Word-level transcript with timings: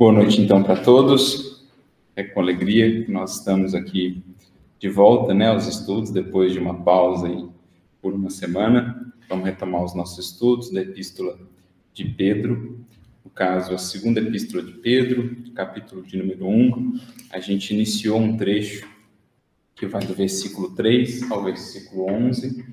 Boa 0.00 0.14
noite, 0.14 0.40
então, 0.40 0.62
para 0.62 0.80
todos. 0.80 1.62
É 2.16 2.22
com 2.22 2.40
alegria 2.40 3.04
que 3.04 3.12
nós 3.12 3.36
estamos 3.36 3.74
aqui 3.74 4.22
de 4.78 4.88
volta, 4.88 5.34
né, 5.34 5.48
aos 5.48 5.66
estudos, 5.66 6.10
depois 6.10 6.54
de 6.54 6.58
uma 6.58 6.82
pausa 6.82 7.26
aí 7.26 7.46
por 8.00 8.14
uma 8.14 8.30
semana. 8.30 9.12
Vamos 9.28 9.44
retomar 9.44 9.84
os 9.84 9.94
nossos 9.94 10.24
estudos 10.24 10.72
da 10.72 10.80
Epístola 10.80 11.38
de 11.92 12.06
Pedro, 12.06 12.80
no 13.22 13.30
caso, 13.30 13.74
a 13.74 13.78
segunda 13.78 14.20
Epístola 14.20 14.62
de 14.62 14.72
Pedro, 14.72 15.36
capítulo 15.54 16.02
de 16.02 16.16
número 16.16 16.46
1. 16.46 16.98
A 17.30 17.38
gente 17.38 17.74
iniciou 17.74 18.18
um 18.18 18.38
trecho 18.38 18.88
que 19.74 19.84
vai 19.86 20.02
do 20.02 20.14
versículo 20.14 20.70
3 20.70 21.30
ao 21.30 21.44
versículo 21.44 22.10
11, 22.10 22.64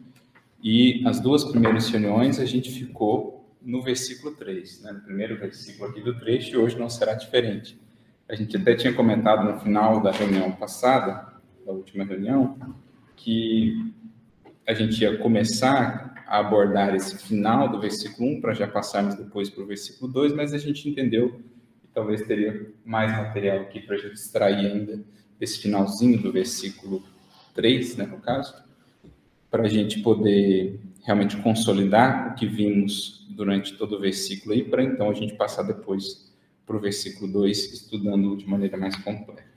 e 0.64 1.04
as 1.06 1.20
duas 1.20 1.44
primeiras 1.44 1.90
reuniões 1.90 2.40
a 2.40 2.46
gente 2.46 2.72
ficou 2.72 3.37
no 3.68 3.82
versículo 3.82 4.34
3, 4.34 4.82
né, 4.82 4.94
no 4.94 5.02
primeiro 5.02 5.38
versículo 5.38 5.90
aqui 5.90 6.00
do 6.00 6.18
trecho, 6.18 6.58
hoje 6.58 6.80
não 6.80 6.90
será 6.90 7.16
diferente. 7.16 7.78
A 8.30 8.34
gente 8.34 8.56
até 8.56 8.74
tinha 8.74 8.94
comentado 8.94 9.44
no 9.44 9.60
final 9.60 10.02
da 10.02 10.10
reunião 10.10 10.54
passada, 10.54 11.34
da 11.66 11.74
última 11.74 12.06
reunião, 12.06 12.58
que 13.18 13.94
a 14.66 14.74
gente 14.74 15.02
ia 15.02 15.18
começar 15.18 16.24
a 16.26 16.40
abordar 16.40 16.96
esse 16.96 17.18
final 17.18 17.68
do 17.68 17.78
versículo 17.82 18.38
1 18.38 18.42
para 18.42 18.54
já 18.54 18.70
passarmos 18.70 19.16
depois 19.16 19.50
para 19.50 19.64
o 19.64 19.68
versículo 19.68 20.10
2, 20.14 20.32
mas 20.32 20.54
a 20.54 20.58
gente 20.58 20.88
entendeu 20.88 21.42
que 21.82 21.88
talvez 21.94 22.22
teria 22.22 22.72
mais 22.86 23.12
material 23.12 23.60
aqui 23.60 23.82
para 23.82 23.96
a 23.96 24.00
gente 24.00 24.14
extrair 24.14 24.66
ainda 24.66 25.04
esse 25.42 25.60
finalzinho 25.60 26.22
do 26.22 26.32
versículo 26.32 27.04
3, 27.54 27.98
né, 27.98 28.06
no 28.06 28.20
caso, 28.20 28.64
para 29.52 29.64
a 29.64 29.68
gente 29.68 30.00
poder 30.00 30.80
realmente 31.08 31.38
consolidar 31.38 32.32
o 32.32 32.36
que 32.36 32.46
vimos 32.46 33.26
durante 33.30 33.78
todo 33.78 33.96
o 33.96 34.00
versículo 34.00 34.54
aí, 34.54 34.62
para 34.62 34.84
então 34.84 35.10
a 35.10 35.14
gente 35.14 35.36
passar 35.36 35.64
depois 35.64 36.30
para 36.66 36.76
o 36.76 36.80
versículo 36.82 37.32
2, 37.32 37.72
estudando 37.72 38.36
de 38.36 38.46
maneira 38.46 38.76
mais 38.76 38.94
completa. 38.98 39.48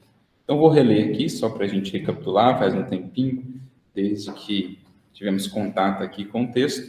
Então, 0.45 0.56
vou 0.56 0.68
reler 0.68 1.09
aqui, 1.09 1.28
só 1.28 1.51
para 1.51 1.65
a 1.65 1.68
gente 1.68 1.93
recapitular, 1.93 2.56
faz 2.56 2.73
um 2.73 2.84
tempinho, 2.84 3.60
desde 3.93 4.32
que 4.32 4.78
tivemos 5.12 5.48
contato 5.48 6.04
aqui 6.04 6.24
com 6.24 6.45
o 6.45 6.52
texto. 6.52 6.88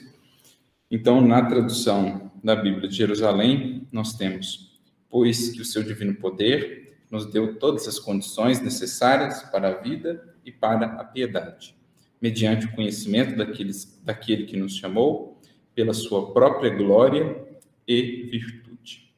Então, 0.92 1.22
na 1.22 1.44
tradução 1.44 2.32
da 2.44 2.56
Bíblia 2.56 2.88
de 2.88 2.96
Jerusalém, 2.96 3.88
nós 3.92 4.14
temos: 4.14 4.80
Pois 5.10 5.50
que 5.50 5.62
o 5.62 5.66
seu 5.66 5.82
divino 5.82 6.14
poder 6.14 7.00
nos 7.10 7.26
deu 7.26 7.58
todas 7.58 7.88
as 7.88 7.98
condições 7.98 8.62
necessárias 8.62 9.42
para 9.44 9.70
a 9.70 9.82
vida 9.82 10.36
e 10.46 10.52
para 10.52 10.86
a 10.86 11.04
piedade, 11.04 11.76
mediante 12.22 12.68
o 12.68 12.72
conhecimento 12.74 13.36
daqueles, 13.36 14.00
daquele 14.04 14.46
que 14.46 14.56
nos 14.56 14.76
chamou 14.78 15.40
pela 15.74 15.94
sua 15.94 16.32
própria 16.32 16.70
glória 16.70 17.44
e 17.88 18.30
virtude. 18.32 19.12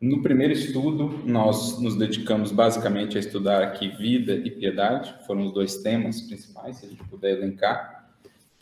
No 0.00 0.22
primeiro 0.22 0.52
estudo, 0.52 1.22
nós 1.24 1.80
nos 1.80 1.96
dedicamos 1.96 2.52
basicamente 2.52 3.16
a 3.16 3.20
estudar 3.20 3.62
aqui 3.62 3.88
vida 3.88 4.34
e 4.34 4.50
piedade, 4.50 5.14
foram 5.26 5.46
os 5.46 5.52
dois 5.52 5.78
temas 5.78 6.20
principais, 6.20 6.76
se 6.76 6.86
a 6.86 6.88
gente 6.88 7.02
puder 7.04 7.36
elencar. 7.36 8.08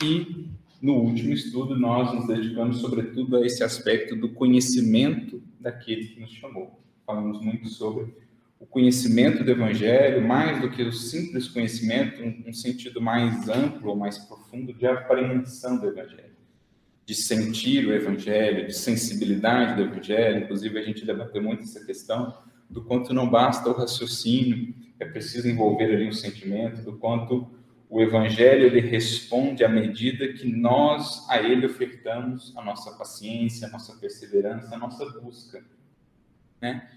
E 0.03 0.47
no 0.81 0.93
último 0.95 1.33
estudo, 1.33 1.77
nós 1.77 2.13
nos 2.13 2.27
dedicamos 2.27 2.77
sobretudo 2.77 3.37
a 3.37 3.45
esse 3.45 3.63
aspecto 3.63 4.15
do 4.15 4.29
conhecimento 4.29 5.41
daquele 5.59 6.07
que 6.07 6.19
nos 6.19 6.31
chamou. 6.31 6.79
Falamos 7.05 7.41
muito 7.41 7.67
sobre 7.69 8.13
o 8.59 8.65
conhecimento 8.65 9.43
do 9.43 9.51
Evangelho, 9.51 10.25
mais 10.25 10.59
do 10.61 10.69
que 10.69 10.81
o 10.83 10.91
simples 10.91 11.47
conhecimento, 11.47 12.23
um, 12.23 12.49
um 12.49 12.53
sentido 12.53 13.01
mais 13.01 13.47
amplo 13.47 13.95
mais 13.95 14.17
profundo 14.17 14.73
de 14.73 14.85
apreensão 14.85 15.77
do 15.77 15.87
Evangelho 15.87 16.37
de 17.07 17.15
sentir 17.15 17.87
o 17.87 17.93
evangelho, 17.93 18.67
de 18.67 18.73
sensibilidade 18.73 19.77
do 19.77 19.83
evangelho. 19.83 20.43
Inclusive, 20.43 20.77
a 20.77 20.81
gente 20.81 21.05
debateu 21.05 21.41
muito 21.41 21.63
essa 21.63 21.83
questão 21.85 22.37
do 22.69 22.83
quanto 22.83 23.13
não 23.13 23.29
basta 23.29 23.69
o 23.69 23.71
raciocínio, 23.71 24.75
é 24.99 25.05
preciso 25.05 25.47
envolver 25.47 25.85
ali 25.85 26.09
o 26.09 26.13
sentimento, 26.13 26.81
do 26.81 26.97
quanto 26.97 27.49
o 27.89 28.01
evangelho 28.01 28.65
ele 28.65 28.81
responde 28.81 29.63
à 29.63 29.69
medida 29.69 30.33
que 30.33 30.51
nós 30.51 31.25
a 31.29 31.41
ele 31.41 31.65
ofertamos 31.65 32.53
a 32.57 32.61
nossa 32.61 32.91
paciência, 32.97 33.69
a 33.69 33.71
nossa 33.71 33.95
perseverança, 33.95 34.75
a 34.75 34.77
nossa 34.77 35.05
busca, 35.21 35.63
né? 36.61 36.89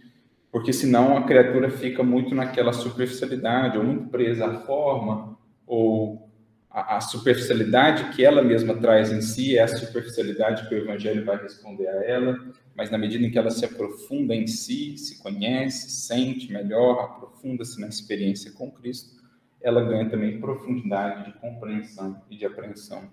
Porque 0.50 0.72
senão 0.72 1.16
a 1.16 1.22
criatura 1.22 1.70
fica 1.70 2.02
muito 2.02 2.34
naquela 2.34 2.72
superficialidade, 2.72 3.78
ou 3.78 3.84
muito 3.84 4.08
presa 4.08 4.46
à 4.46 4.54
forma, 4.60 5.38
ou 5.66 6.28
a, 6.68 6.96
a, 6.96 7.00
superficialidade 7.00 8.14
que 8.14 8.24
ela 8.24 8.42
mesma 8.42 8.74
traz 8.74 9.12
em 9.12 9.20
si 9.20 9.56
é 9.56 9.62
a 9.62 9.68
superficialidade 9.68 10.68
que 10.68 10.74
o 10.74 10.78
Evangelho 10.78 11.24
vai 11.24 11.40
responder 11.40 11.86
a 11.86 12.04
ela, 12.04 12.36
mas 12.74 12.90
na 12.90 12.98
medida 12.98 13.24
em 13.24 13.30
que 13.30 13.38
ela 13.38 13.50
se 13.50 13.64
aprofunda 13.64 14.34
em 14.34 14.46
si, 14.46 14.96
se 14.96 15.22
conhece, 15.22 15.90
sente 15.90 16.52
melhor, 16.52 17.00
aprofunda-se 17.00 17.80
na 17.80 17.88
experiência 17.88 18.52
com 18.52 18.70
Cristo, 18.70 19.20
ela 19.60 19.84
ganha 19.84 20.08
também 20.08 20.40
profundidade 20.40 21.26
de 21.30 21.38
compreensão 21.38 22.20
e 22.30 22.36
de 22.36 22.46
apreensão 22.46 23.10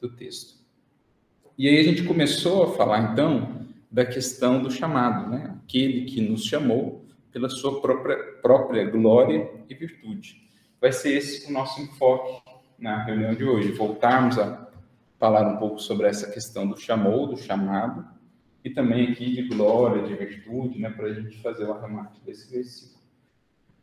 do 0.00 0.08
texto. 0.08 0.58
E 1.56 1.66
aí 1.66 1.78
a 1.78 1.82
gente 1.82 2.04
começou 2.04 2.62
a 2.62 2.76
falar 2.76 3.12
então 3.12 3.67
da 3.90 4.04
questão 4.04 4.62
do 4.62 4.70
chamado, 4.70 5.30
né? 5.30 5.56
Aquele 5.64 6.04
que 6.04 6.20
nos 6.20 6.44
chamou 6.44 7.04
pela 7.32 7.48
sua 7.48 7.80
própria, 7.80 8.16
própria 8.42 8.84
glória 8.84 9.50
e 9.68 9.74
virtude. 9.74 10.48
Vai 10.80 10.92
ser 10.92 11.16
esse 11.16 11.48
o 11.48 11.52
nosso 11.52 11.80
enfoque 11.80 12.42
na 12.78 13.02
reunião 13.04 13.34
de 13.34 13.44
hoje, 13.44 13.72
voltarmos 13.72 14.38
a 14.38 14.68
falar 15.18 15.48
um 15.48 15.56
pouco 15.56 15.80
sobre 15.80 16.06
essa 16.06 16.30
questão 16.30 16.66
do 16.68 16.76
chamou, 16.76 17.26
do 17.26 17.36
chamado, 17.36 18.06
e 18.64 18.70
também 18.70 19.10
aqui 19.10 19.32
de 19.32 19.42
glória, 19.48 20.02
de 20.02 20.14
virtude, 20.14 20.78
né, 20.78 20.90
para 20.90 21.06
a 21.06 21.12
gente 21.12 21.40
fazer 21.42 21.64
o 21.64 21.72
arremate 21.72 22.20
desse 22.24 22.50
versículo. 22.50 22.98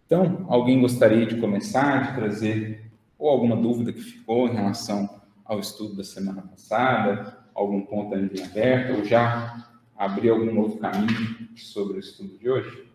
Então, 0.06 0.46
alguém 0.48 0.80
gostaria 0.80 1.26
de 1.26 1.40
começar, 1.42 2.08
de 2.08 2.16
trazer 2.16 2.92
ou 3.18 3.30
alguma 3.30 3.56
dúvida 3.56 3.92
que 3.92 4.02
ficou 4.02 4.48
em 4.48 4.54
relação 4.54 5.22
ao 5.44 5.60
estudo 5.60 5.96
da 5.96 6.04
semana 6.04 6.42
passada, 6.42 7.46
algum 7.54 7.82
ponto 7.82 8.14
ainda 8.14 8.44
aberto, 8.44 8.98
ou 8.98 9.06
já 9.06 9.75
abrir 9.96 10.30
algum 10.30 10.54
novo 10.54 10.78
caminho 10.78 11.50
sobre 11.56 11.98
o 11.98 12.00
estudo 12.00 12.38
de 12.38 12.50
hoje? 12.50 12.88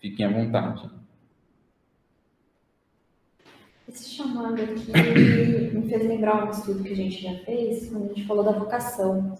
Fiquem 0.00 0.26
à 0.26 0.30
vontade. 0.30 0.90
Esse 3.88 4.10
chamado 4.10 4.54
aqui 4.54 4.92
me 5.74 5.88
fez 5.88 6.06
lembrar 6.06 6.46
um 6.46 6.50
estudo 6.50 6.82
que 6.82 6.92
a 6.92 6.96
gente 6.96 7.22
já 7.22 7.34
fez, 7.44 7.88
quando 7.88 8.04
a 8.04 8.08
gente 8.08 8.26
falou 8.26 8.44
da 8.44 8.52
vocação, 8.52 9.36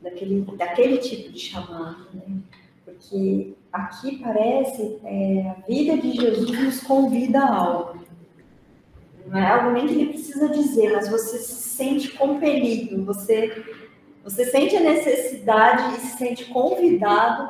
daquele, 0.00 0.42
daquele 0.56 0.98
tipo 0.98 1.32
de 1.32 1.40
chamado, 1.40 2.06
né? 2.12 2.36
Porque 2.84 3.54
aqui 3.72 4.18
parece 4.18 5.00
é, 5.02 5.50
a 5.50 5.54
vida 5.66 5.96
de 5.96 6.12
Jesus 6.12 6.50
nos 6.50 6.80
convida 6.82 7.40
a 7.40 7.54
algo. 7.54 8.06
Não 9.26 9.38
é 9.38 9.50
algo 9.50 9.72
nem 9.72 9.86
que 9.86 9.94
ele 9.94 10.08
precisa 10.10 10.48
dizer, 10.50 10.92
mas 10.92 11.08
você 11.08 11.38
se 11.38 11.54
sente 11.54 12.10
compelido, 12.12 13.04
você, 13.04 13.64
você 14.26 14.44
sente 14.46 14.74
a 14.74 14.80
necessidade 14.80 15.94
e 15.94 16.00
se 16.00 16.18
sente 16.18 16.46
convidado 16.46 17.48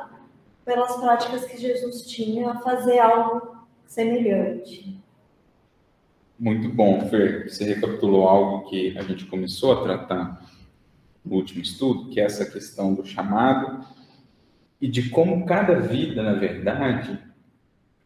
pelas 0.63 0.95
práticas 0.97 1.45
que 1.45 1.57
Jesus 1.57 2.03
tinha 2.03 2.51
a 2.51 2.59
fazer 2.59 2.99
algo 2.99 3.65
semelhante. 3.87 4.95
Muito 6.37 6.69
bom, 6.69 7.09
Fer. 7.09 7.49
Você 7.49 7.63
recapitulou 7.63 8.29
algo 8.29 8.69
que 8.69 8.95
a 8.95 9.01
gente 9.01 9.25
começou 9.25 9.71
a 9.71 9.81
tratar 9.81 10.47
no 11.25 11.37
último 11.37 11.63
estudo, 11.63 12.11
que 12.11 12.19
é 12.19 12.25
essa 12.25 12.45
questão 12.45 12.93
do 12.93 13.03
chamado 13.03 13.83
e 14.79 14.87
de 14.87 15.09
como 15.09 15.47
cada 15.47 15.79
vida, 15.79 16.21
na 16.21 16.33
verdade, 16.33 17.17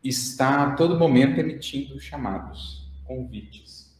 está 0.01 0.67
a 0.67 0.75
todo 0.75 0.97
momento 0.97 1.41
emitindo 1.41 1.99
chamados, 1.99 2.89
convites. 3.03 3.90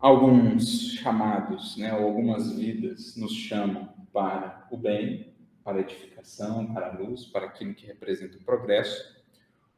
Alguns 0.00 0.92
chamados, 0.94 1.76
né, 1.76 1.90
algumas 1.90 2.50
vidas 2.56 3.16
nos 3.16 3.34
chamam 3.34 3.86
para 4.10 4.66
o 4.70 4.76
bem, 4.78 5.34
para 5.62 5.76
a 5.76 5.80
edificação, 5.82 6.72
para 6.72 6.88
a 6.88 6.98
luz, 6.98 7.26
para 7.26 7.44
aquilo 7.44 7.74
que 7.74 7.86
representa 7.86 8.38
o 8.38 8.40
progresso. 8.40 9.20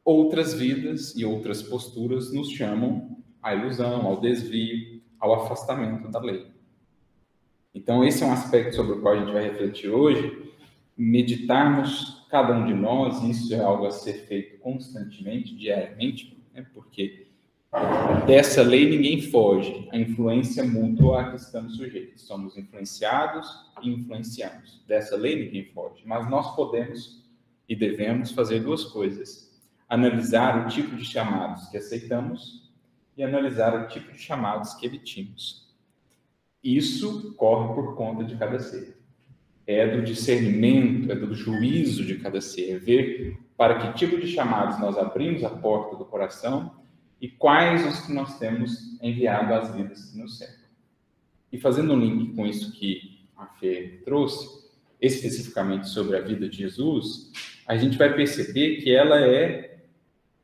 Outras 0.05 0.53
vidas 0.53 1.13
e 1.17 1.25
outras 1.25 1.61
posturas 1.61 2.33
nos 2.33 2.49
chamam 2.51 3.17
à 3.41 3.53
ilusão, 3.53 4.07
ao 4.07 4.21
desvio, 4.21 5.01
ao 5.19 5.33
afastamento 5.33 6.07
da 6.09 6.21
lei. 6.21 6.47
Então, 7.75 8.01
esse 8.01 8.23
é 8.23 8.25
um 8.25 8.31
aspecto 8.31 8.77
sobre 8.77 8.93
o 8.93 9.01
qual 9.01 9.15
a 9.15 9.19
gente 9.19 9.33
vai 9.33 9.43
refletir 9.43 9.89
hoje, 9.89 10.53
meditarmos 10.95 12.25
cada 12.29 12.53
um 12.53 12.65
de 12.65 12.73
nós, 12.73 13.21
isso 13.23 13.53
é 13.53 13.59
algo 13.59 13.85
a 13.85 13.91
ser 13.91 14.25
feito 14.25 14.57
constantemente, 14.59 15.53
diariamente, 15.53 16.41
né? 16.53 16.65
porque 16.73 17.27
dessa 18.25 18.61
lei 18.61 18.89
ninguém 18.89 19.21
foge, 19.21 19.87
a 19.91 19.97
influência 19.97 20.63
mútua 20.63 21.21
a 21.21 21.29
que 21.31 21.37
estamos 21.37 21.75
sujeitos. 21.75 22.21
Somos 22.21 22.57
influenciados 22.57 23.47
e 23.81 23.89
influenciados. 23.89 24.83
Dessa 24.87 25.15
lei 25.15 25.45
ninguém 25.45 25.65
foge, 25.65 26.03
mas 26.05 26.29
nós 26.29 26.55
podemos 26.55 27.23
e 27.67 27.75
devemos 27.75 28.31
fazer 28.31 28.61
duas 28.61 28.83
coisas: 28.83 29.51
analisar 29.89 30.65
o 30.65 30.69
tipo 30.69 30.95
de 30.95 31.05
chamados 31.05 31.67
que 31.69 31.77
aceitamos 31.77 32.71
e 33.17 33.23
analisar 33.23 33.73
o 33.83 33.87
tipo 33.87 34.11
de 34.11 34.19
chamados 34.19 34.73
que 34.75 34.85
emitimos. 34.85 35.73
Isso 36.63 37.33
corre 37.33 37.73
por 37.73 37.95
conta 37.95 38.23
de 38.23 38.37
cada 38.37 38.59
ser. 38.59 38.97
é 39.65 39.95
do 39.95 40.03
discernimento, 40.03 41.11
é 41.11 41.15
do 41.15 41.33
juízo 41.33 42.05
de 42.05 42.15
cada 42.19 42.39
ser, 42.41 42.79
ver 42.79 43.37
para 43.57 43.79
que 43.79 43.97
tipo 43.97 44.19
de 44.19 44.27
chamados 44.27 44.79
nós 44.79 44.97
abrimos 44.97 45.43
a 45.43 45.49
porta 45.49 45.95
do 45.95 46.05
coração 46.05 46.82
e 47.23 47.29
quais 47.29 47.87
os 47.87 48.05
que 48.05 48.11
nós 48.11 48.37
temos 48.37 49.01
enviado 49.01 49.53
às 49.53 49.73
vidas 49.73 50.13
nos 50.13 50.37
cercam. 50.37 50.67
E 51.49 51.57
fazendo 51.57 51.93
um 51.93 51.99
link 51.99 52.35
com 52.35 52.45
isso 52.45 52.73
que 52.73 53.25
a 53.37 53.45
Fê 53.45 54.01
trouxe, 54.03 54.69
especificamente 54.99 55.87
sobre 55.87 56.17
a 56.17 56.21
vida 56.21 56.49
de 56.49 56.57
Jesus, 56.57 57.31
a 57.65 57.77
gente 57.77 57.97
vai 57.97 58.13
perceber 58.13 58.81
que 58.81 58.93
ela 58.93 59.21
é 59.21 59.85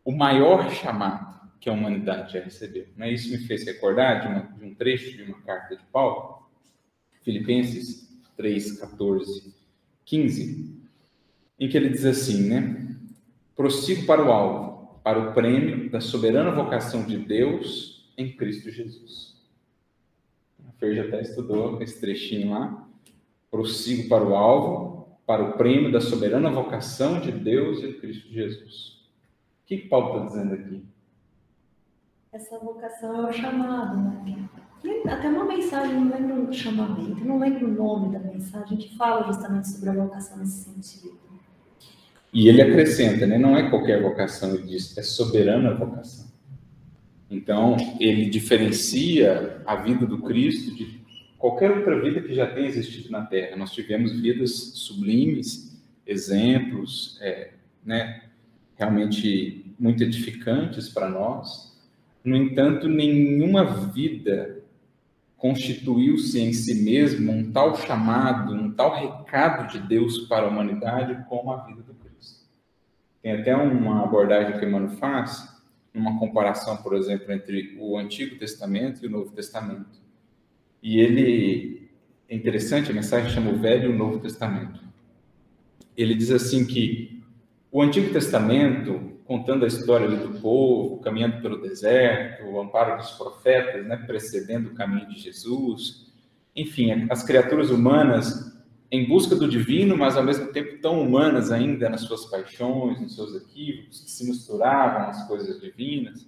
o 0.05 0.13
maior 0.13 0.71
chamado 0.71 1.51
que 1.59 1.69
a 1.69 1.73
humanidade 1.73 2.31
já 2.31 2.39
recebeu. 2.39 2.87
Né? 2.95 3.11
Isso 3.11 3.29
me 3.29 3.39
fez 3.39 3.65
recordar 3.65 4.21
de, 4.21 4.27
uma, 4.27 4.39
de 4.57 4.63
um 4.63 4.73
trecho 4.73 5.17
de 5.17 5.23
uma 5.23 5.41
carta 5.41 5.75
de 5.75 5.83
Paulo, 5.91 6.47
Filipenses 7.23 8.09
3, 8.37 8.79
14, 8.79 9.53
15, 10.05 10.81
em 11.59 11.67
que 11.67 11.75
ele 11.75 11.89
diz 11.89 12.05
assim, 12.05 12.47
né? 12.47 12.95
Prossigo 13.53 14.05
para 14.05 14.23
o 14.23 14.31
alvo, 14.31 14.68
para 15.09 15.17
o 15.27 15.33
prêmio 15.33 15.89
da 15.89 15.99
soberana 15.99 16.51
vocação 16.51 17.03
de 17.03 17.17
Deus 17.17 18.13
em 18.15 18.31
Cristo 18.31 18.69
Jesus. 18.69 19.35
A 20.67 20.71
Fer 20.73 20.93
já 20.93 21.03
até 21.05 21.21
estudou 21.21 21.81
esse 21.81 21.99
trechinho 21.99 22.51
lá. 22.51 22.87
Prossigo 23.49 24.07
para 24.07 24.23
o 24.23 24.35
alvo, 24.35 25.17
para 25.25 25.43
o 25.43 25.53
prêmio 25.53 25.91
da 25.91 25.99
soberana 25.99 26.51
vocação 26.51 27.19
de 27.19 27.31
Deus 27.31 27.83
em 27.83 27.93
Cristo 27.93 28.31
Jesus. 28.31 28.99
O 29.63 29.65
que 29.65 29.77
Paulo 29.79 30.13
está 30.13 30.25
dizendo 30.27 30.53
aqui? 30.53 30.85
Essa 32.31 32.59
vocação 32.59 33.25
é 33.25 33.29
o 33.31 33.33
chamado, 33.33 33.97
né? 33.97 34.47
Até 35.07 35.27
uma 35.27 35.45
mensagem, 35.45 35.95
não 35.95 36.15
lembro 36.15 36.45
do 36.45 36.53
chamamento, 36.53 37.25
não 37.25 37.39
lembro 37.39 37.65
o 37.65 37.71
nome 37.71 38.13
da 38.13 38.19
mensagem, 38.19 38.77
que 38.77 38.95
fala 38.95 39.25
justamente 39.25 39.69
sobre 39.69 39.89
a 39.89 39.93
vocação 39.93 40.37
nesse 40.37 40.65
sentido. 40.65 41.28
E 42.31 42.47
ele 42.47 42.61
acrescenta, 42.61 43.25
né? 43.25 43.37
Não 43.37 43.57
é 43.57 43.69
qualquer 43.69 44.01
vocação, 44.01 44.53
ele 44.53 44.63
diz, 44.63 44.97
é 44.97 45.01
soberana 45.01 45.73
vocação. 45.73 46.27
Então, 47.29 47.77
ele 47.99 48.29
diferencia 48.29 49.61
a 49.65 49.75
vida 49.75 50.05
do 50.05 50.19
Cristo 50.19 50.75
de 50.75 50.99
qualquer 51.37 51.71
outra 51.71 51.99
vida 52.01 52.21
que 52.21 52.33
já 52.33 52.47
tenha 52.47 52.67
existido 52.67 53.11
na 53.11 53.25
Terra. 53.25 53.55
Nós 53.55 53.71
tivemos 53.71 54.19
vidas 54.19 54.51
sublimes, 54.51 55.79
exemplos, 56.05 57.17
é, 57.21 57.51
né? 57.83 58.23
Realmente 58.75 59.73
muito 59.79 60.03
edificantes 60.03 60.89
para 60.89 61.09
nós. 61.09 61.77
No 62.23 62.35
entanto, 62.35 62.87
nenhuma 62.87 63.63
vida 63.63 64.59
constituiu-se 65.37 66.39
em 66.39 66.51
si 66.51 66.83
mesmo 66.83 67.31
um 67.31 67.51
tal 67.51 67.75
chamado, 67.77 68.53
um 68.53 68.71
tal 68.71 68.93
recado 68.95 69.71
de 69.71 69.87
Deus 69.87 70.19
para 70.27 70.45
a 70.45 70.49
humanidade 70.49 71.25
como 71.29 71.51
a 71.51 71.65
vida 71.65 71.81
do. 71.81 71.98
Tem 73.21 73.33
até 73.33 73.55
uma 73.55 74.03
abordagem 74.03 74.57
que 74.59 74.65
Emmanuel 74.65 74.91
faz, 74.97 75.47
uma 75.93 76.17
comparação, 76.19 76.77
por 76.77 76.95
exemplo, 76.95 77.31
entre 77.31 77.77
o 77.79 77.97
Antigo 77.97 78.37
Testamento 78.37 79.03
e 79.03 79.07
o 79.07 79.09
Novo 79.09 79.31
Testamento. 79.31 79.99
E 80.81 80.99
ele 80.99 81.89
é 82.29 82.35
interessante, 82.35 82.91
a 82.91 82.93
mensagem 82.93 83.29
chama 83.29 83.51
o 83.51 83.59
Velho 83.59 83.91
e 83.91 83.93
o 83.93 83.97
Novo 83.97 84.19
Testamento. 84.19 84.79
Ele 85.97 86.15
diz 86.15 86.31
assim 86.31 86.65
que 86.65 87.21
o 87.71 87.81
Antigo 87.81 88.13
Testamento 88.13 89.19
contando 89.29 89.63
a 89.63 89.67
história 89.67 90.09
do 90.09 90.39
povo, 90.39 90.97
caminhando 91.01 91.39
pelo 91.39 91.61
deserto, 91.61 92.45
o 92.45 92.59
amparo 92.59 92.97
dos 92.97 93.11
profetas, 93.11 93.85
né, 93.85 93.95
precedendo 93.95 94.69
o 94.69 94.73
caminho 94.73 95.07
de 95.07 95.19
Jesus. 95.19 96.11
Enfim, 96.55 97.05
as 97.11 97.21
criaturas 97.21 97.69
humanas 97.69 98.58
em 98.91 99.07
busca 99.07 99.35
do 99.35 99.47
divino, 99.47 99.95
mas 99.95 100.17
ao 100.17 100.23
mesmo 100.23 100.47
tempo 100.47 100.81
tão 100.81 101.01
humanas 101.01 101.51
ainda 101.51 101.89
nas 101.89 102.01
suas 102.01 102.25
paixões, 102.25 102.99
nos 102.99 103.15
seus 103.15 103.35
equívocos, 103.35 104.01
que 104.01 104.11
se 104.11 104.25
misturavam 104.25 105.09
às 105.09 105.27
coisas 105.27 105.61
divinas. 105.61 106.27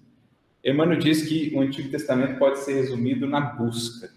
Emmanuel 0.63 0.99
diz 0.99 1.23
que 1.23 1.51
o 1.55 1.61
Antigo 1.61 1.89
Testamento 1.89 2.37
pode 2.37 2.59
ser 2.59 2.73
resumido 2.73 3.25
na 3.25 3.41
busca, 3.41 4.11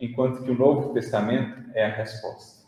enquanto 0.00 0.44
que 0.44 0.50
o 0.50 0.56
Novo 0.56 0.92
Testamento 0.92 1.70
é 1.74 1.84
a 1.84 1.92
resposta. 1.92 2.66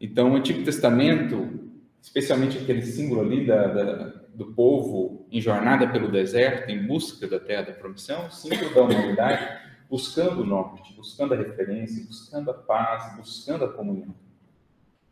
Então, 0.00 0.32
o 0.32 0.36
Antigo 0.36 0.64
Testamento 0.64 1.66
especialmente 2.06 2.58
aquele 2.58 2.82
símbolo 2.82 3.20
ali 3.20 3.44
da, 3.44 3.66
da, 3.66 4.12
do 4.32 4.52
povo 4.52 5.26
em 5.30 5.40
jornada 5.40 5.88
pelo 5.88 6.08
deserto, 6.08 6.70
em 6.70 6.86
busca 6.86 7.26
da 7.26 7.40
terra 7.40 7.62
da 7.62 7.72
promissão, 7.72 8.30
símbolo 8.30 8.72
da 8.72 8.82
humanidade, 8.82 9.44
buscando 9.88 10.42
o 10.42 10.46
norte, 10.46 10.94
buscando 10.94 11.34
a 11.34 11.36
referência, 11.36 12.04
buscando 12.04 12.50
a 12.50 12.54
paz, 12.54 13.16
buscando 13.16 13.64
a 13.64 13.72
comunhão. 13.72 14.14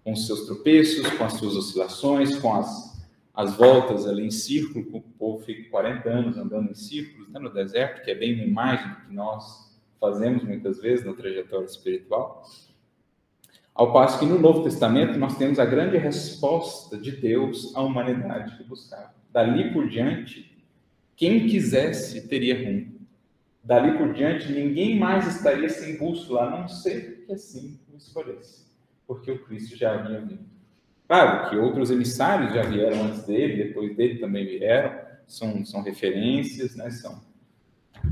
Com 0.02 0.12
os 0.12 0.26
seus 0.26 0.46
tropeços, 0.46 1.08
com 1.10 1.24
as 1.24 1.34
suas 1.34 1.56
oscilações, 1.56 2.36
com 2.36 2.54
as, 2.54 3.08
as 3.32 3.56
voltas 3.56 4.06
ali 4.06 4.26
em 4.26 4.30
círculo, 4.30 4.86
o 4.92 5.00
povo 5.00 5.44
fica 5.44 5.70
40 5.70 6.08
anos 6.08 6.36
andando 6.36 6.70
em 6.70 6.74
círculos 6.74 7.28
né, 7.30 7.38
no 7.38 7.52
deserto, 7.52 8.04
que 8.04 8.10
é 8.10 8.14
bem 8.14 8.34
uma 8.34 8.44
imagem 8.44 8.88
do 8.88 8.96
que 9.06 9.14
nós 9.14 9.74
fazemos 10.00 10.44
muitas 10.44 10.80
vezes 10.80 11.06
na 11.06 11.14
trajetória 11.14 11.64
espiritual. 11.64 12.44
Ao 13.74 13.92
passo 13.92 14.20
que 14.20 14.26
no 14.26 14.38
Novo 14.38 14.62
Testamento 14.62 15.18
nós 15.18 15.36
temos 15.36 15.58
a 15.58 15.64
grande 15.64 15.96
resposta 15.96 16.96
de 16.96 17.10
Deus 17.10 17.74
à 17.74 17.82
humanidade 17.82 18.56
que 18.56 18.62
buscava. 18.62 19.12
Dali 19.32 19.72
por 19.72 19.88
diante, 19.88 20.54
quem 21.16 21.48
quisesse 21.48 22.28
teria 22.28 22.64
rumo. 22.64 22.93
Dali 23.64 23.96
por 23.96 24.12
diante, 24.12 24.52
ninguém 24.52 24.98
mais 24.98 25.26
estaria 25.26 25.70
sem 25.70 25.96
bússola, 25.96 26.42
a 26.42 26.50
não 26.60 26.68
ser 26.68 27.24
que 27.24 27.32
assim 27.32 27.80
o 27.90 27.96
escolhesse, 27.96 28.66
porque 29.06 29.30
o 29.30 29.42
Cristo 29.42 29.74
já 29.74 29.94
havia 29.94 30.20
vindo. 30.20 30.44
Claro 31.08 31.48
que 31.48 31.56
outros 31.56 31.90
emissários 31.90 32.52
já 32.52 32.62
vieram 32.62 33.04
antes 33.04 33.24
dele, 33.24 33.64
depois 33.64 33.96
dele 33.96 34.18
também 34.18 34.44
vieram, 34.44 34.94
são, 35.26 35.64
são 35.64 35.82
referências, 35.82 36.76
né? 36.76 36.90
são, 36.90 37.22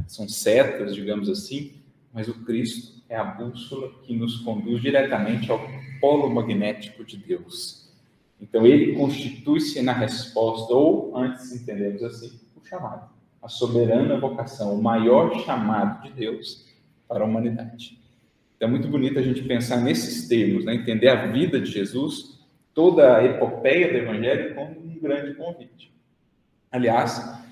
são 0.06 0.26
setas, 0.26 0.94
digamos 0.94 1.28
assim, 1.28 1.74
mas 2.12 2.28
o 2.28 2.44
Cristo 2.44 3.02
é 3.08 3.16
a 3.16 3.24
bússola 3.24 3.92
que 4.04 4.16
nos 4.16 4.38
conduz 4.38 4.80
diretamente 4.80 5.50
ao 5.50 5.60
polo 6.00 6.30
magnético 6.30 7.04
de 7.04 7.18
Deus. 7.18 7.92
Então, 8.40 8.66
ele 8.66 8.94
constitui-se 8.94 9.80
na 9.82 9.92
resposta, 9.92 10.72
ou, 10.72 11.16
antes 11.16 11.52
entendemos 11.52 12.02
assim, 12.02 12.40
o 12.56 12.66
chamado, 12.66 13.11
a 13.42 13.48
soberana 13.48 14.18
vocação, 14.18 14.74
o 14.74 14.82
maior 14.82 15.44
chamado 15.44 16.02
de 16.02 16.12
Deus 16.12 16.66
para 17.08 17.24
a 17.24 17.26
humanidade. 17.26 17.98
Então, 18.56 18.68
é 18.68 18.70
muito 18.70 18.86
bonito 18.88 19.18
a 19.18 19.22
gente 19.22 19.42
pensar 19.42 19.78
nesses 19.78 20.28
termos, 20.28 20.64
né? 20.64 20.74
entender 20.74 21.08
a 21.08 21.26
vida 21.26 21.60
de 21.60 21.70
Jesus, 21.70 22.40
toda 22.72 23.16
a 23.16 23.24
epopeia 23.24 23.90
do 23.90 23.98
Evangelho 23.98 24.54
como 24.54 24.80
um 24.80 24.98
grande 25.00 25.34
convite. 25.34 25.92
Aliás, 26.70 27.42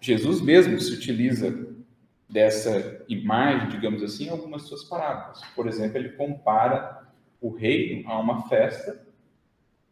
Jesus 0.00 0.40
mesmo 0.40 0.80
se 0.80 0.92
utiliza 0.92 1.66
dessa 2.28 3.04
imagem, 3.08 3.68
digamos 3.68 4.02
assim, 4.02 4.28
algumas 4.28 4.62
suas 4.62 4.84
parábolas. 4.84 5.40
Por 5.54 5.66
exemplo, 5.66 5.98
ele 5.98 6.10
compara 6.10 7.02
o 7.40 7.50
reino 7.50 8.08
a 8.10 8.18
uma 8.18 8.48
festa, 8.48 9.02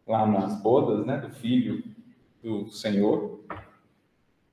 lá 0.07 0.25
nas 0.25 0.61
bodas 0.61 1.05
né, 1.05 1.17
do 1.17 1.29
filho 1.29 1.83
do 2.41 2.69
Senhor, 2.69 3.39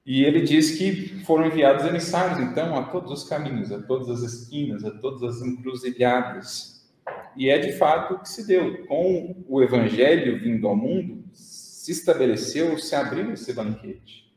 e 0.04 0.24
ele 0.24 0.40
diz 0.40 0.78
que 0.78 1.22
foram 1.24 1.46
enviados 1.46 1.84
emissários, 1.84 2.40
então, 2.40 2.76
a 2.76 2.84
todos 2.84 3.12
os 3.12 3.28
caminhos, 3.28 3.70
a 3.70 3.80
todas 3.80 4.08
as 4.08 4.22
esquinas, 4.22 4.84
a 4.84 4.90
todas 4.90 5.22
as 5.22 5.42
encruzilhadas. 5.42 6.88
E 7.36 7.48
é 7.48 7.58
de 7.58 7.72
fato 7.72 8.14
o 8.14 8.18
que 8.18 8.28
se 8.28 8.46
deu. 8.46 8.86
Com 8.86 9.44
o 9.46 9.62
evangelho 9.62 10.40
vindo 10.40 10.66
ao 10.66 10.74
mundo, 10.74 11.24
se 11.32 11.92
estabeleceu, 11.92 12.78
se 12.78 12.94
abriu 12.94 13.32
esse 13.32 13.52
banquete. 13.52 14.30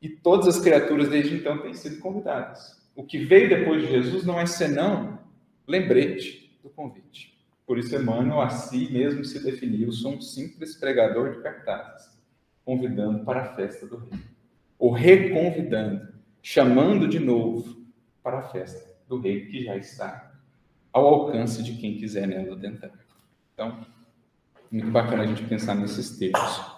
E 0.00 0.08
todas 0.08 0.46
as 0.46 0.62
criaturas 0.62 1.08
desde 1.08 1.34
então 1.34 1.62
têm 1.62 1.72
sido 1.72 1.98
convidadas. 1.98 2.82
O 2.94 3.04
que 3.04 3.24
veio 3.24 3.48
depois 3.48 3.82
de 3.82 3.88
Jesus 3.88 4.24
não 4.24 4.38
é 4.38 4.46
senão 4.46 5.18
lembrete 5.66 6.58
do 6.62 6.68
convite. 6.68 7.34
Por 7.66 7.78
isso, 7.78 7.96
Emmanuel 7.96 8.42
a 8.42 8.50
si 8.50 8.92
mesmo 8.92 9.24
se 9.24 9.42
definiu: 9.42 9.90
sou 9.90 10.12
um 10.12 10.20
simples 10.20 10.76
pregador 10.76 11.32
de 11.32 11.42
cartazes, 11.42 12.10
convidando 12.64 13.24
para 13.24 13.40
a 13.40 13.54
festa 13.54 13.86
do 13.86 13.96
rei. 13.96 14.33
Ou 14.78 14.90
reconvidando, 14.90 16.08
chamando 16.42 17.08
de 17.08 17.18
novo 17.18 17.82
para 18.22 18.38
a 18.38 18.42
festa 18.42 18.94
do 19.08 19.20
rei 19.20 19.46
que 19.46 19.64
já 19.64 19.76
está 19.76 20.32
ao 20.92 21.06
alcance 21.06 21.62
de 21.62 21.74
quem 21.76 21.96
quiser 21.96 22.26
nela 22.26 22.54
adentrar. 22.54 22.92
Então, 23.52 23.84
muito 24.70 24.90
bacana 24.90 25.22
a 25.22 25.26
gente 25.26 25.44
pensar 25.44 25.74
nesses 25.74 26.18
termos 26.18 26.74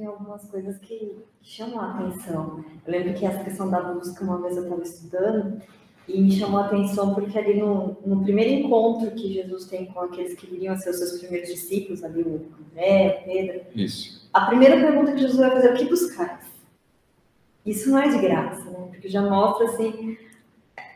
tem 0.00 0.06
algumas 0.06 0.42
coisas 0.46 0.78
que 0.78 1.18
chamam 1.42 1.78
a 1.78 1.98
atenção. 1.98 2.64
Eu 2.86 2.92
lembro 2.92 3.12
que 3.12 3.26
essa 3.26 3.44
questão 3.44 3.70
da 3.70 3.82
busca, 3.82 4.24
uma 4.24 4.40
vez 4.40 4.56
eu 4.56 4.62
estava 4.62 4.82
estudando, 4.82 5.60
e 6.08 6.22
me 6.22 6.32
chamou 6.32 6.60
a 6.60 6.66
atenção 6.66 7.14
porque 7.14 7.38
ali 7.38 7.60
no, 7.60 7.98
no, 8.04 8.22
primeiro 8.22 8.66
encontro 8.66 9.10
que 9.10 9.32
Jesus 9.32 9.66
tem 9.66 9.84
com 9.86 10.00
aqueles 10.00 10.34
que 10.34 10.46
viriam 10.46 10.72
a 10.72 10.78
ser 10.78 10.90
os 10.90 10.96
seus 10.96 11.20
primeiros 11.20 11.50
discípulos, 11.50 12.02
ali 12.02 12.22
o 12.22 12.50
André, 12.72 13.20
o 13.20 13.24
Pedro, 13.26 13.60
Isso. 13.74 14.19
A 14.32 14.46
primeira 14.46 14.76
pergunta 14.76 15.12
que 15.12 15.20
Jesus 15.20 15.38
vai 15.38 15.50
fazer 15.50 15.68
é 15.68 15.74
o 15.74 15.76
que 15.76 15.88
buscais? 15.88 16.44
Isso 17.64 17.90
não 17.90 17.98
é 17.98 18.08
de 18.08 18.18
graça, 18.18 18.64
né? 18.70 18.88
Porque 18.90 19.08
já 19.08 19.22
mostra 19.22 19.66
assim 19.66 20.16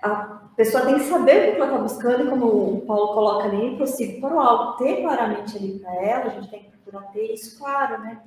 a 0.04 0.40
pessoa 0.54 0.84
tem 0.84 0.96
que 0.96 1.04
saber 1.04 1.48
o 1.48 1.52
que 1.52 1.56
ela 1.56 1.64
está 1.64 1.78
buscando, 1.78 2.24
e 2.24 2.30
como 2.30 2.46
o 2.46 2.80
Paulo 2.82 3.14
coloca 3.14 3.44
ali, 3.44 3.76
prossigo 3.76 4.20
para 4.20 4.34
o 4.34 4.38
alto, 4.40 4.84
ter 4.84 5.00
claramente 5.00 5.56
ali 5.56 5.78
para 5.78 5.94
ela, 5.94 6.24
a 6.26 6.28
gente 6.28 6.50
tem 6.50 6.62
que 6.62 6.70
procurar 6.76 7.10
ter 7.10 7.32
isso 7.32 7.58
claro, 7.58 8.02
né? 8.02 8.20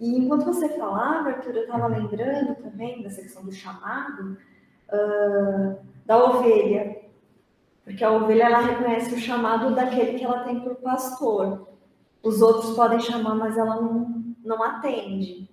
E 0.00 0.18
enquanto 0.18 0.44
você 0.44 0.68
falava, 0.70 1.28
Arthur, 1.28 1.54
eu 1.54 1.62
estava 1.62 1.86
lembrando 1.86 2.56
também 2.56 3.02
dessa 3.02 3.22
questão 3.22 3.44
do 3.44 3.52
chamado 3.52 4.36
uh, 4.92 5.76
da 6.04 6.24
ovelha, 6.24 7.00
porque 7.84 8.02
a 8.02 8.10
ovelha 8.10 8.44
ela 8.44 8.58
reconhece 8.58 9.14
o 9.14 9.18
chamado 9.18 9.74
daquele 9.76 10.18
que 10.18 10.24
ela 10.24 10.42
tem 10.42 10.58
por 10.58 10.74
pastor. 10.76 11.68
Os 12.20 12.42
outros 12.42 12.74
podem 12.74 12.98
chamar, 12.98 13.36
mas 13.36 13.56
ela 13.56 13.80
não, 13.80 14.21
não 14.44 14.62
atende. 14.62 15.48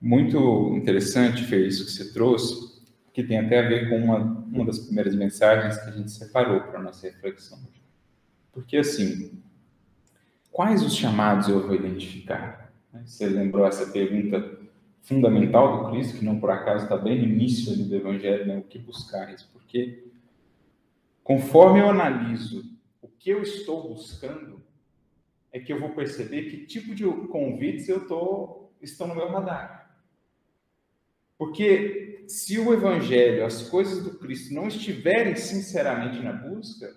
Muito 0.00 0.74
interessante, 0.76 1.44
Fê, 1.44 1.66
isso 1.66 1.84
que 1.84 1.92
você 1.92 2.12
trouxe, 2.12 2.80
que 3.12 3.22
tem 3.22 3.38
até 3.38 3.58
a 3.58 3.68
ver 3.68 3.88
com 3.88 3.96
uma, 3.96 4.18
uma 4.18 4.64
das 4.64 4.78
primeiras 4.78 5.14
mensagens 5.14 5.76
que 5.76 5.90
a 5.90 5.92
gente 5.92 6.10
separou 6.10 6.60
para 6.62 6.78
a 6.78 6.82
nossa 6.82 7.06
reflexão. 7.06 7.58
Porque, 8.52 8.78
assim, 8.78 9.42
quais 10.50 10.82
os 10.82 10.94
chamados 10.94 11.48
eu 11.48 11.66
vou 11.66 11.74
identificar? 11.74 12.72
Você 13.04 13.26
lembrou 13.26 13.66
essa 13.66 13.86
pergunta 13.86 14.58
fundamental 15.02 15.84
do 15.84 15.90
Cristo, 15.90 16.18
que 16.18 16.24
não 16.24 16.40
por 16.40 16.50
acaso 16.50 16.84
está 16.84 16.96
bem 16.96 17.18
no 17.18 17.24
início 17.24 17.76
do 17.76 17.94
Evangelho, 17.94 18.46
né? 18.46 18.58
o 18.58 18.62
que 18.62 18.78
buscares? 18.78 19.42
Porque, 19.42 20.04
conforme 21.22 21.80
eu 21.80 21.90
analiso 21.90 22.64
o 23.00 23.08
que 23.08 23.30
eu 23.30 23.42
estou 23.42 23.88
buscando, 23.88 24.62
é 25.52 25.58
que 25.58 25.72
eu 25.72 25.80
vou 25.80 25.90
perceber 25.90 26.50
que 26.50 26.66
tipo 26.66 26.94
de 26.94 27.04
convites 27.28 27.88
eu 27.88 28.06
tô, 28.06 28.70
estão 28.80 29.08
no 29.08 29.14
meu 29.14 29.28
radar. 29.28 29.80
Porque 31.36 32.24
se 32.28 32.58
o 32.58 32.72
Evangelho, 32.72 33.44
as 33.44 33.68
coisas 33.68 34.04
do 34.04 34.18
Cristo 34.18 34.54
não 34.54 34.68
estiverem 34.68 35.34
sinceramente 35.34 36.22
na 36.22 36.32
busca, 36.32 36.94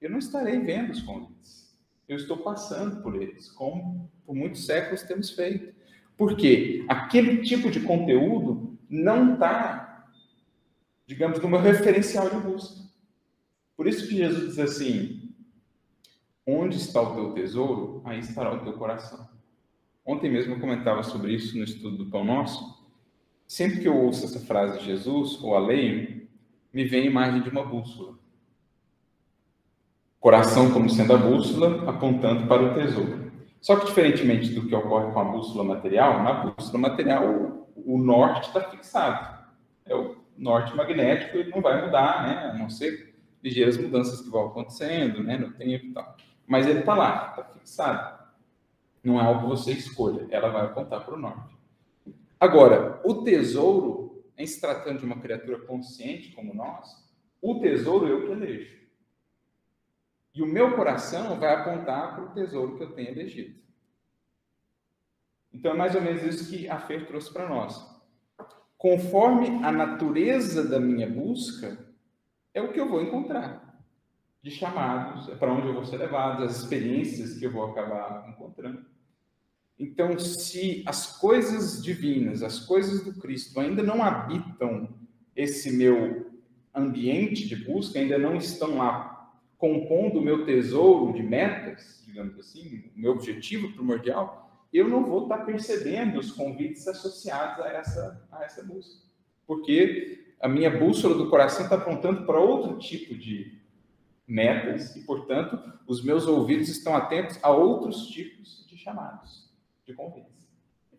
eu 0.00 0.10
não 0.10 0.18
estarei 0.18 0.58
vendo 0.58 0.90
os 0.90 1.02
convites. 1.02 1.74
Eu 2.08 2.16
estou 2.16 2.38
passando 2.38 3.02
por 3.02 3.20
eles, 3.20 3.50
como 3.50 4.10
por 4.26 4.34
muitos 4.34 4.66
séculos 4.66 5.02
temos 5.02 5.30
feito. 5.30 5.74
Porque 6.16 6.84
aquele 6.88 7.42
tipo 7.42 7.70
de 7.70 7.80
conteúdo 7.80 8.78
não 8.88 9.34
está, 9.34 10.08
digamos, 11.06 11.40
no 11.40 11.48
meu 11.48 11.60
referencial 11.60 12.28
de 12.28 12.36
busca. 12.36 12.84
Por 13.76 13.86
isso 13.86 14.08
que 14.08 14.16
Jesus 14.16 14.46
diz 14.46 14.58
assim: 14.58 15.23
onde 16.46 16.76
está 16.76 17.00
o 17.00 17.14
teu 17.14 17.32
tesouro, 17.32 18.02
aí 18.04 18.18
estará 18.18 18.52
o 18.52 18.60
teu 18.60 18.74
coração. 18.74 19.28
Ontem 20.04 20.30
mesmo 20.30 20.54
eu 20.54 20.60
comentava 20.60 21.02
sobre 21.02 21.32
isso 21.32 21.56
no 21.56 21.64
estudo 21.64 21.96
do 21.96 22.10
Pão 22.10 22.24
Nosso. 22.24 22.84
Sempre 23.46 23.80
que 23.80 23.88
eu 23.88 23.96
ouço 23.96 24.24
essa 24.24 24.40
frase 24.40 24.78
de 24.78 24.84
Jesus, 24.84 25.42
ou 25.42 25.56
a 25.56 25.58
leio, 25.58 26.28
me 26.72 26.84
vem 26.84 27.02
a 27.02 27.06
imagem 27.06 27.42
de 27.42 27.48
uma 27.48 27.64
bússola. 27.64 28.18
Coração 30.20 30.72
como 30.72 30.88
sendo 30.90 31.14
a 31.14 31.18
bússola, 31.18 31.88
apontando 31.88 32.46
para 32.46 32.62
o 32.62 32.74
tesouro. 32.74 33.32
Só 33.60 33.76
que, 33.76 33.86
diferentemente 33.86 34.50
do 34.50 34.66
que 34.66 34.74
ocorre 34.74 35.12
com 35.12 35.20
a 35.20 35.24
bússola 35.24 35.64
material, 35.64 36.22
na 36.22 36.44
bússola 36.44 36.78
material 36.78 37.66
o, 37.74 37.98
norte 37.98 38.48
está 38.48 38.60
fixado. 38.60 39.42
É 39.86 39.94
o 39.94 40.16
norte 40.36 40.74
magnético, 40.76 41.38
ele 41.38 41.50
não 41.50 41.62
vai 41.62 41.84
mudar, 41.84 42.26
né? 42.26 42.50
a 42.50 42.54
não 42.54 42.68
ser 42.68 43.14
ligeiras 43.42 43.78
mudanças 43.78 44.20
que 44.20 44.28
vão 44.28 44.48
acontecendo 44.48 45.22
né? 45.22 45.38
no 45.38 45.52
tempo 45.52 45.86
e 45.86 45.92
tal. 45.92 46.16
Mas 46.46 46.66
ele 46.66 46.80
está 46.80 46.94
lá, 46.94 47.30
está 47.30 47.44
fixado. 47.44 48.24
Não 49.02 49.20
é 49.20 49.24
algo 49.24 49.42
que 49.42 49.46
você 49.48 49.72
escolha, 49.72 50.26
ela 50.30 50.48
vai 50.48 50.66
apontar 50.66 51.04
para 51.04 51.14
o 51.14 51.18
norte. 51.18 51.54
Agora, 52.40 53.00
o 53.04 53.22
tesouro, 53.22 54.24
em 54.36 54.46
se 54.46 54.60
tratando 54.60 55.00
de 55.00 55.04
uma 55.04 55.20
criatura 55.20 55.58
consciente 55.60 56.32
como 56.32 56.54
nós, 56.54 56.88
o 57.40 57.60
tesouro 57.60 58.06
eu 58.06 58.26
que. 58.26 58.84
E 60.34 60.42
o 60.42 60.46
meu 60.46 60.74
coração 60.74 61.38
vai 61.38 61.54
apontar 61.54 62.14
para 62.14 62.24
o 62.24 62.34
tesouro 62.34 62.76
que 62.76 62.82
eu 62.82 62.92
tenho 62.92 63.10
elegido. 63.10 63.62
Então 65.52 65.72
é 65.72 65.76
mais 65.76 65.94
ou 65.94 66.02
menos 66.02 66.22
isso 66.22 66.50
que 66.50 66.68
a 66.68 66.80
Fer 66.80 67.06
trouxe 67.06 67.32
para 67.32 67.48
nós. 67.48 67.94
Conforme 68.76 69.64
a 69.64 69.70
natureza 69.70 70.68
da 70.68 70.80
minha 70.80 71.08
busca, 71.08 71.78
é 72.52 72.60
o 72.60 72.72
que 72.72 72.80
eu 72.80 72.88
vou 72.88 73.00
encontrar. 73.00 73.73
De 74.44 74.50
chamados, 74.50 75.26
é 75.30 75.34
para 75.34 75.50
onde 75.50 75.68
eu 75.68 75.72
vou 75.72 75.86
ser 75.86 75.96
levado, 75.96 76.44
as 76.44 76.58
experiências 76.60 77.38
que 77.38 77.46
eu 77.46 77.50
vou 77.50 77.64
acabar 77.64 78.28
encontrando. 78.28 78.84
Então, 79.78 80.18
se 80.18 80.82
as 80.84 81.16
coisas 81.18 81.82
divinas, 81.82 82.42
as 82.42 82.60
coisas 82.60 83.02
do 83.02 83.18
Cristo 83.18 83.58
ainda 83.58 83.82
não 83.82 84.02
habitam 84.02 84.90
esse 85.34 85.72
meu 85.72 86.30
ambiente 86.74 87.48
de 87.48 87.56
busca, 87.56 87.98
ainda 87.98 88.18
não 88.18 88.36
estão 88.36 88.76
lá 88.76 89.32
compondo 89.56 90.18
o 90.18 90.22
meu 90.22 90.44
tesouro 90.44 91.14
de 91.14 91.22
metas, 91.22 92.04
digamos 92.06 92.38
assim, 92.38 92.84
o 92.94 93.00
meu 93.00 93.12
objetivo 93.12 93.72
primordial, 93.72 94.68
eu 94.70 94.86
não 94.86 95.06
vou 95.06 95.22
estar 95.22 95.38
percebendo 95.38 96.20
os 96.20 96.30
convites 96.30 96.86
associados 96.86 97.64
a 97.64 97.68
essa, 97.70 98.28
a 98.30 98.44
essa 98.44 98.62
busca. 98.62 99.06
Porque 99.46 100.34
a 100.38 100.46
minha 100.46 100.70
bússola 100.70 101.16
do 101.16 101.30
coração 101.30 101.64
está 101.64 101.76
apontando 101.76 102.26
para 102.26 102.38
outro 102.38 102.78
tipo 102.78 103.14
de 103.14 103.63
metas 104.26 104.96
e, 104.96 105.00
portanto, 105.00 105.58
os 105.86 106.02
meus 106.02 106.26
ouvidos 106.26 106.68
estão 106.68 106.96
atentos 106.96 107.38
a 107.42 107.50
outros 107.50 108.06
tipos 108.06 108.66
de 108.68 108.76
chamados 108.76 109.52
de 109.86 109.92
convite. 109.92 110.26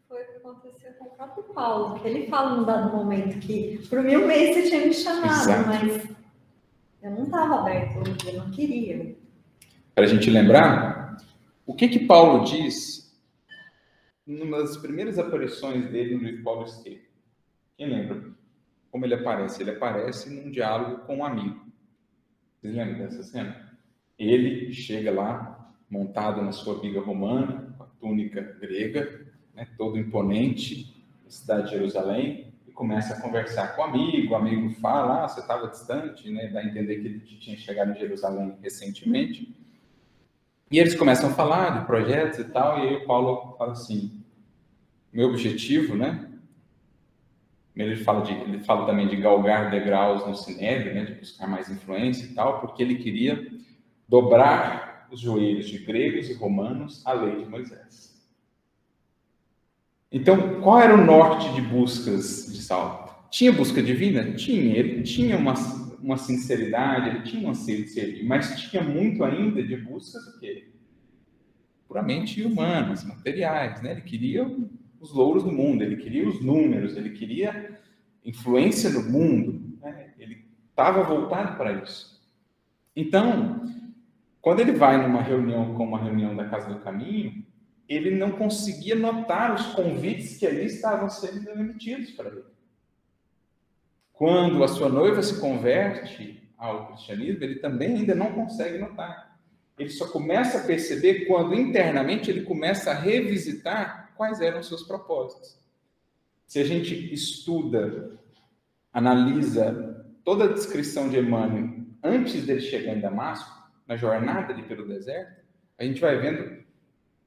Foi 0.07 0.21
o 0.21 0.27
que 0.27 0.37
aconteceu 0.37 0.93
com 0.93 1.05
o 1.05 1.09
próprio 1.11 1.43
Paulo, 1.45 1.99
que 1.99 2.07
ele 2.07 2.27
fala 2.27 2.55
num 2.55 2.63
dado 2.63 2.95
momento 2.95 3.39
que 3.39 3.85
por 3.89 4.01
mil 4.03 4.27
meses 4.27 4.55
você 4.55 4.69
tinha 4.69 4.85
me 4.85 4.93
chamado, 4.93 5.49
Exato. 5.49 5.67
mas 5.67 6.15
eu 7.01 7.11
não 7.11 7.23
estava 7.23 7.61
aberto, 7.61 8.27
eu 8.27 8.33
não 8.33 8.51
queria. 8.51 9.15
Para 9.95 10.03
a 10.03 10.07
gente 10.07 10.29
lembrar, 10.29 11.17
o 11.65 11.73
que 11.73 11.87
que 11.87 12.05
Paulo 12.05 12.43
diz 12.43 13.11
numa 14.25 14.59
das 14.59 14.77
primeiras 14.77 15.17
aparições 15.17 15.89
dele 15.89 16.15
no 16.15 16.23
livro 16.23 16.43
Paulo 16.43 16.65
Estevam? 16.65 16.99
Quem 17.77 17.89
lembra? 17.89 18.23
Como 18.91 19.05
ele 19.05 19.15
aparece? 19.15 19.63
Ele 19.63 19.71
aparece 19.71 20.29
num 20.29 20.49
diálogo 20.49 21.05
com 21.05 21.17
um 21.17 21.25
amigo. 21.25 21.64
Vocês 22.65 22.77
lembram 22.77 22.97
dessa 22.97 23.21
cena? 23.21 23.77
Ele 24.17 24.73
chega 24.73 25.11
lá, 25.11 25.71
montado 25.87 26.41
na 26.41 26.51
sua 26.51 26.79
biga 26.79 26.99
romana, 26.99 27.75
túnica 27.99 28.41
grega, 28.59 29.27
né, 29.53 29.67
todo 29.77 29.99
imponente, 29.99 31.05
na 31.23 31.29
cidade 31.29 31.65
de 31.65 31.75
Jerusalém, 31.75 32.51
e 32.67 32.71
começa 32.71 33.13
a 33.13 33.21
conversar 33.21 33.75
com 33.75 33.83
o 33.83 33.85
amigo, 33.85 34.33
o 34.33 34.35
amigo 34.35 34.71
fala, 34.81 35.25
ah, 35.25 35.27
você 35.27 35.41
estava 35.41 35.67
distante, 35.67 36.27
né, 36.31 36.47
dá 36.47 36.61
a 36.61 36.65
entender 36.65 36.95
que 36.95 37.07
ele 37.07 37.19
tinha 37.19 37.55
chegado 37.55 37.91
em 37.91 37.99
Jerusalém 37.99 38.57
recentemente, 38.63 39.55
e 40.71 40.79
eles 40.79 40.95
começam 40.95 41.29
a 41.29 41.33
falar 41.33 41.81
de 41.81 41.85
projetos 41.85 42.39
e 42.39 42.45
tal, 42.45 42.79
e 42.79 42.89
aí 42.89 42.95
o 42.95 43.05
Paulo 43.05 43.55
fala 43.59 43.73
assim, 43.73 44.23
meu 45.13 45.29
objetivo, 45.29 45.95
né, 45.95 46.31
ele 47.75 47.97
fala, 47.97 48.21
de, 48.21 48.33
ele 48.33 48.59
fala 48.59 48.85
também 48.85 49.07
de 49.07 49.17
galgar 49.17 49.69
degraus 49.69 50.25
no 50.25 50.35
Sinédrio, 50.35 50.93
né, 50.93 51.05
de 51.05 51.13
buscar 51.15 51.47
mais 51.47 51.69
influência 51.69 52.25
e 52.25 52.33
tal, 52.33 52.61
porque 52.61 52.81
ele 52.81 52.95
queria 52.95 53.45
dobrar 54.07 55.07
os 55.11 55.19
joelhos 55.19 55.67
de 55.67 55.79
gregos 55.79 56.29
e 56.29 56.33
romanos 56.33 57.05
à 57.05 57.13
lei 57.13 57.43
de 57.43 57.49
Moisés. 57.49 58.15
Então, 60.11 60.61
qual 60.61 60.79
era 60.79 60.93
o 60.93 61.05
norte 61.05 61.53
de 61.53 61.61
buscas 61.61 62.51
de 62.53 62.61
Saulo? 62.61 63.09
Tinha 63.29 63.51
busca 63.51 63.83
divina? 63.83 64.33
Tinha. 64.33 64.77
Ele 64.77 65.03
tinha 65.03 65.37
uma, 65.37 65.53
uma 66.01 66.17
sinceridade, 66.17 67.09
ele 67.09 67.23
tinha 67.23 67.45
um 67.45 67.49
anseio 67.49 67.83
de 67.83 68.23
mas 68.23 68.61
tinha 68.61 68.81
muito 68.81 69.23
ainda 69.25 69.61
de 69.61 69.75
buscas 69.75 70.25
o 70.27 70.39
quê? 70.39 70.69
Puramente 71.87 72.41
humanas, 72.43 73.03
materiais, 73.03 73.81
né? 73.81 73.91
Ele 73.91 74.01
queria 74.01 74.49
os 75.05 75.13
louros 75.13 75.43
do 75.43 75.51
mundo, 75.51 75.83
ele 75.83 75.97
queria 75.97 76.27
os 76.27 76.41
números, 76.41 76.97
ele 76.97 77.11
queria 77.11 77.79
influência 78.23 78.89
no 78.89 79.03
mundo, 79.03 79.77
né? 79.79 80.13
ele 80.17 80.45
estava 80.69 81.03
voltado 81.03 81.55
para 81.55 81.73
isso. 81.73 82.19
Então, 82.95 83.61
quando 84.41 84.61
ele 84.61 84.71
vai 84.71 85.01
numa 85.01 85.21
reunião 85.21 85.75
como 85.75 85.95
a 85.95 86.01
reunião 86.01 86.35
da 86.35 86.49
Casa 86.49 86.73
do 86.73 86.79
Caminho, 86.79 87.45
ele 87.87 88.15
não 88.15 88.31
conseguia 88.31 88.95
notar 88.95 89.53
os 89.53 89.67
convites 89.73 90.37
que 90.37 90.47
ali 90.47 90.65
estavam 90.65 91.07
sendo 91.07 91.47
emitidos 91.51 92.11
para 92.11 92.29
ele. 92.29 92.43
Quando 94.11 94.63
a 94.63 94.67
sua 94.67 94.89
noiva 94.89 95.21
se 95.21 95.39
converte 95.39 96.49
ao 96.57 96.87
cristianismo, 96.87 97.43
ele 97.43 97.55
também 97.55 97.97
ainda 97.97 98.15
não 98.15 98.31
consegue 98.31 98.79
notar. 98.79 99.37
Ele 99.77 99.89
só 99.89 100.07
começa 100.07 100.59
a 100.59 100.63
perceber 100.63 101.25
quando 101.25 101.53
internamente 101.53 102.31
ele 102.31 102.41
começa 102.41 102.89
a 102.89 102.95
revisitar 102.95 104.04
quais 104.15 104.41
eram 104.41 104.59
os 104.59 104.67
seus 104.67 104.83
propósitos. 104.83 105.59
Se 106.45 106.59
a 106.59 106.63
gente 106.63 107.13
estuda, 107.13 108.19
analisa 108.93 110.05
toda 110.23 110.45
a 110.45 110.53
descrição 110.53 111.09
de 111.09 111.17
Emmanuel 111.19 111.85
antes 112.03 112.45
dele 112.45 112.61
chegar 112.61 112.95
em 112.95 113.01
Damasco, 113.01 113.55
na 113.87 113.95
jornada 113.95 114.53
ali 114.53 114.63
pelo 114.63 114.87
deserto, 114.87 115.43
a 115.77 115.83
gente 115.83 116.01
vai 116.01 116.17
vendo 116.17 116.63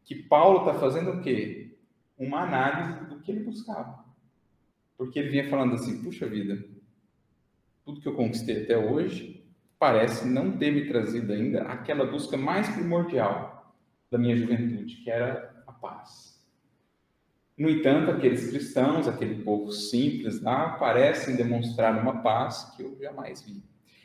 que 0.04 0.14
Paulo 0.14 0.60
está 0.60 0.78
fazendo 0.78 1.12
o 1.12 1.20
quê? 1.20 1.76
Uma 2.16 2.42
análise 2.42 3.04
do 3.06 3.20
que 3.20 3.30
ele 3.30 3.44
buscava. 3.44 4.04
Porque 4.96 5.18
ele 5.18 5.28
vinha 5.28 5.48
falando 5.48 5.74
assim, 5.74 6.02
puxa 6.02 6.26
vida, 6.26 6.64
tudo 7.84 8.00
que 8.00 8.08
eu 8.08 8.14
conquistei 8.14 8.64
até 8.64 8.76
hoje 8.76 9.46
parece 9.78 10.26
não 10.26 10.58
ter 10.58 10.72
me 10.72 10.88
trazido 10.88 11.32
ainda 11.32 11.62
aquela 11.62 12.04
busca 12.04 12.36
mais 12.36 12.68
primordial 12.68 13.76
da 14.10 14.18
minha 14.18 14.36
juventude, 14.36 14.96
que 14.96 15.10
era 15.10 15.62
a 15.66 15.72
paz. 15.72 16.37
No 17.58 17.68
entanto, 17.68 18.12
aqueles 18.12 18.48
cristãos, 18.48 19.08
aquele 19.08 19.42
povo 19.42 19.72
simples 19.72 20.40
lá, 20.40 20.70
parecem 20.70 21.34
demonstrar 21.34 22.00
uma 22.00 22.22
paz 22.22 22.72
que 22.76 22.84
eu 22.84 22.96
jamais 23.00 23.42
vi. 23.42 23.60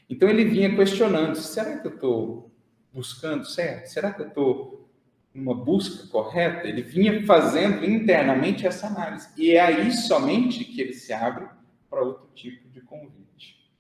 Então 0.10 0.27
ele 0.27 0.43
vinha 0.45 0.75
questionando: 0.75 1.36
será 1.36 1.77
que 1.77 1.88
eu 1.88 1.93
estou 1.93 2.51
buscando 2.91 3.45
certo? 3.45 3.88
Será 3.88 4.12
que 4.12 4.24
eu 4.24 4.27
estou 4.27 4.89
numa 5.31 5.53
busca 5.53 6.07
correta? 6.07 6.67
Ele 6.67 6.81
vinha 6.81 7.24
fazendo 7.27 7.86
internamente 7.86 8.65
essa 8.65 8.88
análise. 8.88 9.29
E 9.38 9.51
é 9.51 9.60
aí 9.60 9.91
somente 9.91 10.65
que 10.65 10.81
ele 10.81 10.93
se 10.93 11.13
abre 11.13 11.45
para 11.88 12.01
outro 12.01 12.27
tipo 12.33 12.67
de 12.69 12.81
convite. 12.81 13.72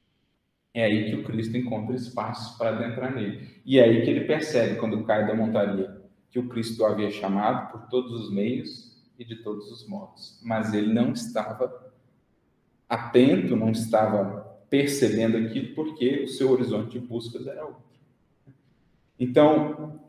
É 0.71 0.85
aí 0.85 1.09
que 1.09 1.15
o 1.15 1.23
Cristo 1.23 1.57
encontra 1.57 1.95
espaço 1.95 2.57
para 2.59 2.69
adentrar 2.69 3.13
nele. 3.13 3.61
E 3.65 3.79
é 3.79 3.83
aí 3.83 4.03
que 4.03 4.09
ele 4.09 4.25
percebe, 4.25 4.79
quando 4.79 5.03
cai 5.03 5.25
da 5.25 5.33
montaria, 5.33 5.99
que 6.29 6.37
o 6.37 6.47
Cristo 6.47 6.83
o 6.83 6.85
havia 6.85 7.09
chamado 7.09 7.71
por 7.71 7.87
todos 7.89 8.11
os 8.11 8.31
meios 8.31 8.92
e 9.17 9.25
de 9.25 9.37
todos 9.37 9.71
os 9.71 9.87
modos. 9.87 10.39
Mas 10.41 10.73
ele 10.73 10.93
não 10.93 11.11
estava 11.11 11.91
atento, 12.89 13.55
não 13.55 13.71
estava 13.71 14.41
percebendo 14.69 15.37
aquilo, 15.37 15.73
porque 15.75 16.23
o 16.23 16.27
seu 16.27 16.51
horizonte 16.51 16.99
de 16.99 17.05
buscas 17.05 17.45
era 17.45 17.65
outro. 17.65 17.83
Então, 19.19 19.99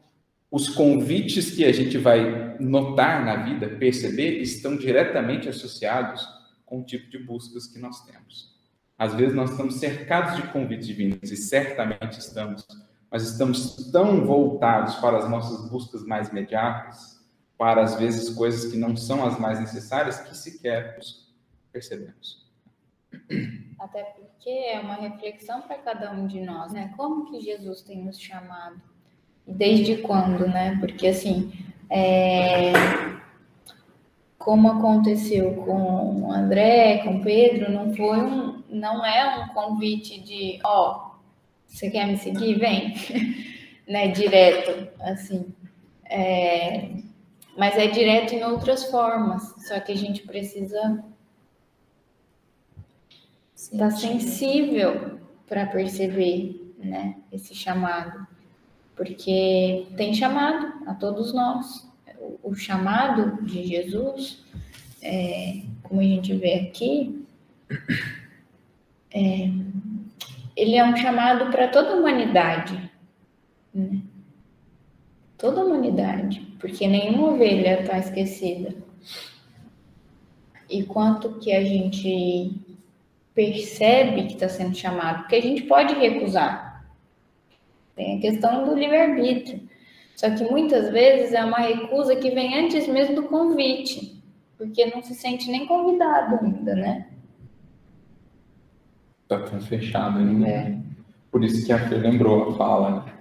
os 0.50 0.68
convites 0.68 1.50
que 1.50 1.64
a 1.64 1.72
gente 1.72 1.98
vai 1.98 2.56
notar 2.58 3.24
na 3.24 3.44
vida, 3.44 3.68
perceber, 3.68 4.40
estão 4.40 4.76
diretamente 4.76 5.48
associados 5.48 6.26
com 6.64 6.80
o 6.80 6.84
tipo 6.84 7.10
de 7.10 7.18
buscas 7.18 7.66
que 7.66 7.78
nós 7.78 8.04
temos. 8.04 8.54
Às 8.96 9.14
vezes 9.14 9.34
nós 9.34 9.50
estamos 9.50 9.74
cercados 9.74 10.36
de 10.36 10.48
convites 10.48 10.86
divinos, 10.86 11.30
e 11.30 11.36
certamente 11.36 12.18
estamos, 12.18 12.66
mas 13.10 13.28
estamos 13.28 13.90
tão 13.90 14.24
voltados 14.24 14.94
para 14.96 15.18
as 15.18 15.28
nossas 15.28 15.68
buscas 15.68 16.04
mais 16.04 16.28
imediatas, 16.28 17.13
para, 17.56 17.82
às 17.82 17.94
vezes, 17.96 18.30
coisas 18.30 18.70
que 18.70 18.76
não 18.76 18.96
são 18.96 19.24
as 19.24 19.38
mais 19.38 19.60
necessárias, 19.60 20.20
que 20.20 20.36
sequer 20.36 20.98
percebemos. 21.72 22.44
Até 23.78 24.02
porque 24.02 24.50
é 24.50 24.80
uma 24.80 24.94
reflexão 24.94 25.62
para 25.62 25.78
cada 25.78 26.12
um 26.12 26.26
de 26.26 26.40
nós, 26.40 26.72
né? 26.72 26.92
Como 26.96 27.30
que 27.30 27.40
Jesus 27.40 27.82
tem 27.82 28.02
nos 28.02 28.20
chamado? 28.20 28.80
Desde 29.46 29.98
quando, 29.98 30.46
né? 30.48 30.76
Porque, 30.80 31.06
assim, 31.06 31.52
é... 31.90 32.72
como 34.38 34.70
aconteceu 34.70 35.54
com 35.54 36.32
André, 36.32 36.98
com 36.98 37.20
Pedro, 37.20 37.70
não 37.70 37.94
foi 37.94 38.20
um, 38.20 38.62
não 38.68 39.04
é 39.04 39.38
um 39.38 39.48
convite 39.48 40.20
de, 40.20 40.58
ó, 40.64 41.10
oh, 41.10 41.14
você 41.66 41.90
quer 41.90 42.06
me 42.06 42.16
seguir? 42.16 42.58
Vem, 42.58 42.94
né? 43.86 44.08
Direto, 44.08 44.88
assim. 45.00 45.54
É, 46.06 47.03
mas 47.56 47.76
é 47.76 47.86
direto 47.86 48.34
em 48.34 48.44
outras 48.44 48.84
formas, 48.90 49.54
só 49.66 49.78
que 49.80 49.92
a 49.92 49.96
gente 49.96 50.22
precisa 50.22 51.04
estar 53.54 53.78
tá 53.78 53.90
sensível 53.90 55.18
para 55.46 55.66
perceber, 55.66 56.74
né, 56.78 57.16
esse 57.32 57.54
chamado, 57.54 58.26
porque 58.96 59.86
tem 59.96 60.14
chamado 60.14 60.88
a 60.88 60.94
todos 60.94 61.32
nós. 61.32 61.92
O, 62.42 62.54
chamado 62.54 63.44
de 63.44 63.64
Jesus, 63.66 64.42
é, 65.02 65.62
como 65.82 66.00
a 66.00 66.04
gente 66.04 66.34
vê 66.34 66.54
aqui, 66.54 67.26
é, 69.12 69.50
ele 70.56 70.76
é 70.76 70.84
um 70.84 70.96
chamado 70.96 71.50
para 71.50 71.68
toda 71.68 71.90
a 71.90 71.96
humanidade, 71.96 72.90
né? 73.74 74.00
toda 75.36 75.60
a 75.60 75.64
humanidade, 75.64 76.53
porque 76.64 76.88
nenhuma 76.88 77.32
ovelha 77.32 77.82
está 77.82 77.98
esquecida. 77.98 78.74
E 80.70 80.82
quanto 80.82 81.38
que 81.38 81.52
a 81.52 81.62
gente 81.62 82.58
percebe 83.34 84.28
que 84.28 84.32
está 84.32 84.48
sendo 84.48 84.74
chamado, 84.74 85.18
porque 85.18 85.34
a 85.34 85.42
gente 85.42 85.64
pode 85.64 85.92
recusar. 85.92 86.86
Tem 87.94 88.16
a 88.16 88.20
questão 88.22 88.64
do 88.64 88.74
livre-arbítrio. 88.74 89.60
Só 90.16 90.30
que 90.30 90.42
muitas 90.44 90.90
vezes 90.90 91.34
é 91.34 91.44
uma 91.44 91.58
recusa 91.58 92.16
que 92.16 92.30
vem 92.30 92.58
antes 92.58 92.88
mesmo 92.88 93.16
do 93.16 93.24
convite, 93.24 94.24
porque 94.56 94.86
não 94.86 95.02
se 95.02 95.14
sente 95.14 95.50
nem 95.50 95.66
convidado 95.66 96.42
ainda, 96.42 96.74
né? 96.74 97.08
Está 99.24 99.42
tão 99.42 99.60
fechado 99.60 100.18
ainda. 100.18 100.48
É. 100.48 100.78
Por 101.30 101.44
isso 101.44 101.66
que 101.66 101.74
a 101.74 101.88
Fê 101.90 101.96
lembrou 101.96 102.48
a 102.48 102.56
fala, 102.56 103.04
né? 103.04 103.12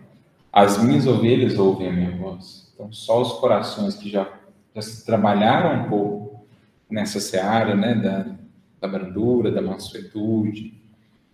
As 0.50 0.82
minhas 0.82 1.06
ovelhas 1.06 1.60
ouvem 1.60 1.90
a 1.90 1.92
minha 1.92 2.12
voz. 2.12 2.63
Então, 2.74 2.92
só 2.92 3.22
os 3.22 3.34
corações 3.34 3.96
que 3.96 4.10
já, 4.10 4.40
já 4.76 4.82
trabalharam 5.06 5.86
um 5.86 5.90
pouco 5.90 6.46
nessa 6.90 7.20
seara, 7.20 7.76
né, 7.76 7.96
da, 7.96 8.36
da 8.82 8.88
brandura, 8.88 9.52
da 9.52 9.62
mansuetude, 9.62 10.82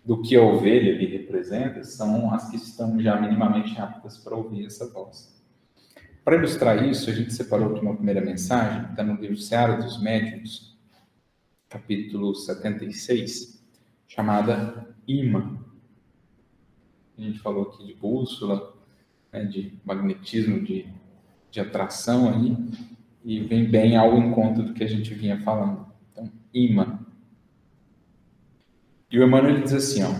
do 0.04 0.22
que 0.22 0.36
a 0.36 0.42
ovelha 0.42 0.96
lhe 0.96 1.06
representa, 1.06 1.84
são 1.84 2.32
as 2.32 2.50
que 2.50 2.56
estão 2.56 3.00
já 3.00 3.20
minimamente 3.20 3.78
aptas 3.80 4.18
para 4.18 4.36
ouvir 4.36 4.66
essa 4.66 4.90
voz. 4.90 5.38
Para 6.24 6.36
ilustrar 6.36 6.86
isso, 6.86 7.08
a 7.10 7.12
gente 7.12 7.32
separou 7.32 7.72
aqui 7.72 7.80
uma 7.80 7.96
primeira 7.96 8.20
mensagem, 8.20 8.90
está 8.90 9.02
no 9.02 9.14
livro 9.20 9.36
Seara 9.36 9.76
dos 9.76 10.00
Médiuns, 10.00 10.78
capítulo 11.68 12.34
76, 12.34 13.62
chamada 14.06 14.94
Imã. 15.06 15.58
A 17.16 17.22
gente 17.22 17.38
falou 17.38 17.64
aqui 17.64 17.86
de 17.86 17.94
bússola, 17.94 18.74
né, 19.32 19.44
de 19.44 19.78
magnetismo, 19.84 20.60
de, 20.60 20.88
de 21.50 21.60
atração 21.60 22.28
aí, 22.28 22.56
e 23.24 23.40
vem 23.40 23.64
bem 23.64 23.96
ao 23.96 24.16
encontro 24.16 24.62
do 24.62 24.72
que 24.72 24.84
a 24.84 24.88
gente 24.88 25.12
vinha 25.14 25.40
falando. 25.42 25.86
Então, 26.10 26.30
imã. 26.54 27.00
E 29.10 29.18
o 29.18 29.24
Emmanuel 29.24 29.60
diz 29.60 29.72
assim, 29.72 30.02
ó, 30.02 30.14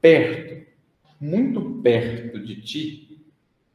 perto, 0.00 0.66
muito 1.20 1.60
perto 1.82 2.38
de 2.38 2.60
ti, 2.60 3.24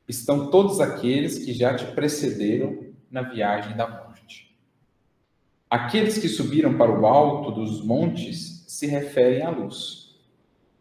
estão 0.08 0.50
todos 0.50 0.80
aqueles 0.80 1.40
que 1.40 1.54
já 1.54 1.76
te 1.76 1.86
precederam 1.94 2.88
na 3.10 3.22
viagem 3.22 3.76
da 3.76 3.88
morte. 3.88 4.56
Aqueles 5.70 6.18
que 6.18 6.30
subiram 6.30 6.78
para 6.78 6.92
o 6.92 7.06
alto 7.06 7.52
dos 7.52 7.84
montes 7.84 8.64
se 8.68 8.86
referem 8.86 9.42
à 9.42 9.50
luz 9.50 10.04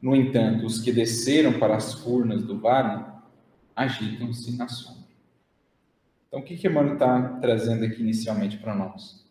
no 0.03 0.17
entanto, 0.17 0.67
os 0.67 0.81
que 0.81 0.91
desceram 0.91 1.61
para 1.61 1.77
as 1.77 1.95
furnas 1.95 2.43
do 2.43 2.59
vale 2.59 3.05
agitam-se 3.75 4.57
na 4.57 4.67
sombra. 4.67 5.02
Então, 6.33 6.41
o 6.41 6.45
que 6.45 6.57
que 6.57 6.67
Emmanuel 6.67 6.95
está 6.95 7.29
trazendo 7.43 7.85
aqui 7.85 8.01
inicialmente 8.01 8.57
para 8.57 8.75
nós? 8.75 9.23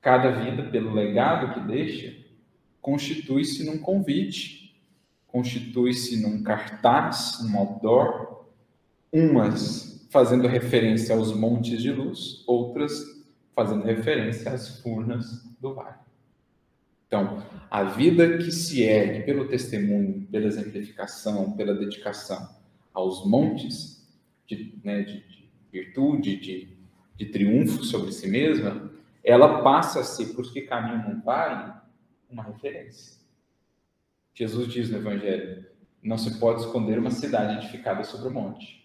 Cada 0.00 0.30
vida, 0.30 0.62
pelo 0.70 0.94
legado 0.94 1.52
que 1.52 1.60
deixa, 1.60 2.16
constitui-se 2.80 3.62
num 3.66 3.76
convite, 3.76 4.74
constitui-se 5.26 6.22
num 6.22 6.42
cartaz, 6.42 7.40
num 7.42 7.58
outdoor, 7.58 8.46
umas 9.12 10.08
fazendo 10.10 10.48
referência 10.48 11.14
aos 11.14 11.36
montes 11.36 11.82
de 11.82 11.92
luz, 11.92 12.42
outras 12.46 13.04
fazendo 13.54 13.84
referência 13.84 14.50
às 14.50 14.80
furnas 14.80 15.44
do 15.60 15.74
vale. 15.74 15.98
Então, 17.06 17.44
a 17.70 17.84
vida 17.84 18.38
que 18.38 18.50
se 18.50 18.82
ergue 18.82 19.24
pelo 19.24 19.46
testemunho, 19.46 20.26
pela 20.30 20.46
exemplificação, 20.46 21.52
pela 21.52 21.74
dedicação 21.74 22.48
aos 22.94 23.26
montes 23.26 24.02
de, 24.46 24.78
né, 24.82 25.02
de, 25.02 25.33
virtude, 25.74 26.36
de, 26.36 26.78
de 27.16 27.26
triunfo 27.26 27.82
sobre 27.82 28.12
si 28.12 28.28
mesma, 28.28 28.92
ela 29.24 29.62
passa 29.62 30.00
a 30.00 30.04
ser, 30.04 30.38
os 30.38 30.50
que 30.50 30.62
caminham 30.62 31.16
no 31.16 31.22
vale, 31.22 31.72
uma 32.30 32.44
referência. 32.44 33.20
Jesus 34.32 34.68
diz 34.68 34.88
no 34.88 34.98
Evangelho: 34.98 35.66
não 36.02 36.16
se 36.16 36.38
pode 36.38 36.60
esconder 36.60 36.98
uma 36.98 37.10
cidade 37.10 37.58
edificada 37.58 38.04
sobre 38.04 38.28
o 38.28 38.32
monte. 38.32 38.84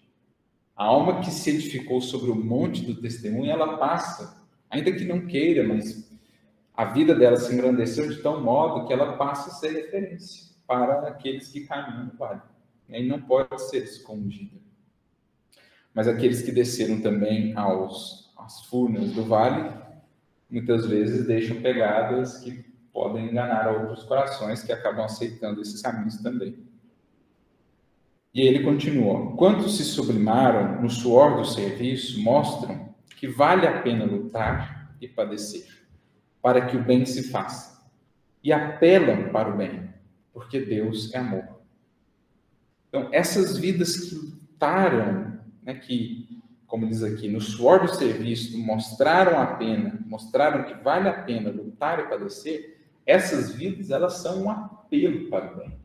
A 0.75 0.85
alma 0.85 1.19
que 1.19 1.29
se 1.29 1.49
edificou 1.51 2.01
sobre 2.01 2.31
o 2.31 2.35
monte 2.35 2.85
do 2.85 2.99
testemunho, 2.99 3.51
ela 3.51 3.77
passa, 3.77 4.47
ainda 4.69 4.91
que 4.91 5.03
não 5.03 5.27
queira, 5.27 5.67
mas 5.67 6.09
a 6.73 6.85
vida 6.85 7.13
dela 7.13 7.35
se 7.35 7.53
engrandeceu 7.53 8.09
de 8.09 8.21
tal 8.21 8.41
modo 8.41 8.87
que 8.87 8.93
ela 8.93 9.17
passa 9.17 9.49
a 9.49 9.53
ser 9.53 9.73
referência 9.73 10.55
para 10.65 11.07
aqueles 11.07 11.49
que 11.49 11.67
caminham 11.67 12.05
no 12.05 12.17
vale. 12.17 12.41
E 12.87 13.05
não 13.05 13.21
pode 13.21 13.61
ser 13.69 13.83
escondida. 13.83 14.68
Mas 15.93 16.07
aqueles 16.07 16.41
que 16.41 16.51
desceram 16.51 17.01
também 17.01 17.55
aos, 17.55 18.33
às 18.37 18.65
furnas 18.65 19.11
do 19.11 19.23
vale, 19.23 19.71
muitas 20.49 20.85
vezes 20.85 21.27
deixam 21.27 21.61
pegadas 21.61 22.37
que 22.39 22.65
podem 22.91 23.29
enganar 23.29 23.71
outros 23.71 24.03
corações 24.03 24.63
que 24.63 24.71
acabam 24.71 25.05
aceitando 25.05 25.61
esses 25.61 25.81
caminhos 25.81 26.17
também. 26.17 26.57
E 28.33 28.41
ele 28.41 28.63
continua: 28.63 29.35
Quantos 29.35 29.77
se 29.77 29.83
sublimaram 29.83 30.81
no 30.81 30.89
suor 30.89 31.37
do 31.37 31.45
serviço 31.45 32.21
mostram 32.21 32.89
que 33.15 33.27
vale 33.27 33.67
a 33.67 33.81
pena 33.81 34.05
lutar 34.05 34.95
e 35.01 35.07
padecer 35.07 35.79
para 36.41 36.65
que 36.65 36.77
o 36.77 36.83
bem 36.83 37.05
se 37.05 37.23
faça, 37.23 37.83
e 38.43 38.53
apelam 38.53 39.29
para 39.31 39.53
o 39.53 39.57
bem, 39.57 39.89
porque 40.33 40.59
Deus 40.59 41.13
é 41.13 41.17
amor. 41.17 41.59
Então, 42.87 43.09
essas 43.11 43.57
vidas 43.57 43.97
que 43.97 44.15
lutaram, 44.15 45.38
né, 45.69 45.75
que, 45.75 46.41
como 46.65 46.87
diz 46.87 47.03
aqui, 47.03 47.27
no 47.27 47.39
suor 47.39 47.81
do 47.81 47.93
serviço, 47.93 48.57
mostraram 48.57 49.39
a 49.39 49.45
pena, 49.45 49.99
mostraram 50.07 50.63
que 50.63 50.73
vale 50.83 51.07
a 51.07 51.13
pena 51.13 51.51
lutar 51.51 51.99
e 51.99 52.07
padecer, 52.09 52.79
essas 53.05 53.53
vidas, 53.53 53.91
elas 53.91 54.17
são 54.17 54.43
um 54.43 54.49
apelo 54.49 55.29
para 55.29 55.53
o 55.53 55.57
bem. 55.57 55.79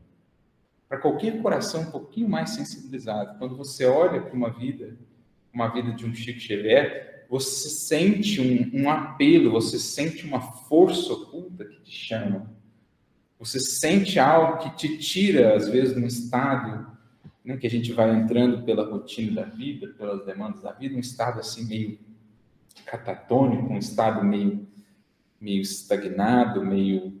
Para 0.89 0.99
qualquer 0.99 1.41
coração 1.41 1.81
um 1.81 1.91
pouquinho 1.91 2.29
mais 2.29 2.51
sensibilizado. 2.51 3.37
Quando 3.39 3.55
você 3.55 3.85
olha 3.85 4.21
para 4.21 4.33
uma 4.33 4.49
vida, 4.51 4.95
uma 5.53 5.67
vida 5.67 5.91
de 5.91 6.05
um 6.05 6.13
Chico 6.13 6.39
Xavier, 6.39 7.25
você 7.29 7.69
sente 7.69 8.39
um, 8.39 8.81
um 8.81 8.89
apelo, 8.89 9.51
você 9.51 9.79
sente 9.79 10.25
uma 10.25 10.39
força 10.39 11.13
oculta 11.13 11.65
que 11.65 11.81
te 11.81 11.91
chama. 11.91 12.51
Você 13.39 13.59
sente 13.59 14.19
algo 14.19 14.59
que 14.59 14.75
te 14.75 14.97
tira, 14.97 15.55
às 15.55 15.67
vezes, 15.67 15.95
de 15.95 16.01
um 16.01 16.07
estado 16.07 16.94
né, 17.45 17.57
que 17.57 17.67
a 17.67 17.69
gente 17.69 17.93
vai 17.93 18.13
entrando 18.13 18.63
pela 18.63 18.89
rotina 18.89 19.43
da 19.43 19.47
vida, 19.47 19.87
pelas 19.89 20.25
demandas 20.25 20.63
da 20.63 20.71
vida, 20.71 20.95
um 20.95 20.99
estado 20.99 21.39
assim 21.39 21.65
meio 21.65 21.99
catatônico, 22.85 23.71
um 23.71 23.77
estado 23.77 24.23
meio, 24.23 24.67
meio 25.39 25.61
estagnado, 25.61 26.65
meio, 26.65 27.13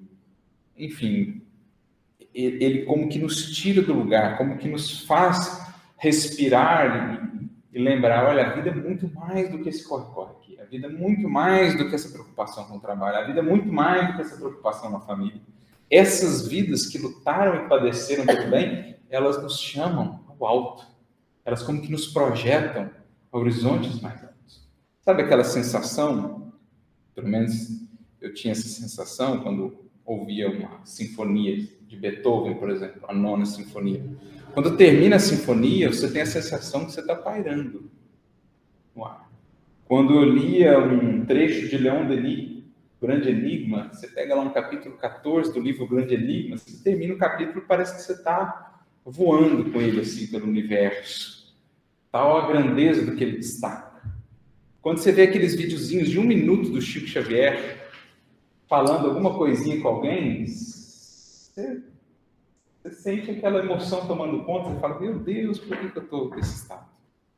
enfim, 0.75 1.43
ele, 2.33 2.83
como 2.85 3.07
que 3.07 3.19
nos 3.19 3.55
tira 3.55 3.81
do 3.81 3.93
lugar, 3.93 4.37
como 4.37 4.57
que 4.57 4.67
nos 4.67 5.05
faz 5.05 5.63
respirar 5.97 7.49
e, 7.71 7.77
e 7.77 7.81
lembrar, 7.81 8.25
olha, 8.27 8.47
a 8.47 8.53
vida 8.53 8.69
é 8.69 8.73
muito 8.73 9.07
mais 9.13 9.49
do 9.49 9.59
que 9.59 9.69
esse 9.69 9.87
corre-corre 9.87 10.31
aqui, 10.31 10.59
a 10.59 10.65
vida 10.65 10.87
é 10.87 10.89
muito 10.89 11.29
mais 11.29 11.77
do 11.77 11.87
que 11.87 11.95
essa 11.95 12.09
preocupação 12.09 12.65
com 12.65 12.77
o 12.77 12.81
trabalho, 12.81 13.17
a 13.17 13.23
vida 13.23 13.39
é 13.39 13.43
muito 13.43 13.71
mais 13.71 14.07
do 14.07 14.15
que 14.15 14.21
essa 14.21 14.35
preocupação 14.35 14.89
na 14.91 14.99
família. 14.99 15.39
Essas 15.89 16.47
vidas 16.47 16.87
que 16.87 16.97
lutaram 16.97 17.63
e 17.63 17.69
padeceram 17.69 18.25
pelo 18.25 18.49
bem, 18.49 18.94
elas 19.15 19.41
nos 19.41 19.59
chamam 19.59 20.19
ao 20.27 20.45
alto. 20.45 20.85
Elas 21.45 21.63
como 21.63 21.81
que 21.81 21.91
nos 21.91 22.07
projetam 22.07 22.89
a 23.31 23.37
horizontes 23.37 24.01
mais 24.01 24.21
altos. 24.21 24.67
Sabe 25.01 25.21
aquela 25.21 25.43
sensação? 25.43 26.51
Pelo 27.13 27.27
menos 27.27 27.87
eu 28.19 28.33
tinha 28.33 28.51
essa 28.51 28.67
sensação 28.67 29.39
quando 29.39 29.85
ouvia 30.03 30.49
uma 30.49 30.85
sinfonia 30.85 31.55
de 31.87 31.95
Beethoven, 31.95 32.55
por 32.55 32.69
exemplo, 32.69 33.03
a 33.07 33.13
nona 33.13 33.45
sinfonia. 33.45 34.03
Quando 34.53 34.75
termina 34.75 35.15
a 35.15 35.19
sinfonia, 35.19 35.91
você 35.91 36.11
tem 36.11 36.21
a 36.21 36.25
sensação 36.25 36.85
que 36.85 36.91
você 36.91 36.99
está 36.99 37.15
pairando 37.15 37.89
no 38.95 39.05
ar. 39.05 39.29
Quando 39.85 40.13
eu 40.15 40.23
lia 40.23 40.79
um 40.79 41.25
trecho 41.25 41.69
de 41.69 41.77
Leon 41.77 42.07
Denis, 42.07 42.63
Grande 43.01 43.29
Enigma, 43.29 43.89
você 43.93 44.07
pega 44.07 44.35
lá 44.35 44.41
um 44.41 44.51
capítulo 44.51 44.97
14 44.97 45.53
do 45.53 45.59
livro 45.59 45.87
Grande 45.87 46.15
Enigma, 46.15 46.57
você 46.57 46.83
termina 46.83 47.13
o 47.13 47.17
capítulo, 47.17 47.63
parece 47.67 47.95
que 47.95 48.01
você 48.01 48.13
está 48.13 48.74
voando 49.05 49.71
com 49.71 49.79
ele 49.79 50.01
assim 50.01 50.27
pelo 50.27 50.47
universo. 50.47 51.55
Tal 52.11 52.37
a 52.37 52.47
grandeza 52.47 53.05
do 53.05 53.15
que 53.15 53.23
ele 53.23 53.37
destaca. 53.37 54.01
Quando 54.81 54.97
você 54.97 55.11
vê 55.11 55.23
aqueles 55.23 55.55
videozinhos 55.55 56.09
de 56.09 56.19
um 56.19 56.23
minuto 56.23 56.69
do 56.69 56.81
Chico 56.81 57.07
Xavier 57.07 57.89
falando 58.67 59.07
alguma 59.07 59.35
coisinha 59.37 59.79
com 59.81 59.87
alguém, 59.87 60.45
você, 60.45 61.83
você 62.81 62.91
sente 62.91 63.31
aquela 63.31 63.59
emoção 63.59 64.07
tomando 64.07 64.43
conta, 64.43 64.69
você 64.69 64.79
fala, 64.79 64.99
meu 64.99 65.19
Deus, 65.19 65.59
por 65.59 65.77
que, 65.77 65.97
eu 65.97 66.03
estou 66.03 66.35
nesse 66.35 66.55
estado? 66.55 66.87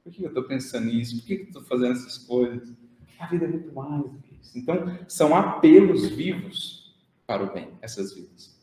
Por 0.03 0.11
que, 0.11 0.23
eu 0.23 0.29
estou 0.29 0.43
pensando 0.43 0.85
nisso? 0.85 1.17
Por 1.17 1.25
que 1.25 1.33
eu 1.33 1.43
estou 1.43 1.63
fazendo 1.63 1.93
essas 1.93 2.17
coisas? 2.17 2.73
A 3.19 3.25
vida 3.27 3.45
é 3.45 3.47
muito 3.47 3.73
mais 3.73 4.03
do 4.03 4.09
que 4.09 4.35
isso. 4.41 4.57
Então, 4.57 4.99
são 5.07 5.35
apelos 5.35 6.07
vivos 6.07 6.95
para 7.25 7.43
o 7.43 7.53
bem, 7.53 7.69
essas 7.81 8.13
vidas. 8.13 8.55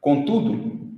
Contudo, 0.00 0.88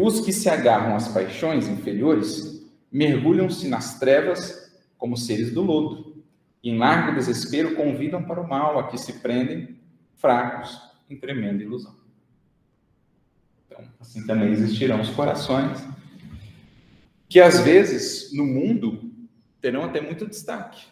os 0.00 0.20
que 0.20 0.32
se 0.32 0.48
agarram 0.48 0.94
às 0.94 1.08
paixões 1.08 1.66
inferiores 1.66 2.64
mergulham-se 2.90 3.66
nas 3.66 3.98
trevas 3.98 4.72
como 4.96 5.16
seres 5.16 5.52
do 5.52 5.60
lodo, 5.60 6.22
e 6.62 6.70
em 6.70 6.78
largo 6.78 7.16
desespero 7.16 7.74
convidam 7.74 8.22
para 8.22 8.40
o 8.40 8.48
mal 8.48 8.78
a 8.78 8.86
que 8.88 8.96
se 8.96 9.14
prendem, 9.14 9.76
fracos, 10.14 10.80
em 11.10 11.16
tremenda 11.16 11.64
ilusão. 11.64 11.96
Então, 13.66 13.84
assim 13.98 14.24
também 14.24 14.52
existirão 14.52 15.00
os 15.00 15.10
corações 15.10 15.84
que 17.28 17.40
às 17.40 17.60
vezes 17.60 18.32
no 18.32 18.46
mundo 18.46 19.12
terão 19.60 19.82
até 19.84 20.00
muito 20.00 20.26
destaque, 20.26 20.86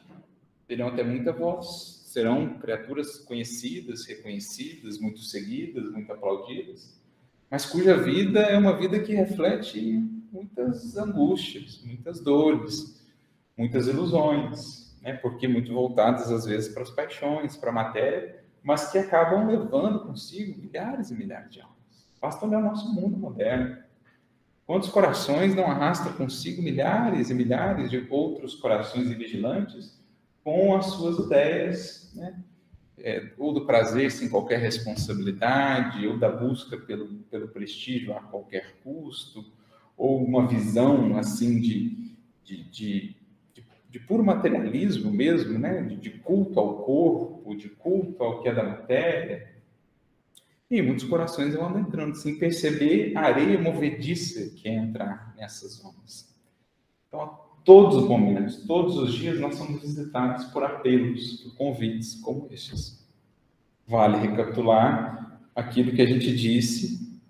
terão 0.66 0.88
até 0.88 1.04
muita 1.04 1.32
voz, 1.32 2.02
serão 2.06 2.58
criaturas 2.58 3.18
conhecidas, 3.18 4.04
reconhecidas, 4.04 4.98
muito 4.98 5.20
seguidas, 5.20 5.90
muito 5.92 6.12
aplaudidas, 6.12 6.92
mas 7.56 7.64
cuja 7.64 7.96
vida 7.96 8.40
é 8.40 8.58
uma 8.58 8.76
vida 8.76 9.00
que 9.00 9.14
reflete 9.14 10.06
muitas 10.30 10.94
angústias, 10.94 11.82
muitas 11.82 12.20
dores, 12.20 13.02
muitas 13.56 13.88
ilusões, 13.88 14.94
né? 15.00 15.14
porque 15.14 15.48
muito 15.48 15.72
voltadas 15.72 16.30
às 16.30 16.44
vezes 16.44 16.74
para 16.74 16.82
as 16.82 16.90
paixões, 16.90 17.56
para 17.56 17.70
a 17.70 17.72
matéria, 17.72 18.44
mas 18.62 18.92
que 18.92 18.98
acabam 18.98 19.46
levando 19.46 20.00
consigo 20.00 20.60
milhares 20.60 21.10
e 21.10 21.14
milhares 21.14 21.50
de 21.50 21.62
almas. 21.62 22.06
Basta 22.20 22.44
olhar 22.44 22.58
o 22.58 22.64
nosso 22.64 22.92
mundo 22.92 23.16
moderno. 23.16 23.78
Quantos 24.66 24.90
corações 24.90 25.54
não 25.54 25.64
arrastam 25.64 26.12
consigo 26.12 26.60
milhares 26.60 27.30
e 27.30 27.34
milhares 27.34 27.88
de 27.88 28.06
outros 28.10 28.54
corações 28.56 29.10
invigilantes 29.10 29.98
com 30.44 30.76
as 30.76 30.84
suas 30.88 31.24
ideias, 31.24 32.12
né? 32.14 32.38
É, 32.98 33.32
ou 33.38 33.52
do 33.52 33.66
prazer 33.66 34.10
sem 34.10 34.28
qualquer 34.28 34.58
responsabilidade, 34.58 36.06
ou 36.06 36.18
da 36.18 36.30
busca 36.30 36.76
pelo, 36.76 37.06
pelo 37.30 37.48
prestígio 37.48 38.16
a 38.16 38.20
qualquer 38.20 38.76
custo, 38.82 39.44
ou 39.96 40.22
uma 40.22 40.46
visão 40.46 41.16
assim 41.18 41.60
de, 41.60 42.14
de, 42.44 42.64
de, 42.64 43.16
de, 43.54 43.64
de 43.90 44.00
puro 44.00 44.24
materialismo 44.24 45.10
mesmo, 45.10 45.58
né? 45.58 45.82
De, 45.82 45.96
de, 45.96 46.10
culto 46.10 46.58
ao 46.58 46.82
corpo, 46.82 47.54
de 47.56 47.68
culto 47.68 48.22
ao 48.22 48.42
que 48.42 48.48
é 48.48 48.54
da 48.54 48.62
matéria. 48.62 49.54
E 50.70 50.82
muitos 50.82 51.04
corações 51.04 51.54
vão 51.54 51.78
entrando 51.78 52.16
sem 52.16 52.38
perceber 52.38 53.16
a 53.16 53.20
areia 53.20 53.58
movediça 53.58 54.50
que 54.56 54.68
é 54.68 54.74
entrar 54.74 55.32
nessas 55.36 55.74
zonas. 55.74 56.34
Então, 57.06 57.45
todos 57.66 57.96
os 57.96 58.08
momentos, 58.08 58.64
todos 58.64 58.96
os 58.96 59.12
dias, 59.12 59.40
nós 59.40 59.56
somos 59.56 59.82
visitados 59.82 60.44
por 60.46 60.62
apelos, 60.62 61.40
por 61.42 61.56
convites 61.56 62.14
como 62.14 62.46
estes. 62.50 63.04
Vale 63.86 64.18
recapitular 64.18 65.40
aquilo 65.54 65.92
que 65.92 66.00
a 66.00 66.06
gente 66.06 66.34
disse 66.34 67.20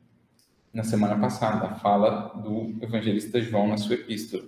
na 0.74 0.84
semana 0.84 1.18
passada, 1.18 1.66
a 1.66 1.74
fala 1.76 2.34
do 2.34 2.76
evangelista 2.82 3.40
João 3.40 3.66
na 3.66 3.78
sua 3.78 3.94
epístola. 3.94 4.44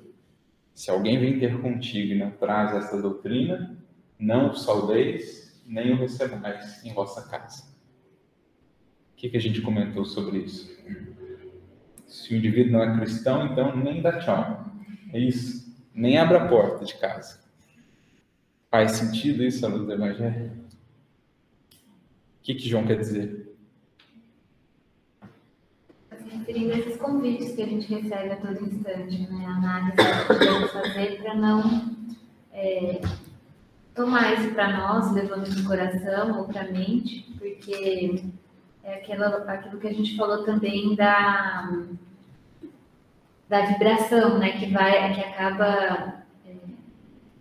Se 0.74 0.90
alguém 0.90 1.18
vem 1.18 1.38
ter 1.38 1.58
contigo 1.58 2.12
e 2.12 2.18
não 2.18 2.32
traz 2.32 2.74
esta 2.74 3.00
doutrina, 3.00 3.82
não 4.18 4.50
o 4.50 4.54
saudeis, 4.54 5.58
nem 5.66 5.94
o 5.94 5.96
recebais 5.96 6.84
em 6.84 6.92
vossa 6.92 7.26
casa. 7.30 7.64
O 9.12 9.16
que, 9.16 9.30
que 9.30 9.38
a 9.38 9.40
gente 9.40 9.62
comentou 9.62 10.04
sobre 10.04 10.40
isso? 10.40 10.70
Se 12.06 12.34
o 12.34 12.36
indivíduo 12.36 12.72
não 12.72 12.82
é 12.82 12.98
cristão, 12.98 13.46
então 13.46 13.74
nem 13.74 14.02
dá 14.02 14.18
tchau. 14.18 14.66
É 15.14 15.18
isso 15.18 15.67
nem 15.98 16.16
abre 16.16 16.36
a 16.36 16.46
porta 16.46 16.84
de 16.84 16.94
casa. 16.94 17.40
Faz 18.70 18.92
sentido 18.92 19.42
isso 19.42 19.66
a 19.66 19.68
luz 19.68 19.84
do 19.84 19.92
Evangelho? 19.92 20.52
O 21.72 22.42
que, 22.42 22.54
que 22.54 22.68
João 22.68 22.86
quer 22.86 22.98
dizer? 22.98 23.56
Se 26.16 26.28
referindo 26.30 26.72
a 26.72 26.78
esses 26.78 26.96
convites 26.96 27.54
que 27.54 27.62
a 27.62 27.66
gente 27.66 27.92
recebe 27.92 28.30
a 28.30 28.36
todo 28.36 28.64
instante, 28.64 29.30
né? 29.30 29.44
A 29.46 29.56
análise 29.56 29.96
que 29.96 30.26
podemos 30.26 30.70
fazer 30.70 31.22
para 31.22 31.34
não 31.34 31.96
é, 32.52 33.00
tomar 33.94 34.34
isso 34.34 34.54
para 34.54 34.76
nós, 34.76 35.12
levando 35.12 35.48
no 35.48 35.66
coração 35.66 36.38
ou 36.38 36.44
para 36.46 36.62
a 36.62 36.70
mente, 36.70 37.26
porque 37.38 38.22
é 38.84 38.94
aquilo 38.94 39.80
que 39.80 39.88
a 39.88 39.92
gente 39.92 40.16
falou 40.16 40.44
também 40.44 40.94
da 40.94 41.86
da 43.48 43.64
vibração, 43.66 44.38
né, 44.38 44.52
que 44.52 44.66
vai, 44.66 45.14
que 45.14 45.20
acaba 45.20 46.22
é, 46.46 46.52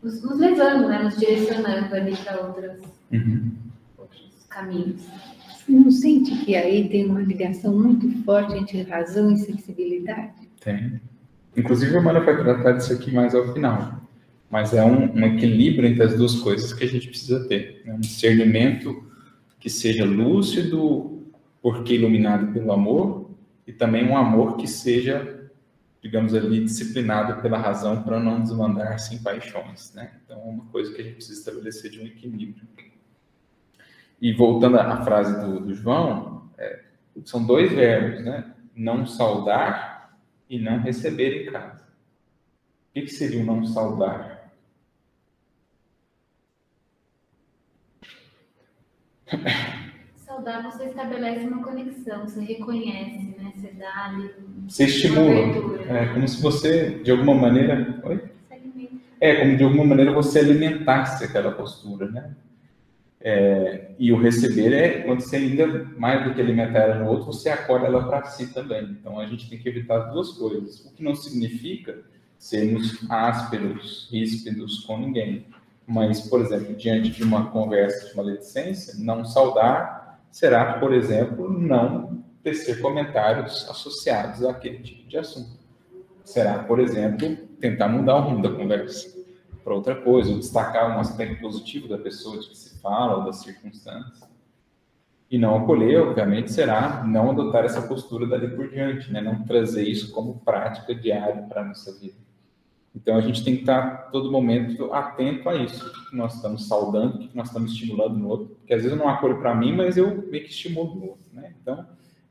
nos, 0.02 0.24
nos, 0.24 0.40
levando, 0.40 0.88
né, 0.88 1.04
nos 1.04 1.18
direcionando 1.18 1.94
ali 1.94 2.16
para 2.16 2.46
outros, 2.46 2.82
uhum. 3.12 3.52
outros 3.98 4.46
caminhos. 4.50 5.02
Você 5.50 5.72
não 5.72 5.92
sente 5.92 6.46
que 6.46 6.56
aí 6.56 6.88
tem 6.88 7.06
uma 7.06 7.22
ligação 7.22 7.78
muito 7.78 8.10
forte 8.24 8.56
entre 8.56 8.84
razão 8.84 9.32
e 9.32 9.38
sensibilidade? 9.38 10.48
Tem. 10.62 11.02
Inclusive, 11.58 11.98
a 11.98 12.02
Mara 12.02 12.22
vai 12.22 12.38
tratar 12.38 12.74
disso 12.74 12.94
aqui 12.94 13.12
mais 13.12 13.36
ao 13.36 13.52
final. 13.54 14.02
Mas 14.50 14.74
é 14.74 14.84
um, 14.84 15.14
um 15.14 15.26
equilíbrio 15.26 15.90
entre 15.90 16.04
as 16.04 16.16
duas 16.16 16.36
coisas 16.36 16.72
que 16.72 16.86
a 16.86 16.88
gente 16.88 17.10
precisa 17.10 17.46
ter. 17.48 17.82
Né? 17.86 17.94
Um 17.94 18.00
discernimento 18.00 19.04
que 19.60 19.70
seja 19.70 20.06
lúcido, 20.06 21.24
porque 21.62 21.96
iluminado 21.96 22.54
pelo 22.54 22.72
amor, 22.72 23.32
e 23.66 23.74
também 23.74 24.08
um 24.08 24.16
amor 24.16 24.56
que 24.56 24.68
seja 24.68 25.37
digamos 26.02 26.34
ali, 26.34 26.64
disciplinado 26.64 27.42
pela 27.42 27.58
razão 27.58 28.04
para 28.04 28.20
não 28.20 28.42
desmandar 28.42 29.00
sem 29.00 29.20
paixões, 29.20 29.94
né? 29.94 30.20
Então, 30.24 30.40
é 30.40 30.44
uma 30.44 30.66
coisa 30.66 30.94
que 30.94 31.02
a 31.02 31.04
gente 31.04 31.16
precisa 31.16 31.40
estabelecer 31.40 31.92
de 31.92 32.00
um 32.00 32.06
equilíbrio. 32.06 32.68
E 34.22 34.34
voltando 34.34 34.80
à 34.80 35.04
frase 35.04 35.40
do, 35.40 35.60
do 35.60 35.74
João, 35.74 36.50
é, 36.58 36.84
São 37.26 37.46
dois 37.46 37.72
verbos, 37.72 38.24
né? 38.24 38.54
Não 38.76 39.06
saudar 39.06 40.18
e 40.50 40.60
não 40.60 40.80
receber 40.80 41.44
em 41.44 41.52
casa. 41.52 41.84
O 42.90 42.94
que, 42.94 43.02
que 43.02 43.12
seria 43.12 43.42
o 43.42 43.46
não 43.46 43.66
saudar? 43.66 44.52
Saudar, 50.16 50.64
você 50.64 50.86
estabelece 50.86 51.46
uma 51.46 51.64
conexão, 51.64 52.22
você 52.22 52.40
reconhece, 52.42 53.36
né? 53.38 53.52
Você 53.56 53.72
dá 53.74 54.06
ali. 54.06 54.34
Você 54.68 54.86
estimula. 54.86 55.86
É 55.90 56.08
como 56.14 56.28
se 56.28 56.42
você, 56.42 57.00
de 57.04 57.12
alguma 57.12 57.34
maneira. 57.34 58.00
Oi? 58.04 58.24
É, 59.20 59.36
como 59.38 59.58
de 59.58 59.64
alguma 59.64 59.86
maneira 59.86 60.12
você 60.12 60.40
alimentasse 60.40 61.24
aquela 61.24 61.52
postura, 61.52 62.08
né? 62.10 62.36
É, 63.20 63.92
e 63.98 64.12
o 64.12 64.22
receber 64.22 64.72
é 64.74 65.02
quando 65.02 65.22
você 65.22 65.38
ainda, 65.38 65.86
mais 65.98 66.24
do 66.24 66.34
que 66.34 66.42
alimentar 66.42 66.80
ela 66.80 67.00
no 67.00 67.10
outro, 67.10 67.26
você 67.26 67.50
acorda 67.50 67.88
ela 67.88 68.08
para 68.08 68.26
si 68.26 68.54
também. 68.54 68.84
Então 68.84 69.20
a 69.20 69.26
gente 69.26 69.50
tem 69.50 69.58
que 69.58 69.68
evitar 69.68 70.04
as 70.04 70.14
duas 70.14 70.32
coisas. 70.34 70.86
O 70.86 70.94
que 70.94 71.04
não 71.04 71.16
significa 71.16 71.98
sermos 72.38 73.10
ásperos, 73.10 74.08
ríspidos 74.12 74.82
com 74.86 75.00
ninguém. 75.00 75.46
Mas, 75.88 76.22
por 76.30 76.42
exemplo, 76.42 76.76
diante 76.76 77.10
de 77.10 77.24
uma 77.24 77.50
conversa 77.50 78.10
de 78.10 78.16
maledicência, 78.16 78.94
não 79.00 79.26
saudar 79.26 80.20
será, 80.30 80.74
por 80.74 80.94
exemplo, 80.94 81.52
não 81.52 82.24
tecer 82.48 82.82
comentários 82.82 83.70
associados 83.70 84.42
àquele 84.46 84.80
tipo 84.80 85.06
de 85.10 85.18
assunto. 85.18 85.60
Será, 86.24 86.64
por 86.64 86.80
exemplo, 86.80 87.36
tentar 87.60 87.90
mudar 87.90 88.16
o 88.16 88.22
rumo 88.22 88.42
da 88.42 88.50
conversa 88.50 89.18
para 89.66 89.76
outra 89.76 89.96
coisa, 89.96 90.32
ou 90.32 90.40
destacar 90.40 90.96
um 90.96 91.00
aspecto 91.00 91.42
positivo 91.42 91.90
da 91.90 91.98
pessoa 91.98 92.40
de 92.40 92.48
que 92.48 92.58
se 92.58 92.80
fala 92.80 93.18
ou 93.18 93.26
das 93.26 93.42
circunstâncias. 93.42 94.26
E 95.30 95.38
não 95.38 95.58
acolher, 95.58 96.00
obviamente, 96.00 96.54
será 96.54 97.04
não 97.04 97.32
adotar 97.32 97.66
essa 97.66 97.82
postura 97.82 98.26
dali 98.26 98.48
por 98.48 98.70
diante, 98.70 99.12
né? 99.12 99.20
não 99.20 99.44
trazer 99.44 99.84
isso 99.84 100.14
como 100.14 100.40
prática 100.40 100.96
diária 100.96 101.42
para 101.50 101.64
a 101.64 101.66
nossa 101.66 101.92
vida. 102.00 102.16
Então 102.96 103.18
a 103.18 103.22
gente 103.22 103.44
tem 103.44 103.56
que 103.56 103.62
estar 103.62 104.10
todo 104.10 104.32
momento 104.32 104.94
atento 104.94 105.50
a 105.50 105.56
isso, 105.56 105.86
o 105.86 106.10
que 106.10 106.16
nós 106.16 106.36
estamos 106.36 106.66
saudando, 106.66 107.16
o 107.16 107.28
que 107.28 107.36
nós 107.36 107.48
estamos 107.48 107.74
estimulando 107.74 108.18
no 108.18 108.30
outro, 108.30 108.48
porque 108.56 108.74
às 108.74 108.84
vezes 108.84 108.98
eu 108.98 109.04
não 109.04 109.12
acolho 109.12 109.38
para 109.40 109.54
mim, 109.54 109.76
mas 109.76 109.98
eu 109.98 110.26
meio 110.30 110.46
que 110.46 110.50
estimulo 110.50 110.96
no 110.96 111.02
outro. 111.10 111.28
Né? 111.34 111.54
Então 111.62 111.86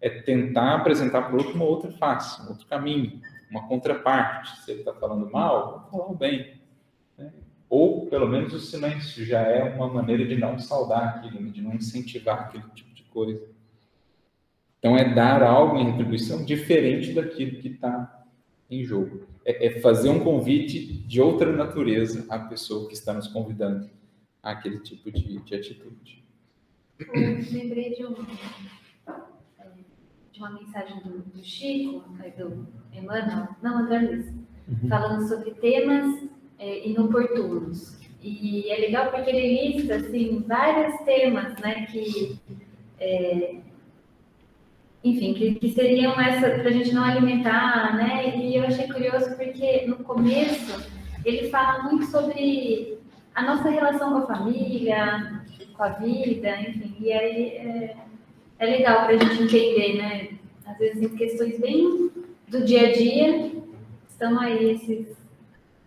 é 0.07 0.09
tentar 0.09 0.77
apresentar 0.77 1.23
para 1.23 1.35
o 1.35 1.39
outro 1.39 1.55
uma 1.55 1.65
outra 1.65 1.91
face, 1.91 2.41
um 2.43 2.51
outro 2.51 2.65
caminho, 2.67 3.21
uma 3.51 3.67
contraparte. 3.67 4.61
Se 4.61 4.71
ele 4.71 4.81
está 4.81 4.95
falando 4.95 5.29
mal, 5.31 5.89
falar 5.91 6.07
o 6.07 6.15
bem. 6.15 6.61
Né? 7.19 7.33
Ou, 7.69 8.07
pelo 8.07 8.29
menos, 8.29 8.55
o 8.55 8.61
silêncio 8.61 9.25
já 9.25 9.41
é 9.41 9.65
uma 9.75 9.89
maneira 9.89 10.25
de 10.25 10.37
não 10.37 10.59
saudar 10.61 11.03
aquilo, 11.17 11.51
de 11.51 11.61
não 11.61 11.75
incentivar 11.75 12.43
aquele 12.43 12.65
tipo 12.73 12.95
de 12.95 13.03
coisa. 13.03 13.49
Então, 14.79 14.97
é 14.97 15.13
dar 15.13 15.43
algo 15.43 15.77
em 15.77 15.91
retribuição 15.91 16.45
diferente 16.45 17.13
daquilo 17.13 17.61
que 17.61 17.69
está 17.69 18.25
em 18.71 18.85
jogo. 18.85 19.27
É, 19.45 19.67
é, 19.67 19.81
fazer 19.81 20.09
um 20.09 20.21
convite 20.21 20.87
de 20.87 21.21
outra 21.21 21.53
natureza 21.53 22.25
à 22.29 22.39
pessoa 22.39 22.87
que 22.87 22.95
está 22.95 23.13
nos 23.13 23.27
convidando 23.27 23.91
àquele 24.41 24.79
tipo 24.79 25.11
de, 25.11 25.39
de 25.41 25.55
atitude. 25.55 26.25
Eu 26.99 27.13
lembrei 27.53 27.95
de, 27.95 28.07
um, 28.07 28.15
de 30.37 30.43
uma 30.43 30.51
mensagem 30.51 31.01
do, 31.01 31.23
do 31.23 31.43
Chico, 31.43 32.05
do 32.37 32.67
Emmanuel, 32.93 33.49
não, 33.63 33.79
André 33.79 34.01
Luiz, 34.01 34.27
uhum. 34.69 34.89
falando 34.89 35.27
sobre 35.27 35.53
temas 35.53 36.29
é, 36.59 36.87
inoportunos. 36.87 37.99
E 38.23 38.71
é 38.71 38.77
legal 38.77 39.11
porque 39.11 39.31
ele 39.31 39.73
lista 39.73 39.97
assim, 39.97 40.45
vários 40.47 41.01
temas 41.05 41.55
né, 41.61 41.87
que, 41.87 42.39
é, 43.01 43.57
enfim, 45.03 45.33
que, 45.33 45.55
que 45.55 45.73
seriam 45.73 46.21
essa 46.21 46.51
para 46.51 46.69
a 46.69 46.73
gente 46.73 46.93
não 46.93 47.05
alimentar, 47.05 47.97
né? 47.97 48.37
E 48.37 48.57
eu 48.57 48.65
achei 48.65 48.89
curioso 48.89 49.37
porque 49.37 49.87
no 49.87 49.97
começo 49.97 50.85
ele 51.25 51.49
fala 51.49 51.85
muito 51.85 52.07
sobre 52.07 52.99
a 53.35 53.43
nossa 53.43 53.71
relação 53.71 54.13
com 54.13 54.19
a 54.19 54.37
família, 54.37 55.45
com 55.75 55.83
a 55.83 55.91
vida, 55.91 56.61
enfim, 56.61 56.97
e 57.01 57.13
aí 57.13 57.49
é, 57.53 57.97
é 58.59 58.67
legal 58.67 59.07
para 59.07 59.15
a 59.15 59.19
gente 59.19 59.43
entender, 59.43 59.97
né? 59.97 60.29
Às 60.65 60.79
vezes 60.79 61.03
em 61.03 61.09
questões 61.11 61.59
bem 61.61 62.11
do 62.49 62.65
dia 62.65 62.89
a 62.89 62.93
dia 62.93 63.53
estão 64.09 64.39
aí 64.41 64.71
esses 64.71 65.17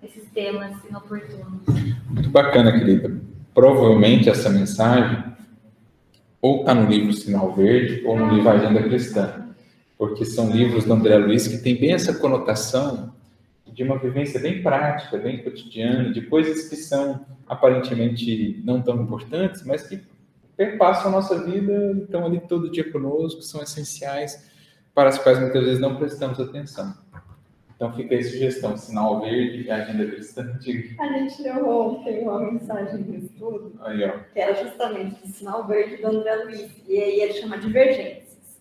esses 0.02 0.30
temas 0.32 0.78
inoportunos. 0.90 1.62
Muito 2.10 2.30
bacana, 2.30 2.72
querida. 2.72 3.20
Provavelmente 3.54 4.30
essa 4.30 4.50
mensagem 4.50 5.24
ou 6.42 6.62
está 6.62 6.74
no 6.74 6.90
livro 6.90 7.12
Sinal 7.12 7.54
Verde 7.54 8.02
ou 8.06 8.18
no 8.18 8.34
livro 8.34 8.50
Agenda 8.50 8.82
Cristã, 8.82 9.50
porque 9.98 10.24
são 10.24 10.50
livros 10.50 10.86
do 10.86 10.94
André 10.94 11.18
Luiz 11.18 11.48
que 11.48 11.58
tem 11.58 11.76
bem 11.76 11.92
essa 11.92 12.14
conotação 12.14 13.14
de 13.68 13.84
uma 13.84 13.98
vivência 13.98 14.40
bem 14.40 14.64
prática, 14.64 15.18
bem 15.18 15.44
cotidiana, 15.44 16.12
de 16.12 16.22
coisas 16.22 16.70
que 16.70 16.76
são 16.76 17.26
aparentemente 17.48 18.62
não 18.64 18.82
tão 18.82 19.02
importantes, 19.02 19.66
mas 19.66 19.86
que 19.86 20.00
perpassam 20.60 21.08
a 21.08 21.12
nossa 21.12 21.42
vida, 21.42 21.94
estão 22.02 22.26
ali 22.26 22.42
todo 22.42 22.70
dia 22.70 22.92
conosco, 22.92 23.42
são 23.42 23.64
essenciais, 23.64 24.52
para 24.94 25.08
as 25.08 25.18
quais 25.18 25.40
muitas 25.40 25.64
vezes 25.64 25.80
não 25.80 25.96
prestamos 25.96 26.38
atenção. 26.38 26.94
Então 27.74 27.94
fica 27.94 28.14
aí 28.14 28.22
sugestão, 28.22 28.76
sinal 28.76 29.22
verde 29.22 29.72
agenda 29.72 30.06
cristã 30.06 30.42
antiga. 30.42 31.02
A 31.02 31.08
gente 31.14 31.42
deu 31.42 31.66
ontem 31.66 32.24
uma 32.24 32.52
mensagem 32.52 33.06
no 33.06 33.16
estudo, 33.16 33.80
aí, 33.80 34.04
ó. 34.04 34.20
que 34.34 34.38
era 34.38 34.54
justamente 34.54 35.24
o 35.24 35.28
sinal 35.30 35.66
verde 35.66 35.96
do 35.96 36.08
André 36.08 36.36
Luiz. 36.44 36.72
E 36.86 37.02
aí 37.02 37.22
ele 37.22 37.34
chama 37.36 37.58
divergências. 37.58 38.60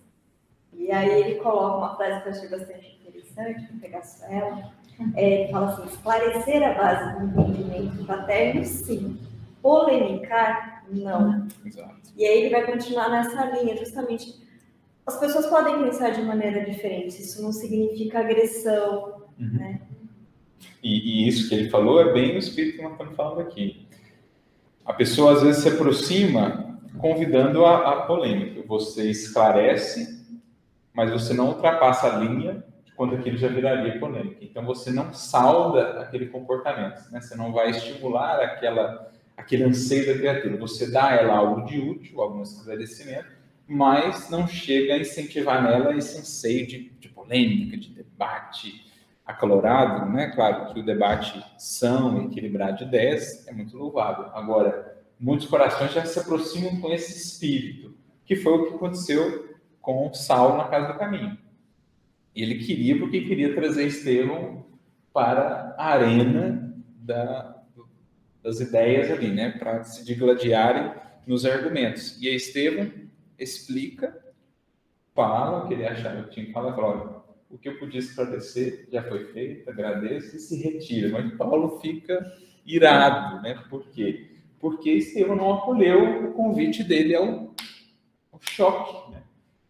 E 0.73 0.93
aí 0.93 1.21
ele 1.21 1.41
coloca 1.41 1.79
uma 1.79 1.97
frase 1.97 2.23
que 2.23 2.29
eu 2.29 2.33
achei 2.33 2.49
bastante 2.49 2.97
interessante, 3.03 3.73
vou 3.73 3.81
pegar 3.81 4.05
só 4.05 4.25
ela. 4.27 4.71
É, 5.17 5.43
ele 5.43 5.51
fala 5.51 5.73
assim, 5.73 5.87
esclarecer 5.87 6.63
a 6.63 6.75
base 6.75 7.19
do 7.19 7.41
entendimento 7.41 8.05
paterno, 8.05 8.65
sim. 8.65 9.19
Polemicar, 9.61 10.78
não. 10.91 11.47
Exato. 11.65 12.13
E 12.17 12.25
aí 12.25 12.39
ele 12.39 12.51
vai 12.51 12.67
continuar 12.67 13.11
nessa 13.11 13.45
linha, 13.47 13.77
justamente 13.77 14.35
as 15.07 15.19
pessoas 15.19 15.47
podem 15.47 15.83
pensar 15.83 16.11
de 16.11 16.21
maneira 16.21 16.65
diferente, 16.71 17.23
isso 17.23 17.43
não 17.43 17.51
significa 17.51 18.21
agressão, 18.21 19.23
uhum. 19.41 19.53
né? 19.55 19.81
E, 20.83 21.25
e, 21.25 21.29
isso 21.29 21.49
que 21.49 21.55
ele 21.55 21.71
falou 21.71 22.01
é 22.01 22.13
bem 22.13 22.35
o 22.35 22.39
espírito 22.39 22.77
que 22.77 22.83
nós 22.83 22.93
estamos 22.93 23.17
falando 23.17 23.41
aqui. 23.41 23.89
A 24.85 24.93
pessoa 24.93 25.33
às 25.33 25.43
vezes 25.43 25.63
se 25.63 25.69
aproxima 25.69 26.79
convidando 26.99 27.65
a, 27.65 27.93
a 27.93 28.03
polêmica. 28.03 28.63
Você 28.67 29.11
esclarece, 29.11 30.25
mas 30.93 31.11
você 31.11 31.33
não 31.33 31.49
ultrapassa 31.49 32.07
a 32.09 32.19
linha 32.19 32.65
quando 32.97 33.15
aquilo 33.15 33.39
já 33.39 33.49
viraria 33.49 33.99
polêmica. 33.99 34.45
Então 34.45 34.65
você 34.65 34.91
não 34.91 35.13
salda 35.15 36.01
aquele 36.01 36.27
comportamento, 36.27 37.11
né? 37.11 37.21
Você 37.21 37.37
não 37.37 37.53
vai 37.53 37.71
estimular 37.71 38.41
aquela 38.41 39.11
aquele 39.39 39.63
anseio 39.63 40.07
da 40.07 40.19
criatura. 40.19 40.57
Você 40.57 40.91
dá 40.91 41.11
a 41.11 41.15
ela 41.15 41.37
algo 41.37 41.65
de 41.65 41.79
útil, 41.79 42.21
algum 42.21 42.43
esclarecimento, 42.43 43.29
mas 43.67 44.29
não 44.29 44.49
chega 44.49 44.95
a 44.95 44.99
incentivar 44.99 45.63
nela 45.63 45.97
esse 45.97 46.19
anseio 46.19 46.67
de, 46.67 46.91
de 46.99 47.09
polêmica, 47.09 47.77
de 47.77 47.91
debate 47.91 48.85
acalorado, 49.25 50.11
né? 50.11 50.33
Claro 50.35 50.73
que 50.73 50.81
o 50.81 50.83
debate 50.83 51.43
são, 51.57 52.25
equilibrado 52.25 52.79
de 52.79 52.85
ideias 52.85 53.47
é 53.47 53.53
muito 53.53 53.77
louvável. 53.77 54.27
Agora, 54.35 54.99
muitos 55.21 55.47
corações 55.47 55.93
já 55.93 56.05
se 56.05 56.19
aproximam 56.19 56.81
com 56.81 56.93
esse 56.93 57.17
espírito, 57.17 57.95
que 58.25 58.35
foi 58.35 58.53
o 58.55 58.67
que 58.67 58.75
aconteceu 58.75 59.57
com 59.81 60.13
Saulo 60.13 60.57
na 60.57 60.65
casa 60.65 60.93
do 60.93 60.99
caminho. 60.99 61.39
Ele 62.35 62.57
queria, 62.57 62.99
porque 62.99 63.21
queria 63.21 63.55
trazer 63.55 63.87
Estevão 63.87 64.65
para 65.13 65.75
a 65.79 65.93
arena 65.93 66.75
da, 66.97 67.58
das 68.43 68.61
ideias 68.61 69.11
ali, 69.11 69.31
né? 69.31 69.51
Para 69.51 69.85
se 69.85 70.05
digladiarem 70.05 70.93
nos 71.27 71.45
argumentos. 71.45 72.21
E 72.21 72.29
Estevão 72.29 72.91
explica, 73.39 74.17
fala 75.15 75.65
o 75.65 75.69
que 75.69 75.75
ele 75.75 75.87
achava 75.87 76.25
que 76.25 76.31
tinha 76.31 76.47
que 76.47 76.53
falar, 76.53 76.75
fala, 76.75 76.87
olha, 76.89 77.19
o 77.51 77.59
que 77.59 77.69
eu 77.69 77.79
podia 77.79 78.01
esclarecer 78.01 78.87
já 78.91 79.03
foi 79.03 79.25
feito, 79.33 79.69
agradeço 79.69 80.37
e 80.37 80.41
se 80.41 80.57
retira. 80.63 81.09
Mas 81.11 81.35
Paulo 81.35 81.81
fica 81.81 82.33
irado, 82.65 83.43
né? 83.43 83.55
Por 83.69 83.89
quê? 83.89 84.33
Porque 84.61 84.91
Estevão 84.91 85.37
não 85.37 85.55
acolheu 85.55 86.31
o 86.31 86.33
convite 86.35 86.83
dele 86.83 87.15
ao, 87.15 87.55
ao 88.33 88.41
choque. 88.41 89.13
Né? 89.13 89.23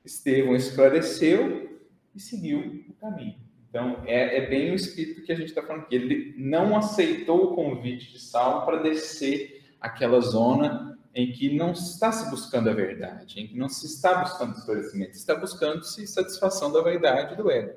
Estevão 0.05 0.57
esclareceu 0.57 1.79
e 2.15 2.21
seguiu 2.21 2.85
o 2.89 2.93
caminho. 2.95 3.38
Então, 3.69 4.03
é, 4.07 4.39
é 4.39 4.47
bem 4.47 4.71
o 4.71 4.75
espírito 4.75 5.23
que 5.23 5.33
a 5.33 5.35
gente 5.35 5.49
está 5.49 5.63
falando 5.63 5.83
aqui. 5.83 5.95
Ele 5.95 6.35
não 6.39 6.77
aceitou 6.77 7.45
o 7.45 7.55
convite 7.55 8.13
de 8.13 8.19
Saulo 8.19 8.65
para 8.65 8.83
descer 8.83 9.63
aquela 9.81 10.21
zona 10.21 10.99
em 11.15 11.33
que 11.33 11.57
não 11.57 11.73
está 11.73 12.13
se 12.13 12.31
buscando 12.31 12.71
a 12.71 12.73
verdade, 12.73 13.41
em 13.41 13.47
que 13.47 13.57
não 13.57 13.69
se 13.69 13.87
está 13.87 14.23
buscando 14.23 14.57
esclarecimento, 14.57 15.13
está 15.13 15.35
buscando-se 15.35 16.07
satisfação 16.07 16.73
da 16.73 16.81
vaidade 16.81 17.37
do 17.37 17.51
ego. 17.51 17.75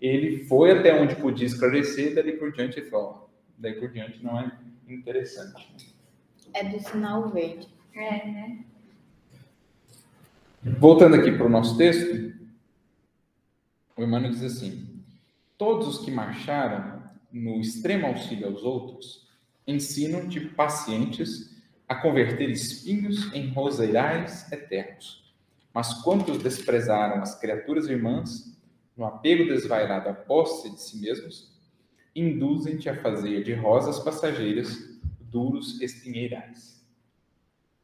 Ele 0.00 0.44
foi 0.44 0.70
até 0.70 0.98
onde 0.98 1.14
podia 1.16 1.46
esclarecer, 1.46 2.14
dali 2.14 2.32
por 2.32 2.52
diante 2.52 2.80
ele 2.80 2.88
falou, 2.88 3.28
daí 3.58 3.74
por 3.74 3.90
diante 3.90 4.24
não 4.24 4.40
é 4.40 4.50
interessante. 4.88 5.94
É 6.54 6.64
do 6.64 6.80
sinal 6.80 7.28
verde. 7.28 7.68
É, 7.94 8.26
né? 8.26 8.64
Voltando 10.62 11.16
aqui 11.16 11.32
para 11.32 11.46
o 11.46 11.50
nosso 11.50 11.76
texto, 11.76 12.34
o 13.96 14.02
Emmanuel 14.02 14.32
diz 14.32 14.42
assim: 14.42 14.89
Todos 15.60 15.86
os 15.88 15.98
que 15.98 16.10
marcharam 16.10 17.02
no 17.30 17.60
extremo 17.60 18.06
auxílio 18.06 18.46
aos 18.46 18.62
outros 18.62 19.28
ensinam 19.66 20.26
de 20.26 20.40
pacientes 20.40 21.54
a 21.86 21.94
converter 21.94 22.48
espinhos 22.48 23.30
em 23.34 23.50
roseirais 23.50 24.50
eternos. 24.50 25.34
Mas 25.74 26.02
quantos 26.02 26.42
desprezaram 26.42 27.20
as 27.20 27.38
criaturas 27.38 27.88
irmãs, 27.88 28.58
no 28.96 29.04
apego 29.04 29.44
desvairado 29.44 30.08
à 30.08 30.14
posse 30.14 30.70
de 30.70 30.80
si 30.80 30.98
mesmos, 30.98 31.54
induzem-te 32.16 32.88
a 32.88 32.96
fazer 32.96 33.44
de 33.44 33.52
rosas 33.52 33.98
passageiras 33.98 34.98
duros 35.20 35.78
espinheirais. 35.82 36.82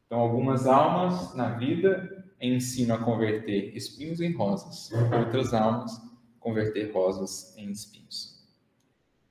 Então, 0.07 0.17
algumas 0.19 0.65
almas 0.65 1.35
na 1.35 1.49
vida 1.49 2.25
ensinam 2.41 2.95
a 2.95 3.03
converter 3.03 3.77
espinhos 3.77 4.19
em 4.19 4.35
rosas, 4.35 4.89
outras 5.15 5.53
almas 5.53 6.07
converter 6.47 6.93
rosas 6.93 7.53
em 7.57 7.69
espinhos. 7.69 8.41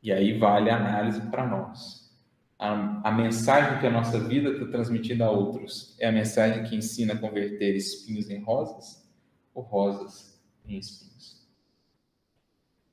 E 0.03 0.13
aí 0.13 0.39
vale 0.39 0.69
a 0.69 0.77
análise 0.77 1.23
para 1.31 1.47
nós. 1.47 2.15
A, 2.59 3.09
a, 3.09 3.11
mensagem 3.11 3.81
que 3.81 3.87
a 3.87 3.91
nossa 3.91 4.21
vida 4.21 4.51
está 4.51 4.67
transmitindo 4.67 5.25
a 5.25 5.31
outros 5.31 5.97
é 5.99 6.09
a 6.09 6.13
mensagem 6.13 6.65
que 6.65 6.77
ensina 6.77 7.15
a 7.15 7.19
converter 7.19 7.75
espinhos 7.75 8.29
em 8.29 8.43
rosas 8.43 9.11
ou 9.55 9.63
rosas 9.63 10.39
em 10.67 10.77
espinhos. 10.77 11.47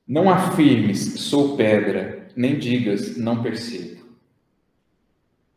Não 0.07 0.29
afirmes, 0.29 1.19
sou 1.21 1.57
pedra, 1.57 2.29
nem 2.36 2.57
digas, 2.57 3.17
não 3.17 3.43
percebo. 3.43 4.03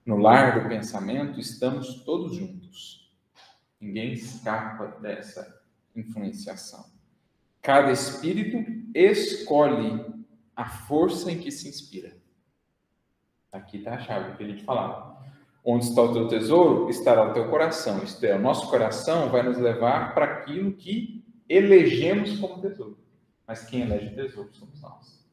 No 0.05 0.17
lar 0.17 0.61
do 0.61 0.69
pensamento 0.69 1.39
estamos 1.39 2.03
todos 2.03 2.37
juntos. 2.37 3.13
Ninguém 3.81 4.13
escapa 4.13 5.01
dessa 5.01 5.63
influenciação. 5.95 6.96
Cada 7.67 7.91
espírito 7.91 8.65
escolhe 8.95 10.01
a 10.55 10.69
força 10.69 11.33
em 11.33 11.39
que 11.41 11.51
se 11.51 11.69
inspira. 11.69 12.17
Aqui 13.51 13.79
está 13.79 13.95
a 13.95 13.99
chave 13.99 14.37
que 14.37 14.45
a 14.45 14.47
gente 14.47 14.63
falava. 14.63 15.21
Onde 15.65 15.87
está 15.87 16.01
o 16.01 16.13
teu 16.13 16.29
tesouro, 16.29 16.89
estará 16.89 17.29
o 17.29 17.35
teu 17.35 17.51
coração. 17.51 18.05
Isto 18.05 18.25
é, 18.25 18.37
o 18.37 18.41
nosso 18.41 18.71
coração 18.71 19.31
vai 19.31 19.43
nos 19.43 19.59
levar 19.59 20.15
para 20.15 20.27
aquilo 20.27 20.75
que 20.75 21.25
elegemos 21.49 22.39
como 22.39 22.63
tesouro. 22.63 23.01
Mas 23.45 23.65
quem 23.65 23.81
elege 23.81 24.13
o 24.13 24.15
tesouro 24.15 24.55
somos 24.55 24.81
nós. 24.81 25.27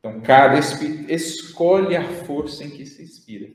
Então, 0.00 0.20
cada 0.20 0.58
espírito 0.58 1.10
escolhe 1.10 1.96
a 1.96 2.06
força 2.24 2.62
em 2.62 2.68
que 2.68 2.84
se 2.84 3.02
inspira. 3.02 3.50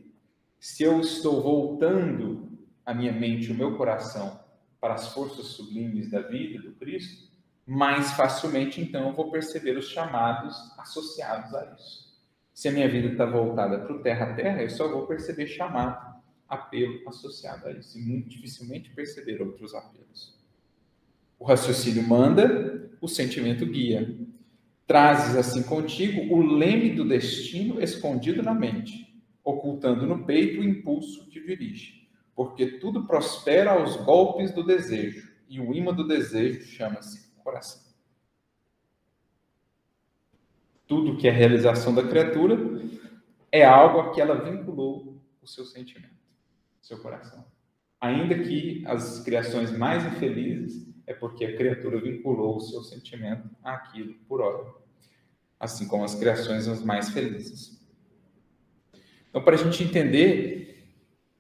Se 0.60 0.82
eu 0.82 1.00
estou 1.00 1.44
voltando 1.44 2.58
a 2.84 2.92
minha 2.92 3.12
mente, 3.12 3.52
o 3.52 3.56
meu 3.56 3.78
coração, 3.78 4.40
para 4.82 4.96
as 4.96 5.14
forças 5.14 5.46
sublimes 5.46 6.10
da 6.10 6.22
vida 6.22 6.60
do 6.60 6.72
Cristo, 6.74 7.35
mais 7.66 8.12
facilmente 8.12 8.80
então 8.80 9.08
eu 9.08 9.16
vou 9.16 9.32
perceber 9.32 9.78
os 9.78 9.90
chamados 9.90 10.56
associados 10.78 11.54
a 11.56 11.74
isso. 11.76 12.06
Se 12.54 12.68
a 12.70 12.72
minha 12.72 12.88
vida 12.88 13.08
está 13.08 13.26
voltada 13.26 13.80
para 13.80 13.94
o 13.94 14.02
terra 14.02 14.28
a 14.28 14.34
terra, 14.34 14.62
eu 14.62 14.70
só 14.70 14.88
vou 14.88 15.08
perceber 15.08 15.48
chamado, 15.48 16.16
apelo 16.48 17.02
associado 17.10 17.68
a 17.68 17.72
isso, 17.72 17.98
e 17.98 18.02
muito 18.02 18.30
dificilmente 18.30 18.92
perceber 18.92 19.42
outros 19.42 19.74
apelos. 19.74 20.40
O 21.38 21.44
raciocínio 21.44 22.08
manda, 22.08 22.90
o 23.02 23.08
sentimento 23.08 23.66
guia. 23.66 24.16
Trazes 24.88 25.36
assim 25.36 25.64
contigo 25.64 26.34
o 26.34 26.42
leme 26.42 26.92
do 26.92 27.06
destino 27.06 27.82
escondido 27.82 28.42
na 28.42 28.54
mente, 28.54 29.22
ocultando 29.44 30.06
no 30.06 30.24
peito 30.24 30.62
o 30.62 30.64
impulso 30.64 31.28
que 31.28 31.42
dirige, 31.42 32.08
porque 32.36 32.78
tudo 32.80 33.06
prospera 33.06 33.72
aos 33.72 33.98
golpes 33.98 34.52
do 34.52 34.64
desejo, 34.64 35.28
e 35.50 35.60
o 35.60 35.74
imã 35.74 35.94
do 35.94 36.08
desejo 36.08 36.64
chama-se 36.68 37.25
coração. 37.46 37.80
Tudo 40.88 41.16
que 41.16 41.28
é 41.28 41.32
realização 41.32 41.94
da 41.94 42.04
criatura 42.04 42.58
é 43.52 43.64
algo 43.64 44.00
a 44.00 44.12
que 44.12 44.20
ela 44.20 44.44
vinculou 44.44 45.22
o 45.42 45.48
seu 45.48 45.64
sentimento, 45.64 46.16
o 46.82 46.86
seu 46.86 46.98
coração. 47.00 47.46
Ainda 48.02 48.38
que 48.40 48.84
as 48.88 49.24
criações 49.24 49.72
mais 49.72 50.04
infelizes 50.06 50.88
é 51.06 51.14
porque 51.14 51.46
a 51.46 51.56
criatura 51.56 52.02
vinculou 52.02 52.58
o 52.58 52.62
seu 52.62 52.84
sentimento 52.84 53.48
àquilo 53.64 54.16
por 54.28 54.42
hora, 54.42 54.74
assim 55.60 55.88
como 55.88 56.04
as 56.04 56.16
criações 56.16 56.68
as 56.68 56.84
mais 56.84 57.10
felizes. 57.10 57.80
Então, 59.30 59.44
para 59.44 59.56
a 59.56 59.58
gente 59.58 59.84
entender 59.84 60.94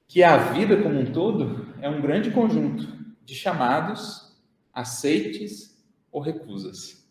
que 0.08 0.22
a 0.22 0.38
vida 0.38 0.82
como 0.82 1.00
um 1.00 1.12
todo 1.12 1.74
é 1.82 1.90
um 1.90 2.02
grande 2.02 2.30
conjunto 2.30 2.88
de 3.24 3.34
chamados, 3.34 4.40
aceites 4.72 5.75
ou 6.16 6.22
recusas. 6.22 7.06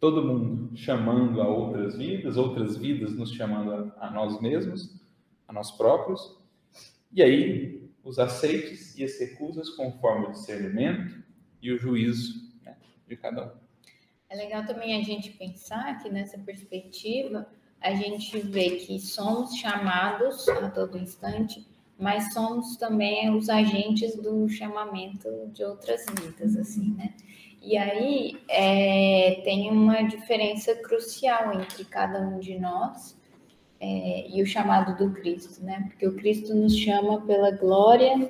Todo 0.00 0.24
mundo 0.24 0.74
chamando 0.74 1.42
a 1.42 1.46
outras 1.46 1.94
vidas, 1.94 2.38
outras 2.38 2.74
vidas 2.74 3.14
nos 3.14 3.30
chamando 3.32 3.92
a, 3.98 4.06
a 4.06 4.10
nós 4.10 4.40
mesmos, 4.40 4.98
a 5.46 5.52
nós 5.52 5.70
próprios. 5.72 6.34
E 7.12 7.22
aí, 7.22 7.86
os 8.02 8.18
aceites 8.18 8.96
e 8.96 9.04
as 9.04 9.18
recusas 9.20 9.68
conforme 9.68 10.28
o 10.28 10.30
discernimento 10.30 11.22
e 11.60 11.70
o 11.70 11.78
juízo 11.78 12.50
né, 12.64 12.74
de 13.06 13.14
cada 13.14 13.44
um. 13.44 13.50
É 14.30 14.36
legal 14.36 14.64
também 14.64 14.98
a 14.98 15.04
gente 15.04 15.30
pensar 15.32 16.02
que 16.02 16.08
nessa 16.08 16.38
perspectiva 16.38 17.46
a 17.78 17.94
gente 17.94 18.38
vê 18.38 18.70
que 18.76 18.98
somos 18.98 19.54
chamados 19.56 20.48
a 20.48 20.70
todo 20.70 20.96
instante, 20.96 21.66
mas 21.98 22.32
somos 22.32 22.78
também 22.78 23.36
os 23.36 23.50
agentes 23.50 24.16
do 24.16 24.48
chamamento 24.48 25.28
de 25.52 25.62
outras 25.62 26.06
vidas, 26.18 26.56
assim, 26.56 26.94
né? 26.94 27.12
E 27.64 27.78
aí 27.78 28.36
é, 28.46 29.40
tem 29.42 29.70
uma 29.70 30.02
diferença 30.02 30.74
crucial 30.76 31.54
entre 31.54 31.82
cada 31.86 32.20
um 32.20 32.38
de 32.38 32.58
nós 32.58 33.18
é, 33.80 34.28
e 34.28 34.42
o 34.42 34.46
chamado 34.46 34.94
do 34.98 35.14
Cristo, 35.14 35.64
né? 35.64 35.86
Porque 35.88 36.06
o 36.06 36.14
Cristo 36.14 36.54
nos 36.54 36.76
chama 36.76 37.22
pela 37.22 37.50
glória 37.52 38.28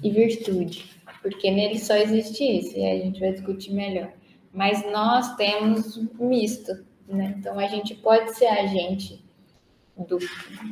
e 0.00 0.10
virtude, 0.10 0.88
porque 1.20 1.50
nele 1.50 1.80
só 1.80 1.96
existe 1.96 2.44
isso, 2.44 2.78
e 2.78 2.86
a 2.86 2.96
gente 2.96 3.18
vai 3.18 3.32
discutir 3.32 3.72
melhor. 3.72 4.12
Mas 4.52 4.88
nós 4.92 5.34
temos 5.34 5.96
misto, 6.14 6.86
né? 7.08 7.34
Então 7.36 7.58
a 7.58 7.66
gente 7.66 7.96
pode 7.96 8.36
ser 8.36 8.46
agente 8.46 9.24
do, 9.96 10.18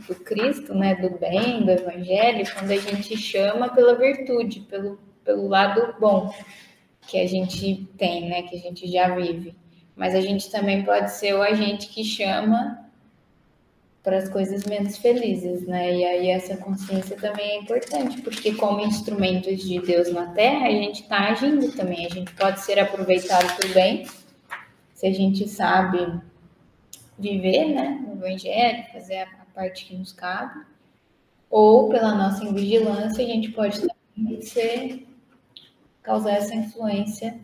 do 0.07 0.14
Cristo, 0.24 0.72
né? 0.72 0.94
Do 0.94 1.18
bem, 1.18 1.64
do 1.64 1.70
Evangelho, 1.72 2.46
quando 2.55 2.70
a 2.70 2.76
gente 2.76 3.16
chama 3.16 3.68
pela 3.70 3.96
virtude, 3.96 4.61
pelo, 4.61 5.00
pelo 5.24 5.48
lado 5.48 5.96
bom 5.98 6.33
que 7.07 7.19
a 7.21 7.27
gente 7.27 7.88
tem, 7.97 8.29
né, 8.29 8.42
que 8.42 8.57
a 8.57 8.59
gente 8.59 8.90
já 8.90 9.14
vive. 9.14 9.55
Mas 9.95 10.14
a 10.14 10.21
gente 10.21 10.51
também 10.51 10.85
pode 10.85 11.11
ser 11.12 11.35
o 11.35 11.42
agente 11.42 11.88
que 11.88 12.05
chama 12.05 12.87
para 14.03 14.19
as 14.19 14.29
coisas 14.29 14.64
menos 14.64 14.97
felizes, 14.97 15.66
né? 15.66 15.92
E 15.97 16.05
aí 16.05 16.29
essa 16.29 16.57
consciência 16.57 17.16
também 17.16 17.51
é 17.51 17.57
importante, 17.59 18.23
porque 18.23 18.55
como 18.55 18.81
instrumentos 18.81 19.61
de 19.61 19.81
Deus 19.81 20.12
na 20.12 20.27
Terra, 20.29 20.69
a 20.69 20.71
gente 20.71 21.03
está 21.03 21.31
agindo 21.31 21.73
também. 21.73 22.07
A 22.07 22.11
gente 22.11 22.33
pode 22.35 22.61
ser 22.61 22.79
aproveitado 22.79 23.49
o 23.64 23.75
bem, 23.75 24.07
se 24.95 25.07
a 25.07 25.12
gente 25.12 25.49
sabe 25.49 26.21
viver, 27.19 27.75
né, 27.75 28.01
no 28.07 28.14
Evangelho, 28.14 28.85
fazer 28.92 29.19
a 29.19 29.27
parte 29.55 29.87
que 29.87 29.97
nos 29.97 30.12
cabe, 30.12 30.61
ou 31.51 31.88
pela 31.88 32.14
nossa 32.14 32.45
invigilância, 32.45 33.25
a 33.25 33.27
gente 33.27 33.51
pode 33.51 33.81
também 33.81 34.40
ser 34.42 35.07
causar 36.07 36.35
essa 36.35 36.55
influência 36.55 37.37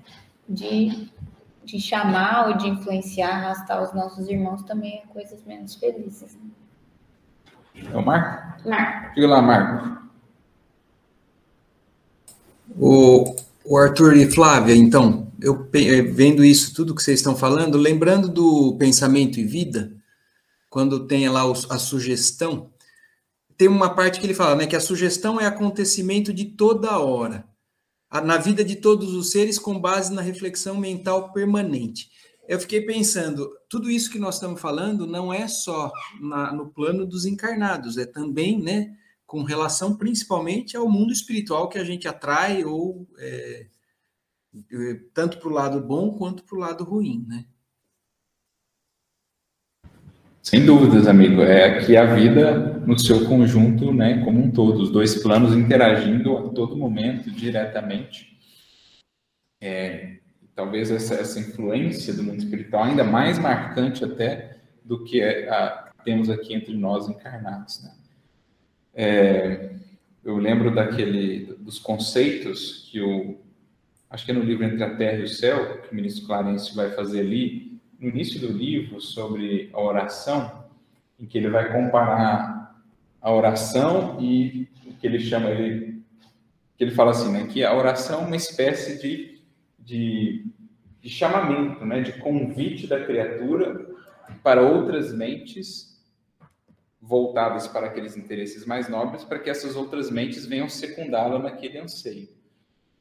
de, 0.49 1.09
de 1.65 1.81
chamar 1.81 2.49
ou 2.49 2.57
de 2.57 2.69
influenciar, 2.69 3.31
arrastar 3.31 3.83
os 3.83 3.93
nossos 3.93 4.29
irmãos 4.29 4.63
também 4.63 5.03
a 5.05 5.09
coisas 5.09 5.43
menos 5.45 5.75
felizes. 5.75 6.37
Né? 6.37 7.83
É 7.93 7.97
o 7.97 8.07
Marco? 8.07 8.69
Marco. 8.69 9.15
Diga 9.17 9.27
lá, 9.27 9.43
Marco. 9.43 10.03
O, 12.79 13.35
o 13.65 13.77
Arthur 13.77 14.17
e 14.17 14.31
Flávia, 14.31 14.77
então, 14.77 15.27
eu 15.41 15.69
eh, 15.75 16.03
vendo 16.03 16.45
isso, 16.45 16.73
tudo 16.73 16.95
que 16.95 17.03
vocês 17.03 17.19
estão 17.19 17.35
falando, 17.35 17.77
lembrando 17.77 18.29
do 18.29 18.77
pensamento 18.79 19.41
e 19.41 19.45
vida, 19.45 19.93
quando 20.71 21.07
tem 21.07 21.29
lá 21.29 21.43
a 21.69 21.79
sugestão, 21.79 22.71
tem 23.59 23.69
uma 23.69 23.95
parte 23.95 24.21
que 24.21 24.27
ele 24.27 24.35
fala, 24.35 24.55
né, 24.55 24.67
que 24.67 24.77
a 24.77 24.81
sugestão 24.81 25.41
é 25.41 25.47
acontecimento 25.47 26.33
de 26.33 26.45
toda 26.45 26.99
hora 26.99 27.52
na 28.21 28.37
vida 28.37 28.63
de 28.63 28.77
todos 28.77 29.15
os 29.15 29.31
seres 29.31 29.59
com 29.59 29.81
base 29.81 30.13
na 30.13 30.21
reflexão 30.21 30.77
mental 30.77 31.33
permanente. 31.33 32.11
Eu 32.47 32.61
fiquei 32.61 32.83
pensando, 32.83 33.51
tudo 33.69 33.91
isso 33.91 34.11
que 34.11 34.19
nós 34.19 34.35
estamos 34.35 34.61
falando 34.61 35.07
não 35.07 35.33
é 35.33 35.47
só 35.49 35.91
na, 36.21 36.53
no 36.53 36.69
plano 36.69 37.07
dos 37.07 37.25
encarnados, 37.25 37.97
é 37.97 38.05
também, 38.05 38.61
né, 38.61 38.95
com 39.25 39.43
relação 39.43 39.97
principalmente 39.97 40.77
ao 40.77 40.89
mundo 40.89 41.13
espiritual 41.13 41.69
que 41.69 41.79
a 41.79 41.85
gente 41.85 42.07
atrai 42.07 42.65
ou 42.65 43.09
é, 43.19 43.67
tanto 45.15 45.39
para 45.39 45.49
o 45.49 45.53
lado 45.53 45.81
bom 45.81 46.19
quanto 46.19 46.45
para 46.45 46.57
o 46.57 46.61
lado 46.61 46.85
ruim, 46.85 47.25
né? 47.27 47.47
Sem 50.43 50.67
dúvidas, 50.67 51.07
amigo. 51.07 51.41
É 51.41 51.79
que 51.85 51.97
a 51.97 52.05
vida 52.15 52.81
no 52.85 52.99
seu 52.99 53.25
conjunto, 53.27 53.95
né, 53.95 54.25
como 54.25 54.41
um 54.41 54.51
todo, 54.51 54.83
os 54.83 54.91
dois 54.91 55.23
planos 55.23 55.57
interagindo 55.57 56.37
a 56.37 56.49
todo 56.49 56.77
momento, 56.77 57.31
diretamente. 57.31 58.37
É, 59.61 60.17
talvez 60.53 60.91
essa, 60.91 61.15
essa 61.15 61.39
influência 61.39 62.13
do 62.13 62.25
mundo 62.25 62.39
espiritual 62.39 62.83
ainda 62.83 63.05
mais 63.05 63.39
marcante 63.39 64.05
até 64.05 64.57
do 64.85 65.05
que 65.05 65.23
a, 65.23 65.93
temos 66.05 66.29
aqui 66.29 66.53
entre 66.55 66.75
nós 66.75 67.09
encarnados. 67.09 67.81
Né? 67.85 67.93
É, 68.93 69.71
eu 70.25 70.37
lembro 70.39 70.75
daquele 70.75 71.55
dos 71.61 71.79
conceitos 71.79 72.89
que 72.91 73.01
o 73.01 73.41
acho 74.11 74.27
que 74.27 74.33
é 74.33 74.35
no 74.35 74.43
livro 74.43 74.65
Entre 74.65 74.83
a 74.83 74.95
Terra 74.97 75.19
e 75.19 75.23
o 75.23 75.29
Céu 75.29 75.81
que 75.83 75.93
o 75.93 75.95
ministro 75.95 76.27
Clarence 76.27 76.75
vai 76.75 76.91
fazer 76.91 77.21
ali 77.21 77.72
no 78.03 78.09
início 78.09 78.41
do 78.41 78.49
livro 78.49 79.01
sobre 79.01 79.71
a 79.73 79.81
oração, 79.81 80.65
em 81.21 81.25
que 81.25 81.39
ele 81.39 81.49
vai 81.49 81.73
comparar 81.73 82.83
a 83.21 83.33
oração 83.33 84.21
e 84.21 84.69
o 84.85 84.95
que 84.95 85.07
ele 85.07 85.21
chama 85.21 85.49
ele 85.51 86.03
que 86.77 86.83
ele 86.83 86.91
fala 86.91 87.13
assim, 87.13 87.31
né, 87.31 87.47
que 87.47 87.63
a 87.63 87.73
oração 87.73 88.23
é 88.23 88.27
uma 88.27 88.35
espécie 88.35 89.01
de, 89.01 89.41
de, 89.79 90.47
de 91.01 91.09
chamamento, 91.09 91.87
né, 91.87 92.01
de 92.01 92.15
convite 92.15 92.89
da 92.89 93.05
criatura 93.05 93.87
para 94.43 94.63
outras 94.63 95.15
mentes 95.15 96.03
voltadas 97.01 97.69
para 97.69 97.87
aqueles 97.87 98.17
interesses 98.17 98.67
mais 98.67 98.89
nobres, 98.89 99.23
para 99.23 99.39
que 99.39 99.49
essas 99.49 99.77
outras 99.77 100.11
mentes 100.11 100.45
venham 100.45 100.69
secundá-la 100.69 101.39
naquele 101.39 101.79
anseio. 101.79 102.29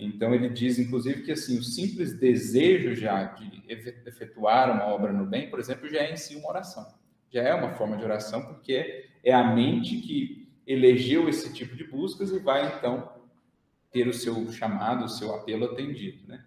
Então 0.04 0.34
ele 0.34 0.50
diz, 0.50 0.80
inclusive, 0.80 1.22
que 1.22 1.32
assim 1.32 1.60
o 1.60 1.64
simples 1.64 2.18
desejo 2.18 2.96
já 2.96 3.24
de 3.24 3.64
efetuar 4.06 4.72
uma 4.72 4.86
obra 4.88 5.14
no 5.14 5.28
bem, 5.28 5.48
por 5.48 5.60
exemplo, 5.60 5.88
já 5.88 6.00
é 6.00 6.12
em 6.12 6.18
si 6.18 6.36
uma 6.36 6.50
oração. 6.50 6.86
Já 7.30 7.44
é 7.44 7.54
uma 7.54 7.74
forma 7.76 7.96
de 7.96 8.04
oração, 8.04 8.44
porque 8.46 9.06
é 9.24 9.32
a 9.32 9.54
mente 9.54 9.98
que 9.98 10.50
elegeu 10.66 11.30
esse 11.30 11.54
tipo 11.54 11.76
de 11.76 11.84
buscas 11.84 12.32
e 12.32 12.40
vai 12.40 12.76
então 12.76 13.12
ter 13.92 14.08
o 14.08 14.14
seu 14.14 14.52
chamado, 14.52 15.06
o 15.06 15.10
seu 15.10 15.36
apelo 15.36 15.66
atendido, 15.66 16.28
né? 16.28 16.44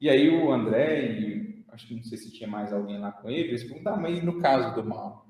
E 0.00 0.08
aí 0.08 0.28
o 0.28 0.52
André 0.52 1.10
e 1.10 1.64
acho 1.72 1.88
que 1.88 1.94
não 1.94 2.04
sei 2.04 2.16
se 2.16 2.32
tinha 2.32 2.48
mais 2.48 2.72
alguém 2.72 2.98
lá 2.98 3.10
com 3.10 3.28
ele, 3.28 3.48
eles 3.48 3.64
perguntaram, 3.64 4.00
mas 4.00 4.16
e 4.16 4.22
no 4.22 4.40
caso 4.40 4.74
do 4.74 4.88
mal? 4.88 5.26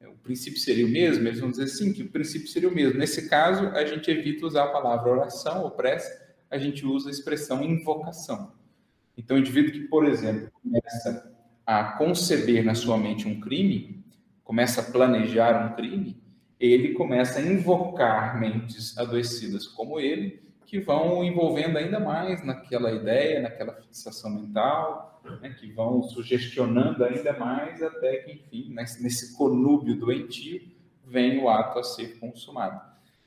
o 0.00 0.16
princípio 0.18 0.58
seria 0.58 0.86
o 0.86 0.88
mesmo? 0.88 1.26
Eles 1.26 1.40
vão 1.40 1.50
dizer 1.50 1.66
sim, 1.68 1.92
que 1.92 2.02
o 2.02 2.08
princípio 2.08 2.48
seria 2.48 2.68
o 2.68 2.74
mesmo. 2.74 2.98
Nesse 2.98 3.28
caso, 3.28 3.68
a 3.68 3.84
gente 3.84 4.10
evita 4.10 4.46
usar 4.46 4.64
a 4.64 4.72
palavra 4.72 5.10
oração 5.10 5.62
ou 5.62 5.70
prece, 5.70 6.25
a 6.50 6.58
gente 6.58 6.84
usa 6.86 7.08
a 7.08 7.12
expressão 7.12 7.62
invocação. 7.62 8.52
Então, 9.16 9.36
o 9.36 9.40
indivíduo 9.40 9.72
que, 9.72 9.80
por 9.88 10.04
exemplo, 10.04 10.50
começa 10.62 11.34
a 11.64 11.84
conceber 11.92 12.64
na 12.64 12.74
sua 12.74 12.96
mente 12.96 13.26
um 13.26 13.40
crime, 13.40 14.04
começa 14.44 14.80
a 14.80 14.84
planejar 14.84 15.66
um 15.66 15.74
crime, 15.74 16.22
ele 16.60 16.92
começa 16.92 17.38
a 17.38 17.42
invocar 17.42 18.38
mentes 18.38 18.96
adoecidas 18.96 19.66
como 19.66 19.98
ele, 19.98 20.40
que 20.64 20.80
vão 20.80 21.24
envolvendo 21.24 21.78
ainda 21.78 22.00
mais 22.00 22.44
naquela 22.44 22.92
ideia, 22.92 23.40
naquela 23.40 23.72
fixação 23.74 24.30
mental, 24.30 25.22
né, 25.40 25.50
que 25.58 25.72
vão 25.72 26.02
sugestionando 26.02 27.04
ainda 27.04 27.32
mais 27.32 27.82
até 27.82 28.16
que, 28.16 28.32
enfim, 28.32 28.72
nesse, 28.72 29.02
nesse 29.02 29.36
conúbio 29.36 29.96
doentio, 29.96 30.60
vem 31.04 31.38
o 31.38 31.48
ato 31.48 31.78
a 31.78 31.84
ser 31.84 32.18
consumado. 32.18 32.80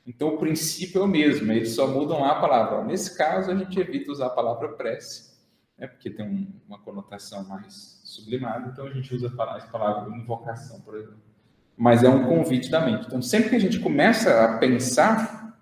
Então, 0.09 0.29
o 0.29 0.37
princípio 0.39 1.01
é 1.01 1.05
o 1.05 1.07
mesmo, 1.07 1.51
eles 1.51 1.75
só 1.75 1.85
mudam 1.85 2.25
a 2.25 2.33
palavra. 2.33 2.83
Nesse 2.83 3.15
caso, 3.15 3.51
a 3.51 3.55
gente 3.55 3.79
evita 3.79 4.11
usar 4.11 4.25
a 4.25 4.31
palavra 4.31 4.69
prece, 4.69 5.37
né, 5.77 5.85
porque 5.85 6.09
tem 6.09 6.25
um, 6.25 6.47
uma 6.67 6.79
conotação 6.79 7.47
mais 7.47 8.01
sublimada, 8.03 8.71
então 8.73 8.87
a 8.87 8.89
gente 8.89 9.13
usa 9.13 9.27
a 9.27 9.67
palavra 9.67 10.17
invocação, 10.17 10.81
por 10.81 10.97
exemplo. 10.97 11.21
Mas 11.77 12.03
é 12.03 12.09
um 12.09 12.25
convite 12.25 12.71
da 12.71 12.81
mente. 12.81 13.05
Então, 13.05 13.21
sempre 13.21 13.51
que 13.51 13.55
a 13.55 13.59
gente 13.59 13.79
começa 13.79 14.45
a 14.45 14.57
pensar 14.57 15.55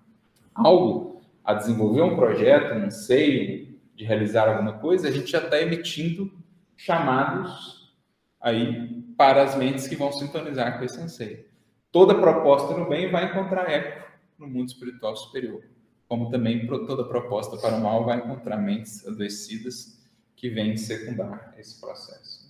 algo, 0.54 1.20
a 1.44 1.52
desenvolver 1.52 2.00
um 2.00 2.16
projeto, 2.16 2.72
um 2.72 2.86
anseio, 2.86 3.78
de 3.94 4.04
realizar 4.06 4.48
alguma 4.48 4.78
coisa, 4.78 5.08
a 5.08 5.10
gente 5.10 5.30
já 5.30 5.40
está 5.40 5.60
emitindo 5.60 6.32
chamados 6.74 7.94
aí 8.40 9.04
para 9.14 9.42
as 9.42 9.54
mentes 9.56 9.86
que 9.86 9.94
vão 9.94 10.10
sintonizar 10.10 10.78
com 10.78 10.86
esse 10.86 10.98
anseio. 10.98 11.44
Toda 11.92 12.14
proposta 12.14 12.74
no 12.74 12.88
bem 12.88 13.10
vai 13.10 13.26
encontrar 13.26 13.70
eco 13.70 14.07
no 14.38 14.46
mundo 14.46 14.68
espiritual 14.68 15.16
superior, 15.16 15.62
como 16.08 16.30
também 16.30 16.66
toda 16.66 17.04
proposta 17.04 17.56
para 17.56 17.76
o 17.76 17.82
mal 17.82 18.04
vai 18.04 18.18
encontrar 18.18 18.56
mentes 18.56 19.06
adoecidas 19.06 19.98
que 20.36 20.48
vêm 20.48 20.76
secundar 20.76 21.54
esse 21.58 21.80
processo. 21.80 22.48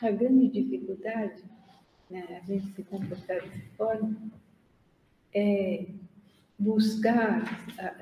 A 0.00 0.10
grande 0.10 0.48
dificuldade, 0.48 1.42
né, 2.10 2.40
a 2.42 2.46
gente 2.46 2.66
se 2.74 2.82
comportar 2.84 3.40
dessa 3.42 3.60
forma, 3.76 4.16
é 5.34 5.86
buscar, 6.58 7.44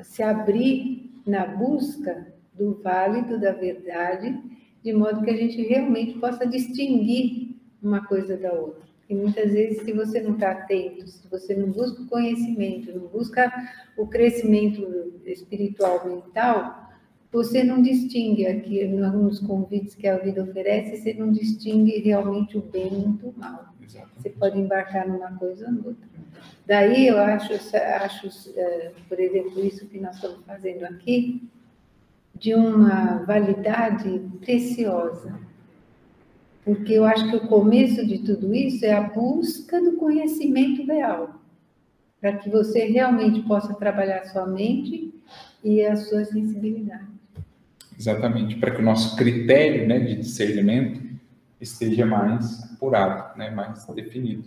se 0.02 0.22
abrir 0.22 1.22
na 1.24 1.46
busca 1.46 2.32
do 2.54 2.74
válido, 2.82 3.38
da 3.38 3.52
verdade, 3.52 4.42
de 4.82 4.92
modo 4.92 5.22
que 5.22 5.30
a 5.30 5.36
gente 5.36 5.62
realmente 5.62 6.18
possa 6.18 6.46
distinguir 6.46 7.56
uma 7.82 8.04
coisa 8.06 8.36
da 8.36 8.52
outra. 8.52 8.87
E 9.08 9.14
muitas 9.14 9.52
vezes, 9.52 9.82
se 9.82 9.92
você 9.92 10.20
não 10.20 10.34
está 10.34 10.50
atento, 10.50 11.08
se 11.08 11.26
você 11.28 11.54
não 11.54 11.70
busca 11.70 12.02
o 12.02 12.06
conhecimento, 12.06 12.92
não 12.92 13.06
busca 13.06 13.50
o 13.96 14.06
crescimento 14.06 15.20
espiritual 15.24 16.06
mental, 16.06 16.88
você 17.30 17.62
não 17.62 17.82
distingue 17.82 18.46
aqui, 18.46 18.84
nos 18.86 19.40
convites 19.40 19.94
que 19.94 20.06
a 20.06 20.18
vida 20.18 20.42
oferece, 20.42 20.96
você 20.96 21.14
não 21.14 21.30
distingue 21.30 21.98
realmente 22.00 22.56
o 22.56 22.62
bem 22.62 23.12
do 23.12 23.34
mal. 23.36 23.74
Exatamente. 23.82 24.22
Você 24.22 24.30
pode 24.30 24.58
embarcar 24.58 25.08
numa 25.08 25.32
coisa 25.36 25.66
ou 25.66 25.72
noutra. 25.72 26.08
Daí 26.66 27.08
eu 27.08 27.18
acho, 27.18 27.52
acho, 27.54 28.28
eh, 28.56 28.92
por 29.08 29.18
exemplo, 29.18 29.64
isso 29.64 29.86
que 29.86 29.98
nós 29.98 30.16
estamos 30.16 30.44
fazendo 30.46 30.84
aqui, 30.84 31.48
de 32.34 32.54
uma 32.54 33.24
validade 33.24 34.20
preciosa. 34.40 35.47
Porque 36.68 36.92
eu 36.92 37.06
acho 37.06 37.30
que 37.30 37.36
o 37.36 37.48
começo 37.48 38.06
de 38.06 38.18
tudo 38.18 38.54
isso 38.54 38.84
é 38.84 38.92
a 38.92 39.00
busca 39.00 39.80
do 39.80 39.92
conhecimento 39.92 40.84
real, 40.84 41.40
para 42.20 42.36
que 42.36 42.50
você 42.50 42.84
realmente 42.84 43.40
possa 43.40 43.72
trabalhar 43.72 44.26
sua 44.26 44.46
mente 44.46 45.14
e 45.64 45.82
a 45.82 45.96
sua 45.96 46.26
sensibilidade. 46.26 47.06
Exatamente, 47.98 48.56
para 48.56 48.72
que 48.72 48.82
o 48.82 48.84
nosso 48.84 49.16
critério 49.16 49.88
né, 49.88 49.98
de 49.98 50.16
discernimento 50.16 51.00
esteja 51.58 52.04
mais 52.04 52.62
apurado, 52.74 53.38
né, 53.38 53.48
mais 53.48 53.86
definido. 53.86 54.44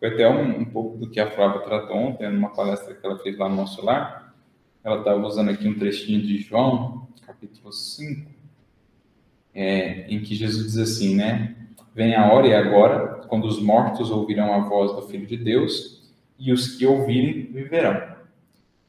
Foi 0.00 0.08
até 0.08 0.28
um, 0.28 0.62
um 0.62 0.64
pouco 0.64 0.98
do 0.98 1.08
que 1.08 1.20
a 1.20 1.30
Flávia 1.30 1.60
tratou 1.60 1.96
ontem, 1.96 2.28
numa 2.32 2.50
palestra 2.50 2.96
que 2.96 3.06
ela 3.06 3.16
fez 3.20 3.38
lá 3.38 3.48
no 3.48 3.54
nosso 3.54 3.80
lar. 3.84 4.34
Ela 4.82 4.98
estava 4.98 5.24
usando 5.24 5.50
aqui 5.50 5.68
um 5.68 5.78
trechinho 5.78 6.20
de 6.20 6.36
João, 6.38 7.06
capítulo 7.24 7.72
5, 7.72 8.28
é, 9.54 10.12
em 10.12 10.20
que 10.20 10.34
Jesus 10.34 10.72
diz 10.72 10.78
assim, 10.78 11.14
né? 11.14 11.58
Vem 11.94 12.14
a 12.14 12.32
hora 12.32 12.46
e 12.46 12.54
agora, 12.54 13.22
quando 13.28 13.46
os 13.46 13.60
mortos 13.60 14.10
ouvirão 14.10 14.52
a 14.52 14.60
voz 14.60 14.92
do 14.92 15.02
Filho 15.02 15.26
de 15.26 15.36
Deus, 15.36 16.10
e 16.38 16.52
os 16.52 16.76
que 16.76 16.86
ouvirem 16.86 17.50
viverão. 17.52 18.16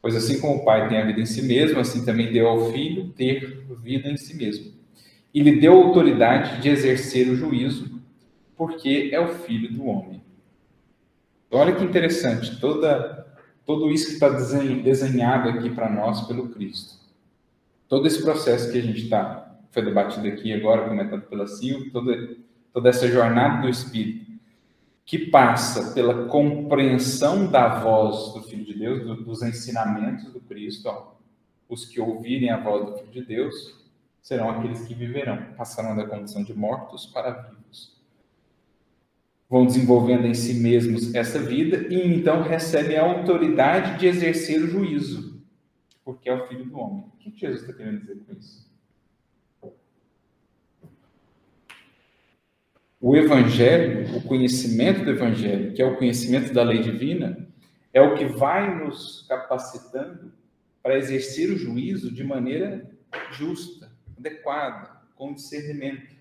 Pois 0.02 0.16
assim 0.16 0.40
como 0.40 0.58
o 0.58 0.66
Pai 0.66 0.88
tem 0.88 0.98
a 0.98 1.06
vida 1.06 1.20
em 1.20 1.26
si 1.26 1.42
mesmo, 1.42 1.80
assim 1.80 2.06
também 2.06 2.32
deu 2.32 2.48
ao 2.48 2.72
Filho 2.72 3.10
ter 3.10 3.66
vida 3.82 4.10
em 4.10 4.18
si 4.18 4.36
mesmo. 4.36 4.72
E 5.34 5.42
lhe 5.42 5.60
deu 5.60 5.74
autoridade 5.74 6.62
de 6.62 6.70
exercer 6.70 7.30
o 7.30 7.36
juízo, 7.36 8.02
porque 8.56 9.10
é 9.12 9.20
o 9.20 9.28
Filho 9.28 9.72
do 9.72 9.86
homem. 9.86 10.22
Então, 11.48 11.60
olha 11.60 11.76
que 11.76 11.84
interessante, 11.84 12.60
toda, 12.60 13.28
tudo 13.66 13.92
isso 13.92 14.08
que 14.08 14.14
está 14.14 14.30
desenhado 14.30 15.50
aqui 15.50 15.70
para 15.70 15.90
nós 15.90 16.22
pelo 16.28 16.50
Cristo 16.50 17.02
todo 17.92 18.08
esse 18.08 18.24
processo 18.24 18.72
que 18.72 18.78
a 18.78 18.82
gente 18.82 19.02
está, 19.02 19.54
foi 19.70 19.84
debatido 19.84 20.26
aqui 20.26 20.54
agora, 20.54 20.88
comentado 20.88 21.24
pela 21.24 21.46
Sil, 21.52 21.92
toda, 21.92 22.38
toda 22.74 22.90
essa 22.90 23.08
jornada 23.08 23.62
do 23.62 23.70
Espírito, 23.70 24.32
que 25.06 25.18
passa 25.18 25.94
pela 25.94 26.28
compreensão 26.28 27.50
da 27.50 27.80
voz 27.80 28.34
do 28.34 28.44
Filho 28.44 28.66
de 28.66 28.74
Deus, 28.74 29.04
do, 29.04 29.24
dos 29.24 29.42
ensinamentos 29.42 30.32
do 30.32 30.40
Cristo, 30.40 30.88
ó, 30.88 31.14
os 31.68 31.86
que 31.86 32.00
ouvirem 32.00 32.50
a 32.50 32.60
voz 32.60 32.86
do 32.86 32.98
Filho 32.98 33.12
de 33.12 33.24
Deus 33.24 33.80
serão 34.22 34.50
aqueles 34.50 34.86
que 34.86 34.94
viverão, 34.94 35.54
passarão 35.58 35.96
da 35.96 36.06
condição 36.06 36.44
de 36.44 36.54
mortos 36.54 37.06
para 37.06 37.32
vivos. 37.32 38.00
Vão 39.50 39.66
desenvolvendo 39.66 40.26
em 40.26 40.34
si 40.34 40.54
mesmos 40.54 41.14
essa 41.14 41.40
vida 41.40 41.88
e 41.94 42.08
então 42.08 42.42
recebem 42.42 42.98
a 42.98 43.04
autoridade 43.04 44.00
de 44.00 44.08
exercer 44.08 44.62
o 44.62 44.68
juízo 44.68 45.32
porque 46.04 46.30
é 46.30 46.34
o 46.34 46.48
filho 46.48 46.66
do 46.66 46.78
homem. 46.78 47.06
O 47.06 47.18
que 47.18 47.40
Jesus 47.40 47.62
está 47.62 47.74
querendo 47.74 48.02
dizer 48.02 48.18
com 48.26 48.34
isso? 48.34 48.70
O 53.04 53.16
evangelho, 53.16 54.16
o 54.16 54.22
conhecimento 54.22 55.04
do 55.04 55.10
evangelho, 55.10 55.74
que 55.74 55.82
é 55.82 55.86
o 55.86 55.98
conhecimento 55.98 56.54
da 56.54 56.62
lei 56.62 56.84
divina, 56.84 57.48
é 57.92 58.00
o 58.00 58.14
que 58.14 58.26
vai 58.26 58.78
nos 58.78 59.26
capacitando 59.28 60.32
para 60.84 61.00
exercer 61.00 61.50
o 61.50 61.58
juízo 61.58 62.14
de 62.14 62.24
maneira 62.24 62.88
justa, 63.32 63.92
adequada, 64.16 65.02
com 65.16 65.34
discernimento. 65.34 66.16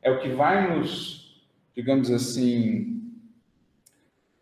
É 0.00 0.08
o 0.08 0.20
que 0.20 0.28
vai 0.28 0.72
nos, 0.72 1.44
digamos 1.74 2.12
assim, 2.12 3.12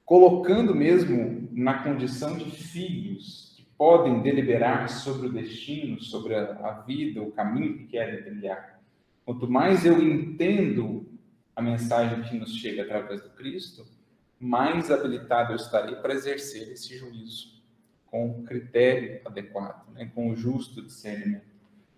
colocando 0.05 0.75
mesmo 0.75 1.49
na 1.53 1.83
condição 1.83 2.37
de 2.37 2.51
filhos 2.51 3.55
que 3.57 3.65
podem 3.79 4.21
deliberar 4.21 4.91
sobre 4.91 5.29
o 5.29 5.33
destino, 5.33 6.03
sobre 6.03 6.35
a, 6.35 6.85
vida, 6.87 7.23
o 7.23 7.33
caminho 7.33 7.79
que 7.79 7.87
querem 7.87 8.23
trilhar. 8.23 8.79
Quanto 9.25 9.51
mais 9.51 9.87
eu 9.87 10.03
entendo 10.03 11.09
a 11.59 11.63
mensagem 11.63 12.23
que 12.23 12.39
nos 12.39 12.55
chega 12.55 12.85
através 12.85 13.21
do 13.21 13.31
Cristo, 13.31 13.85
mais 14.39 14.93
habilitado 14.93 15.53
eu 15.53 15.57
estarei 15.57 15.97
para 15.97 16.15
exercer 16.15 16.71
esse 16.71 16.97
juízo 16.97 17.61
com 18.07 18.31
o 18.31 18.45
critério 18.45 19.21
adequado, 19.25 19.93
né? 19.93 20.09
com 20.15 20.31
o 20.31 20.37
justo 20.37 20.81
discernimento, 20.81 21.49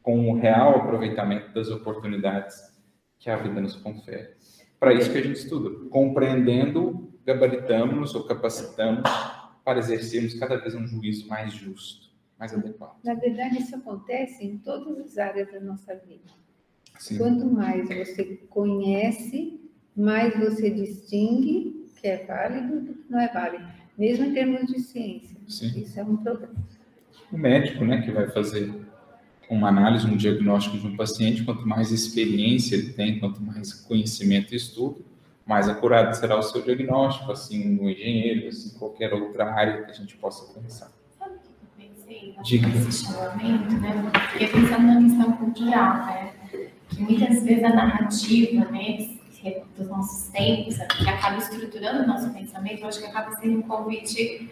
com 0.02 0.30
o 0.30 0.40
real 0.40 0.76
aproveitamento 0.76 1.52
das 1.52 1.68
oportunidades 1.68 2.74
que 3.18 3.28
a 3.28 3.36
vida 3.36 3.60
nos 3.60 3.76
confere. 3.76 4.30
Para 4.78 4.94
isso 4.94 5.12
que 5.12 5.18
a 5.18 5.22
gente 5.22 5.36
estuda, 5.36 5.90
compreendendo, 5.90 7.12
gabaritamos 7.26 8.14
ou 8.14 8.24
capacitamos 8.24 9.02
para 9.62 9.78
exercermos 9.78 10.32
cada 10.32 10.56
vez 10.56 10.74
um 10.74 10.86
juízo 10.86 11.28
mais 11.28 11.52
justo, 11.52 12.08
mais 12.38 12.54
adequado. 12.54 12.96
Na 13.04 13.12
verdade, 13.12 13.58
isso 13.58 13.76
acontece 13.76 14.42
em 14.42 14.56
todas 14.56 14.98
as 14.98 15.18
áreas 15.18 15.52
da 15.52 15.60
nossa 15.60 15.94
vida. 15.96 16.39
Sim. 17.00 17.16
Quanto 17.16 17.46
mais 17.46 17.88
você 17.88 18.38
conhece, 18.50 19.58
mais 19.96 20.38
você 20.38 20.68
distingue 20.68 21.86
que 21.98 22.06
é 22.06 22.24
válido 22.26 22.80
do 22.80 22.94
que 22.94 23.10
não 23.10 23.18
é 23.18 23.28
válido, 23.28 23.64
mesmo 23.96 24.26
em 24.26 24.34
termos 24.34 24.66
de 24.66 24.80
ciência. 24.80 25.34
Sim. 25.48 25.80
Isso 25.80 25.98
é 25.98 26.04
um 26.04 26.18
problema. 26.18 26.54
O 27.32 27.38
médico, 27.38 27.86
né, 27.86 28.02
que 28.02 28.10
vai 28.10 28.28
fazer 28.28 28.70
uma 29.48 29.68
análise, 29.68 30.06
um 30.06 30.16
diagnóstico 30.16 30.76
de 30.76 30.86
um 30.86 30.96
paciente, 30.96 31.42
quanto 31.42 31.66
mais 31.66 31.90
experiência 31.90 32.76
ele 32.76 32.92
tem, 32.92 33.18
quanto 33.18 33.42
mais 33.42 33.72
conhecimento 33.72 34.52
e 34.52 34.56
estudo, 34.56 35.02
mais 35.46 35.70
acurado 35.70 36.14
será 36.14 36.38
o 36.38 36.42
seu 36.42 36.60
diagnóstico, 36.60 37.32
assim, 37.32 37.76
no 37.76 37.88
engenheiro, 37.88 38.48
assim, 38.48 38.78
qualquer 38.78 39.14
outra 39.14 39.50
área 39.50 39.84
que 39.84 39.90
a 39.90 39.94
gente 39.94 40.16
possa 40.18 40.52
pensar. 40.52 40.92
Sabe 41.18 41.34
o 41.34 41.38
que 41.38 41.82
eu 41.82 41.88
pensei? 41.88 42.34
Diga. 42.44 42.68
Esse 42.68 43.10
né? 43.10 44.12
Fiquei 44.32 44.48
pensando 44.48 44.86
na 44.86 45.02
questão 45.02 45.32
cultural, 45.32 46.06
né? 46.06 46.39
Que 46.90 47.02
muitas 47.02 47.42
vezes 47.42 47.64
a 47.64 47.70
narrativa, 47.70 48.64
né, 48.66 49.08
dos 49.76 49.88
nossos 49.88 50.28
tempos, 50.28 50.76
que 50.76 51.08
acaba 51.08 51.38
estruturando 51.38 52.02
o 52.02 52.06
nosso 52.06 52.30
pensamento, 52.30 52.82
eu 52.82 52.88
acho 52.88 53.00
que 53.00 53.06
acaba 53.06 53.32
sendo 53.36 53.58
um 53.58 53.62
convite 53.62 54.50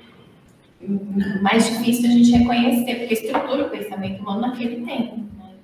mais 1.42 1.66
difícil 1.66 2.08
a 2.08 2.12
gente 2.12 2.30
reconhecer, 2.30 2.94
porque 2.94 3.14
estrutura 3.14 3.66
o 3.66 3.70
pensamento 3.70 4.20
humano 4.20 4.42
naquele 4.42 4.86
tempo. 4.86 5.16
Né? 5.16 5.54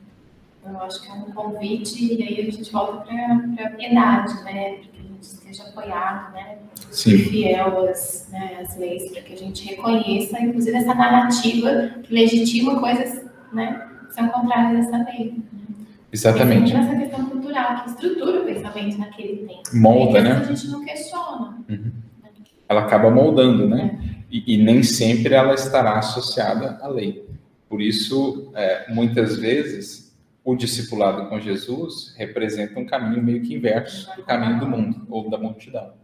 Eu 0.67 0.83
acho 0.83 1.03
que 1.03 1.09
é 1.09 1.13
um 1.13 1.33
convite, 1.33 2.15
e 2.15 2.23
aí 2.23 2.49
a 2.49 2.51
gente 2.51 2.71
volta 2.73 3.05
para 3.05 3.67
a 3.67 3.71
piedade, 3.71 4.35
né? 4.43 4.75
Para 4.75 4.89
que 4.89 5.01
a 5.01 5.03
gente 5.03 5.23
esteja 5.23 5.63
apoiado, 5.65 6.33
né? 6.33 6.59
Sim. 6.91 7.19
fiel 7.19 7.89
às, 7.89 8.29
né, 8.31 8.59
às 8.61 8.77
leis, 8.77 9.11
para 9.11 9.23
que 9.23 9.33
a 9.33 9.37
gente 9.37 9.67
reconheça, 9.67 10.41
inclusive, 10.41 10.77
essa 10.77 10.95
narrativa 10.95 11.91
que 12.03 12.15
legitima 12.15 12.79
coisas 12.79 13.25
né, 13.53 13.89
que 14.07 14.15
são 14.15 14.29
contrárias 14.29 14.87
a 14.87 14.89
essa 14.89 15.11
lei. 15.11 15.43
Exatamente. 16.15 16.73
Essa 16.73 16.97
questão 16.97 17.27
cultural, 17.29 17.83
que 17.83 17.91
estrutura 17.91 18.43
o 18.43 18.45
pensamento 18.45 18.99
naquele 18.99 19.49
tempo. 19.49 19.63
Molda, 19.73 20.21
e 20.21 20.23
que 20.23 20.29
né? 20.29 20.37
A 20.37 20.45
gente 20.45 20.69
não 20.69 20.85
questiona. 20.85 21.65
Ela 22.69 22.83
acaba 22.83 23.11
moldando, 23.11 23.69
né? 23.69 24.23
E, 24.31 24.55
e 24.55 24.57
nem 24.57 24.85
sempre 24.85 25.35
ela 25.35 25.55
estará 25.55 25.99
associada 25.99 26.79
à 26.81 26.87
lei. 26.87 27.29
Por 27.69 27.83
isso, 27.83 28.53
é, 28.55 28.93
muitas 28.95 29.37
vezes, 29.37 30.17
o 30.45 30.55
discipulado 30.55 31.29
com 31.29 31.41
Jesus 31.41 32.15
representa 32.17 32.79
um 32.79 32.87
caminho 32.87 33.21
meio 33.21 33.43
que 33.43 33.53
inverso 33.53 34.15
do 34.15 34.23
caminho 34.23 34.61
do 34.61 34.69
mundo 34.69 35.05
ou 35.11 35.29
da 35.29 35.37
multidão. 35.37 35.95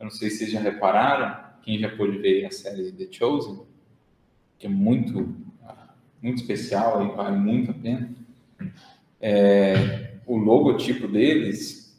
Eu 0.00 0.04
não 0.04 0.10
sei 0.10 0.30
se 0.30 0.38
vocês 0.38 0.50
já 0.50 0.60
repararam, 0.60 1.44
quem 1.62 1.78
já 1.78 1.94
pôde 1.94 2.16
ver 2.16 2.46
a 2.46 2.50
série 2.50 2.90
The 2.90 3.08
Chosen, 3.10 3.60
que 4.58 4.66
é 4.66 4.70
muito, 4.70 5.36
muito 6.22 6.40
especial 6.40 7.04
e 7.04 7.14
vale 7.14 7.36
muito 7.36 7.70
a 7.70 7.74
pena. 7.74 8.16
É, 9.20 10.18
o 10.26 10.36
logotipo 10.36 11.08
deles, 11.08 11.96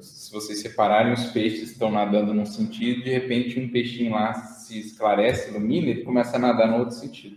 se 0.00 0.32
vocês 0.32 0.60
separarem, 0.60 1.12
os 1.12 1.26
peixes 1.26 1.72
estão 1.72 1.90
nadando 1.90 2.32
num 2.32 2.46
sentido, 2.46 3.02
de 3.02 3.10
repente 3.10 3.58
um 3.58 3.70
peixinho 3.70 4.12
lá 4.12 4.34
se 4.34 4.78
esclarece, 4.78 5.50
ilumina, 5.50 5.88
ele 5.88 6.02
começa 6.02 6.36
a 6.36 6.40
nadar 6.40 6.68
no 6.68 6.78
outro 6.78 6.94
sentido. 6.94 7.36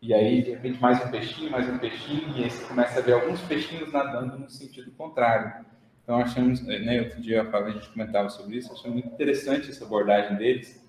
E 0.00 0.12
aí, 0.12 0.42
de 0.42 0.50
repente, 0.50 0.80
mais 0.82 1.02
um 1.02 1.10
peixinho, 1.10 1.50
mais 1.50 1.68
um 1.68 1.78
peixinho, 1.78 2.36
e 2.36 2.44
aí 2.44 2.50
você 2.50 2.62
começa 2.64 2.98
a 2.98 3.02
ver 3.02 3.12
alguns 3.12 3.40
peixinhos 3.40 3.90
nadando 3.90 4.38
no 4.38 4.50
sentido 4.50 4.90
contrário. 4.92 5.64
Então, 6.02 6.18
achamos, 6.18 6.60
né, 6.60 7.00
outro 7.00 7.22
dia 7.22 7.40
a 7.40 7.70
gente 7.70 7.88
comentava 7.88 8.28
sobre 8.28 8.58
isso, 8.58 8.70
achei 8.70 8.90
muito 8.90 9.08
interessante 9.08 9.70
essa 9.70 9.86
abordagem 9.86 10.36
deles, 10.36 10.84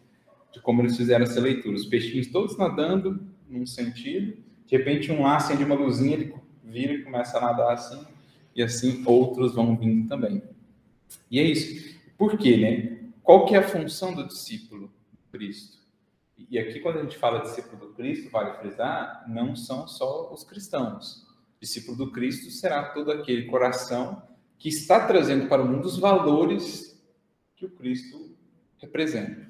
de 0.51 0.59
como 0.59 0.81
eles 0.81 0.97
fizeram 0.97 1.23
essa 1.23 1.39
leitura. 1.39 1.77
Os 1.77 1.85
peixinhos 1.85 2.27
todos 2.27 2.57
nadando 2.57 3.25
num 3.47 3.65
sentido, 3.65 4.37
de 4.65 4.77
repente 4.77 5.09
um 5.11 5.21
lá 5.21 5.37
acende 5.37 5.63
uma 5.63 5.75
luzinha, 5.75 6.15
ele 6.15 6.33
vira 6.75 6.93
e 6.93 7.03
começa 7.03 7.37
a 7.37 7.41
nadar 7.41 7.73
assim, 7.73 8.05
e 8.53 8.61
assim 8.61 9.01
outros 9.05 9.55
vão 9.55 9.77
vindo 9.77 10.09
também. 10.09 10.43
E 11.31 11.39
é 11.39 11.43
isso. 11.43 11.95
Por 12.17 12.37
quê, 12.37 12.57
né? 12.57 13.11
Qual 13.23 13.45
que 13.45 13.55
é 13.55 13.59
a 13.59 13.67
função 13.67 14.13
do 14.13 14.27
discípulo 14.27 14.87
do 14.87 15.31
Cristo? 15.31 15.77
E 16.49 16.59
aqui, 16.59 16.81
quando 16.81 16.99
a 16.99 17.03
gente 17.03 17.17
fala 17.17 17.39
discípulo 17.39 17.87
do 17.87 17.93
Cristo, 17.93 18.29
vale 18.29 18.57
frisar, 18.57 19.23
não 19.25 19.55
são 19.55 19.87
só 19.87 20.33
os 20.33 20.43
cristãos. 20.43 21.25
Discípulo 21.61 21.97
do 21.97 22.11
Cristo 22.11 22.51
será 22.51 22.89
todo 22.89 23.09
aquele 23.09 23.45
coração 23.45 24.21
que 24.59 24.67
está 24.67 25.07
trazendo 25.07 25.47
para 25.47 25.61
o 25.61 25.65
mundo 25.65 25.85
os 25.85 25.97
valores 25.97 27.01
que 27.55 27.65
o 27.65 27.69
Cristo 27.69 28.35
representa. 28.79 29.47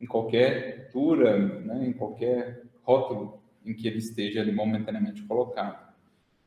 Em 0.00 0.06
qualquer 0.06 0.92
cultura, 0.92 1.60
né, 1.60 1.88
em 1.88 1.92
qualquer 1.92 2.62
rótulo 2.82 3.42
em 3.64 3.74
que 3.74 3.88
ele 3.88 3.98
esteja 3.98 4.40
ali 4.40 4.52
momentaneamente 4.52 5.22
colocado. 5.22 5.81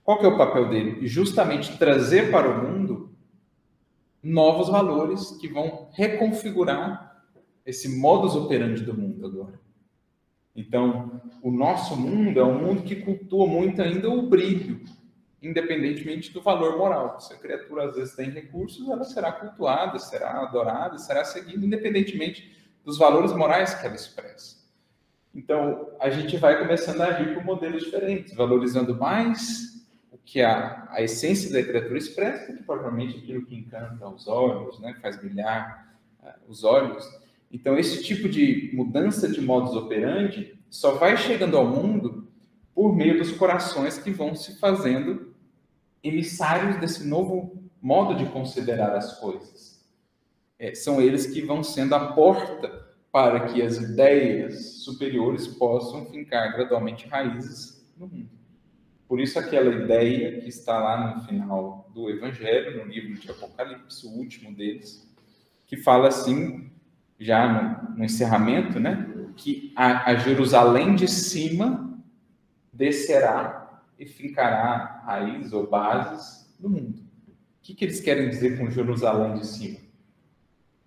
Qual 0.06 0.20
que 0.20 0.26
é 0.26 0.30
o 0.30 0.38
papel 0.38 0.70
dele? 0.70 1.08
Justamente 1.08 1.80
trazer 1.80 2.30
para 2.30 2.48
o 2.48 2.64
mundo 2.64 3.10
novos 4.22 4.70
valores 4.70 5.32
que 5.42 5.48
vão 5.48 5.90
reconfigurar 5.94 7.26
esse 7.66 7.98
modus 7.98 8.36
operandi 8.36 8.84
do 8.84 8.94
mundo 8.94 9.26
agora. 9.26 9.60
Então, 10.56 11.20
o 11.42 11.50
nosso 11.50 11.98
mundo 11.98 12.40
é 12.40 12.44
um 12.44 12.60
mundo 12.60 12.84
que 12.84 12.98
cultua 12.98 13.48
muito 13.48 13.82
ainda 13.82 14.08
o 14.08 14.30
brilho, 14.30 14.82
independentemente 15.42 16.32
do 16.32 16.40
valor 16.40 16.78
moral. 16.78 17.20
Se 17.20 17.34
a 17.34 17.38
criatura 17.38 17.86
às 17.86 17.96
vezes 17.96 18.16
tem 18.16 18.30
recursos, 18.30 18.88
ela 18.88 19.04
será 19.04 19.32
cultuada, 19.32 19.98
será 19.98 20.44
adorada, 20.44 21.00
será 21.00 21.26
seguida, 21.26 21.66
independentemente 21.66 22.56
dos 22.86 23.00
valores 23.00 23.34
morais 23.34 23.74
que 23.74 23.88
ela 23.88 23.96
expressa. 23.96 24.64
Então, 25.34 25.90
a 26.00 26.12
gente 26.12 26.38
vai 26.38 26.60
começando 26.60 27.02
a 27.02 27.08
agir 27.08 27.34
por 27.34 27.44
modelos 27.44 27.84
diferentes, 27.84 28.36
valorizando 28.36 28.96
mais 28.96 29.76
que 30.26 30.42
a, 30.42 30.88
a 30.90 31.02
essência 31.04 31.52
da 31.52 31.64
criatura 31.64 31.98
expressa, 31.98 32.52
que 32.52 32.64
provavelmente 32.64 33.20
aquilo 33.20 33.46
que 33.46 33.56
encanta 33.56 34.10
os 34.10 34.28
olhos, 34.28 34.80
né, 34.80 34.98
faz 35.02 35.16
brilhar 35.18 35.96
uh, 36.22 36.34
os 36.50 36.64
olhos. 36.64 37.08
Então, 37.52 37.78
esse 37.78 38.04
tipo 38.04 38.28
de 38.28 38.72
mudança 38.74 39.30
de 39.30 39.40
modus 39.40 39.76
operandi 39.76 40.60
só 40.70 40.96
vai 40.96 41.16
chegando 41.16 41.56
ao 41.56 41.68
mundo 41.68 42.28
por 42.74 42.94
meio 42.94 43.20
dos 43.20 43.32
corações 43.32 43.98
que 43.98 44.12
vão 44.12 44.36
se 44.36 44.60
fazendo 44.60 45.34
emissários 46.04 46.78
desse 46.78 47.08
novo 47.08 47.64
modo 47.82 48.16
de 48.16 48.26
considerar 48.26 48.96
as 48.96 49.20
coisas. 49.20 49.86
É, 50.58 50.74
são 50.74 51.00
eles 51.00 51.28
que 51.28 51.42
vão 51.42 51.64
sendo 51.64 51.94
a 51.94 52.14
porta 52.14 52.86
para 53.12 53.48
que 53.48 53.62
as 53.62 53.78
ideias 53.78 54.84
superiores 54.84 55.48
possam 55.48 56.06
fincar 56.08 56.52
gradualmente 56.54 57.08
raízes 57.08 57.88
no 57.96 58.08
mundo. 58.08 58.35
Por 59.08 59.20
isso, 59.20 59.38
aquela 59.38 59.74
ideia 59.84 60.42
que 60.42 60.50
está 60.50 60.80
lá 60.80 61.16
no 61.16 61.24
final 61.26 61.90
do 61.94 62.10
Evangelho, 62.10 62.84
no 62.84 62.92
livro 62.92 63.14
de 63.20 63.30
Apocalipse, 63.30 64.08
o 64.08 64.12
último 64.12 64.54
deles, 64.54 65.08
que 65.68 65.78
fala 65.78 66.08
assim, 66.08 66.72
já 67.20 67.48
no, 67.88 67.98
no 67.98 68.04
encerramento, 68.04 68.80
né, 68.80 69.08
que 69.36 69.72
a, 69.76 70.12
a 70.12 70.16
Jerusalém 70.16 70.96
de 70.96 71.08
cima 71.08 72.00
descerá 72.74 73.82
e 73.98 74.06
fincará 74.06 75.04
raízes 75.06 75.54
ou 75.54 75.68
bases 75.68 76.54
no 76.60 76.70
mundo. 76.70 77.00
O 77.00 77.62
que, 77.62 77.74
que 77.74 77.86
eles 77.86 78.00
querem 78.00 78.30
dizer 78.30 78.58
com 78.58 78.70
Jerusalém 78.70 79.36
de 79.36 79.46
cima? 79.46 79.80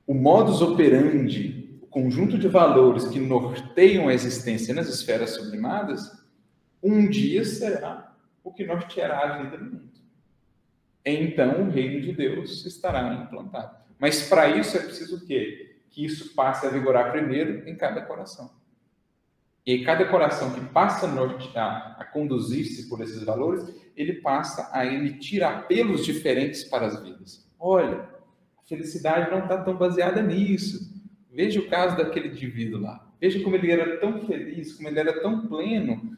O 0.06 0.14
modus 0.14 0.60
operandi, 0.62 1.78
o 1.82 1.86
conjunto 1.86 2.38
de 2.38 2.48
valores 2.48 3.06
que 3.08 3.18
norteiam 3.20 4.08
a 4.08 4.14
existência 4.14 4.74
nas 4.74 4.88
esferas 4.88 5.30
sublimadas, 5.30 6.10
um 6.82 7.08
dia 7.08 7.44
será 7.44 8.07
o 8.48 8.52
que 8.52 8.66
norteará 8.66 9.20
a 9.20 9.42
vida 9.42 9.58
no 9.58 9.70
mundo. 9.72 9.98
Então 11.04 11.62
o 11.62 11.70
reino 11.70 12.00
de 12.00 12.12
Deus 12.12 12.64
estará 12.66 13.14
implantado. 13.14 13.76
Mas 13.98 14.28
para 14.28 14.48
isso 14.48 14.76
é 14.76 14.80
preciso 14.80 15.16
o 15.16 15.26
quê? 15.26 15.76
Que 15.90 16.04
isso 16.04 16.34
passe 16.34 16.66
a 16.66 16.70
vigorar 16.70 17.10
primeiro 17.10 17.68
em 17.68 17.76
cada 17.76 18.02
coração. 18.02 18.50
E 19.66 19.84
cada 19.84 20.06
coração 20.06 20.54
que 20.54 20.64
passa 20.72 21.06
a, 21.06 21.10
nortear, 21.10 21.96
a 21.98 22.04
conduzir-se 22.04 22.88
por 22.88 23.02
esses 23.02 23.22
valores, 23.22 23.68
ele 23.94 24.14
passa 24.14 24.70
a 24.72 24.86
emitir 24.86 25.42
apelos 25.42 26.06
diferentes 26.06 26.64
para 26.64 26.86
as 26.86 27.02
vidas. 27.02 27.46
Olha, 27.58 28.08
a 28.56 28.62
felicidade 28.66 29.30
não 29.30 29.40
está 29.40 29.62
tão 29.62 29.76
baseada 29.76 30.22
nisso. 30.22 30.90
Veja 31.30 31.60
o 31.60 31.68
caso 31.68 31.96
daquele 31.96 32.28
indivíduo 32.28 32.80
lá. 32.80 33.06
Veja 33.20 33.42
como 33.42 33.56
ele 33.56 33.70
era 33.70 33.98
tão 33.98 34.26
feliz, 34.26 34.72
como 34.74 34.88
ele 34.88 35.00
era 35.00 35.20
tão 35.20 35.46
pleno, 35.46 36.16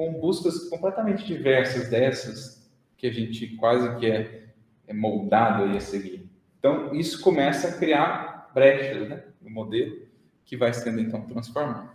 com 0.00 0.14
buscas 0.14 0.66
completamente 0.70 1.26
diversas 1.26 1.90
dessas 1.90 2.66
que 2.96 3.06
a 3.06 3.12
gente 3.12 3.48
quase 3.56 3.98
que 3.98 4.06
é, 4.06 4.44
é 4.88 4.94
moldado 4.94 5.64
a 5.64 5.78
seguir. 5.78 6.26
Então, 6.58 6.94
isso 6.94 7.20
começa 7.20 7.68
a 7.68 7.72
criar 7.76 8.50
brechas 8.54 9.10
né, 9.10 9.22
no 9.42 9.50
modelo 9.50 10.00
que 10.46 10.56
vai 10.56 10.72
sendo 10.72 11.00
então 11.00 11.20
transformado. 11.26 11.90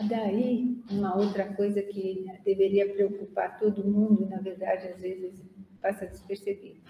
Daí, 0.00 0.80
uma 0.90 1.18
outra 1.18 1.44
coisa 1.52 1.82
que 1.82 2.24
deveria 2.46 2.88
preocupar 2.94 3.58
todo 3.58 3.84
mundo, 3.84 4.26
na 4.30 4.38
verdade, 4.38 4.88
às 4.88 4.98
vezes 4.98 5.44
passa 5.82 6.06
despercebido, 6.06 6.80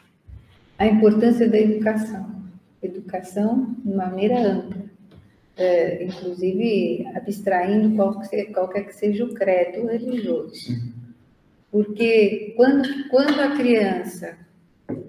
a 0.78 0.86
importância 0.86 1.50
da 1.50 1.58
educação. 1.58 2.44
Educação 2.80 3.74
de 3.84 3.92
maneira 3.92 4.40
ampla, 4.40 4.77
é, 5.58 6.04
inclusive 6.04 7.06
abstraindo 7.14 7.94
qualquer, 7.96 8.46
qualquer 8.46 8.86
que 8.86 8.94
seja 8.94 9.24
o 9.24 9.34
credo 9.34 9.86
religioso. 9.86 10.72
Porque 11.70 12.54
quando, 12.56 13.08
quando 13.10 13.40
a 13.40 13.56
criança 13.56 14.38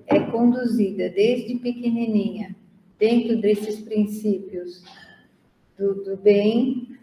é 0.07 0.19
conduzida 0.19 1.09
desde 1.09 1.55
pequenininha 1.55 2.55
dentro 2.97 3.39
desses 3.39 3.79
princípios 3.79 4.83
do, 5.77 6.03
do 6.03 6.17
bem, 6.17 6.97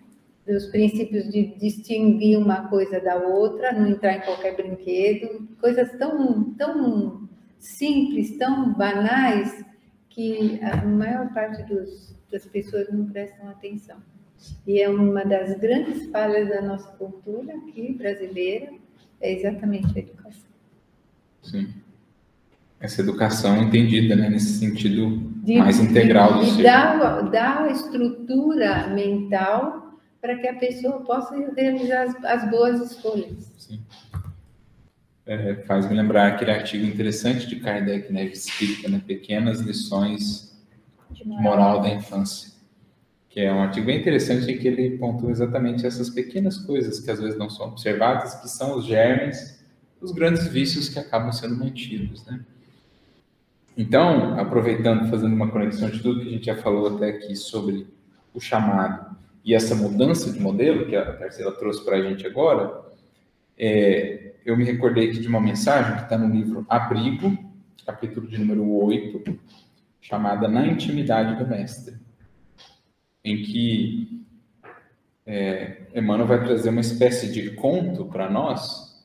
dos 0.47 0.67
princípios 0.67 1.29
de 1.31 1.55
distinguir 1.59 2.39
uma 2.39 2.69
coisa 2.69 3.01
da 3.01 3.17
outra, 3.17 3.73
não 3.73 3.89
entrar 3.89 4.19
em 4.19 4.21
qualquer 4.21 4.57
brinquedo, 4.57 5.49
coisas 5.61 5.91
tão, 5.99 6.53
tão 6.55 7.29
simples, 7.59 8.37
tão 8.37 8.75
banais, 8.75 9.65
que 10.17 10.59
a 10.63 10.83
maior 10.85 11.33
parte 11.35 11.63
dos, 11.65 12.17
das 12.31 12.45
pessoas 12.47 12.89
não 12.93 13.07
prestam 13.07 13.49
atenção. 13.49 13.97
E 14.67 14.81
é 14.81 14.89
uma 14.89 15.25
das 15.25 15.59
grandes 15.59 16.07
falhas 16.11 16.49
da 16.49 16.61
nossa 16.61 16.89
cultura 16.93 17.55
aqui, 17.55 17.95
brasileira, 17.95 18.73
é 19.21 19.33
exatamente 19.33 19.87
a 19.97 19.99
educação. 19.99 20.51
Sim. 21.43 21.75
Essa 22.79 23.01
educação 23.01 23.63
entendida, 23.63 24.15
né, 24.15 24.29
nesse 24.29 24.59
sentido 24.59 25.33
de, 25.43 25.57
mais 25.57 25.81
integral 25.81 26.41
do 26.41 26.57
de, 26.57 26.63
dar, 26.63 27.23
dar 27.31 27.63
a 27.63 27.71
estrutura 27.71 28.89
mental 28.89 29.99
para 30.21 30.37
que 30.37 30.47
a 30.47 30.57
pessoa 30.57 31.01
possa 31.01 31.35
realizar 31.57 32.03
as, 32.03 32.25
as 32.25 32.51
boas 32.51 32.93
escolhas. 32.93 33.51
Sim. 33.57 33.81
É, 35.25 35.55
faz 35.67 35.89
me 35.89 35.97
lembrar 35.97 36.29
aquele 36.29 36.51
artigo 36.51 36.85
interessante 36.85 37.49
de 37.49 37.57
Kardec, 37.57 38.13
né, 38.13 38.27
que 38.27 38.37
explica 38.37 38.89
né, 38.89 39.01
pequenas 39.05 39.61
lições 39.61 40.56
moral 41.25 41.81
da 41.81 41.89
infância, 41.89 42.53
que 43.29 43.41
é 43.41 43.53
um 43.53 43.63
artigo 43.63 43.87
bem 43.87 44.01
interessante 44.01 44.51
em 44.51 44.59
que 44.59 44.69
ele 44.69 44.99
pontua 44.99 45.31
exatamente 45.31 45.87
essas 45.87 46.11
pequenas 46.11 46.59
coisas 46.59 47.01
que 47.01 47.11
às 47.11 47.21
vezes 47.21 47.39
não 47.39 47.51
são 47.51 47.69
observadas, 47.69 48.35
que 48.37 48.49
são 48.49 48.77
os 48.77 48.85
germes 48.85 49.65
dos 50.01 50.13
grandes 50.13 50.47
vícios 50.47 50.89
que 50.89 50.99
acabam 50.99 51.33
sendo 51.33 51.57
mantidos, 51.57 52.25
né? 52.27 52.41
Então, 53.77 54.39
aproveitando, 54.41 55.11
fazendo 55.11 55.35
uma 55.35 55.51
conexão 55.51 55.91
de 55.91 56.01
tudo 56.01 56.23
que 56.23 56.29
a 56.29 56.33
gente 56.33 56.47
já 56.47 56.57
falou 56.57 56.97
até 56.97 57.11
aqui 57.11 57.37
sobre 57.37 57.87
o 58.33 58.41
chamado 58.41 59.15
e 59.47 59.55
essa 59.55 59.77
mudança 59.77 60.33
de 60.33 60.41
modelo 60.41 60.87
que 60.87 60.97
a 60.97 61.13
Terceira 61.13 61.53
trouxe 61.53 61.85
para 61.85 61.99
a 61.99 62.03
gente 62.03 62.27
agora, 62.27 62.83
é, 63.57 64.33
eu 64.45 64.57
me 64.57 64.65
recordei 64.65 65.09
aqui 65.09 65.21
de 65.21 65.29
uma 65.29 65.41
mensagem 65.41 65.95
que 65.97 66.03
está 66.03 66.19
no 66.19 66.35
livro 66.35 66.67
Abrigo, 66.69 67.39
capítulo 67.87 68.27
de 68.27 68.39
número 68.39 68.69
8, 68.69 69.39
chamada 70.07 70.47
Na 70.47 70.65
Intimidade 70.65 71.37
do 71.37 71.49
Mestre, 71.49 71.97
em 73.25 73.43
que 73.43 74.25
é, 75.27 75.89
Emmanuel 75.93 76.29
vai 76.29 76.45
trazer 76.45 76.69
uma 76.69 76.81
espécie 76.81 77.33
de 77.33 77.51
conto 77.57 78.05
para 78.05 78.31
nós 78.31 79.05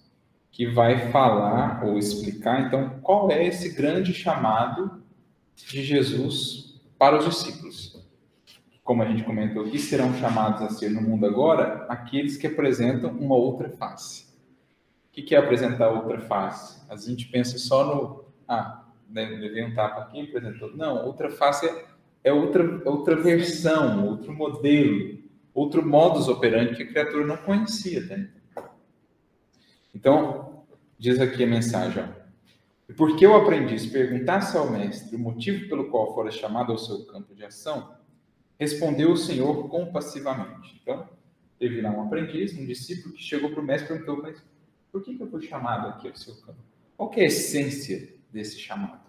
que 0.52 0.68
vai 0.68 1.12
falar 1.12 1.84
ou 1.84 1.98
explicar, 1.98 2.68
então, 2.68 3.00
qual 3.02 3.32
é 3.32 3.44
esse 3.44 3.70
grande 3.74 4.14
chamado 4.14 5.02
de 5.56 5.84
Jesus 5.84 6.80
para 7.00 7.18
os 7.18 7.26
discípulos. 7.26 8.00
Como 8.84 9.02
a 9.02 9.06
gente 9.08 9.24
comentou 9.24 9.66
aqui, 9.66 9.80
serão 9.80 10.14
chamados 10.16 10.62
a 10.62 10.70
ser 10.70 10.90
no 10.90 11.02
mundo 11.02 11.26
agora 11.26 11.86
aqueles 11.90 12.38
que 12.38 12.46
apresentam 12.46 13.10
uma 13.12 13.36
outra 13.36 13.70
face. 13.70 14.28
O 15.08 15.12
que 15.14 15.34
é 15.34 15.40
apresentar 15.40 15.90
outra 15.90 16.20
face? 16.20 16.80
A 16.90 16.96
gente 16.96 17.28
pensa 17.28 17.58
só 17.58 17.86
no. 17.86 18.26
Ah, 18.48 18.81
levei 19.14 19.64
um 19.64 19.74
tapa 19.74 20.02
aqui, 20.02 20.22
apresentou. 20.22 20.76
Não, 20.76 21.06
outra 21.06 21.30
face 21.30 21.68
é, 21.68 21.86
é 22.24 22.34
outra, 22.34 22.82
outra 22.86 23.16
versão, 23.16 24.08
outro 24.08 24.34
modelo, 24.34 25.20
outro 25.54 25.86
modus 25.86 26.28
operandi 26.28 26.76
que 26.76 26.84
a 26.84 26.88
criatura 26.88 27.26
não 27.26 27.38
conhecia. 27.38 28.08
Tá? 28.56 28.72
Então, 29.94 30.64
diz 30.98 31.20
aqui 31.20 31.44
a 31.44 31.48
mensagem: 31.48 32.04
ó, 32.04 32.94
porque 32.96 33.26
o 33.26 33.36
aprendiz 33.36 33.86
perguntasse 33.86 34.56
ao 34.58 34.70
mestre 34.70 35.16
o 35.16 35.20
motivo 35.20 35.68
pelo 35.68 35.90
qual 35.90 36.14
fora 36.14 36.32
chamado 36.32 36.72
ao 36.72 36.78
seu 36.78 37.06
campo 37.06 37.34
de 37.36 37.44
ação, 37.44 37.96
respondeu 38.60 39.12
o 39.12 39.18
Senhor 39.18 39.70
compassivamente. 39.70 40.80
Então, 40.82 41.08
teve 41.58 41.82
lá 41.82 41.92
um 41.92 42.04
aprendiz, 42.06 42.54
um 42.58 42.66
discípulo, 42.66 43.14
que 43.14 43.22
chegou 43.22 43.50
para 43.52 43.62
o 43.62 43.64
mestre 43.64 43.86
e 43.86 43.88
perguntou: 43.88 44.22
Mas 44.24 44.42
por 44.92 45.04
que, 45.04 45.16
que 45.16 45.24
eu 45.24 45.30
fui 45.30 45.42
chamado 45.42 45.88
aqui 45.88 46.08
ao 46.08 46.16
seu 46.16 46.36
campo? 46.36 46.60
Qual 46.98 47.12
é 47.16 47.22
a 47.22 47.26
essência 47.26 48.14
desse 48.32 48.60
chamado? 48.60 49.02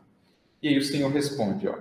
E 0.62 0.68
aí 0.68 0.78
o 0.78 0.84
Senhor 0.84 1.10
responde: 1.10 1.68
ó, 1.68 1.78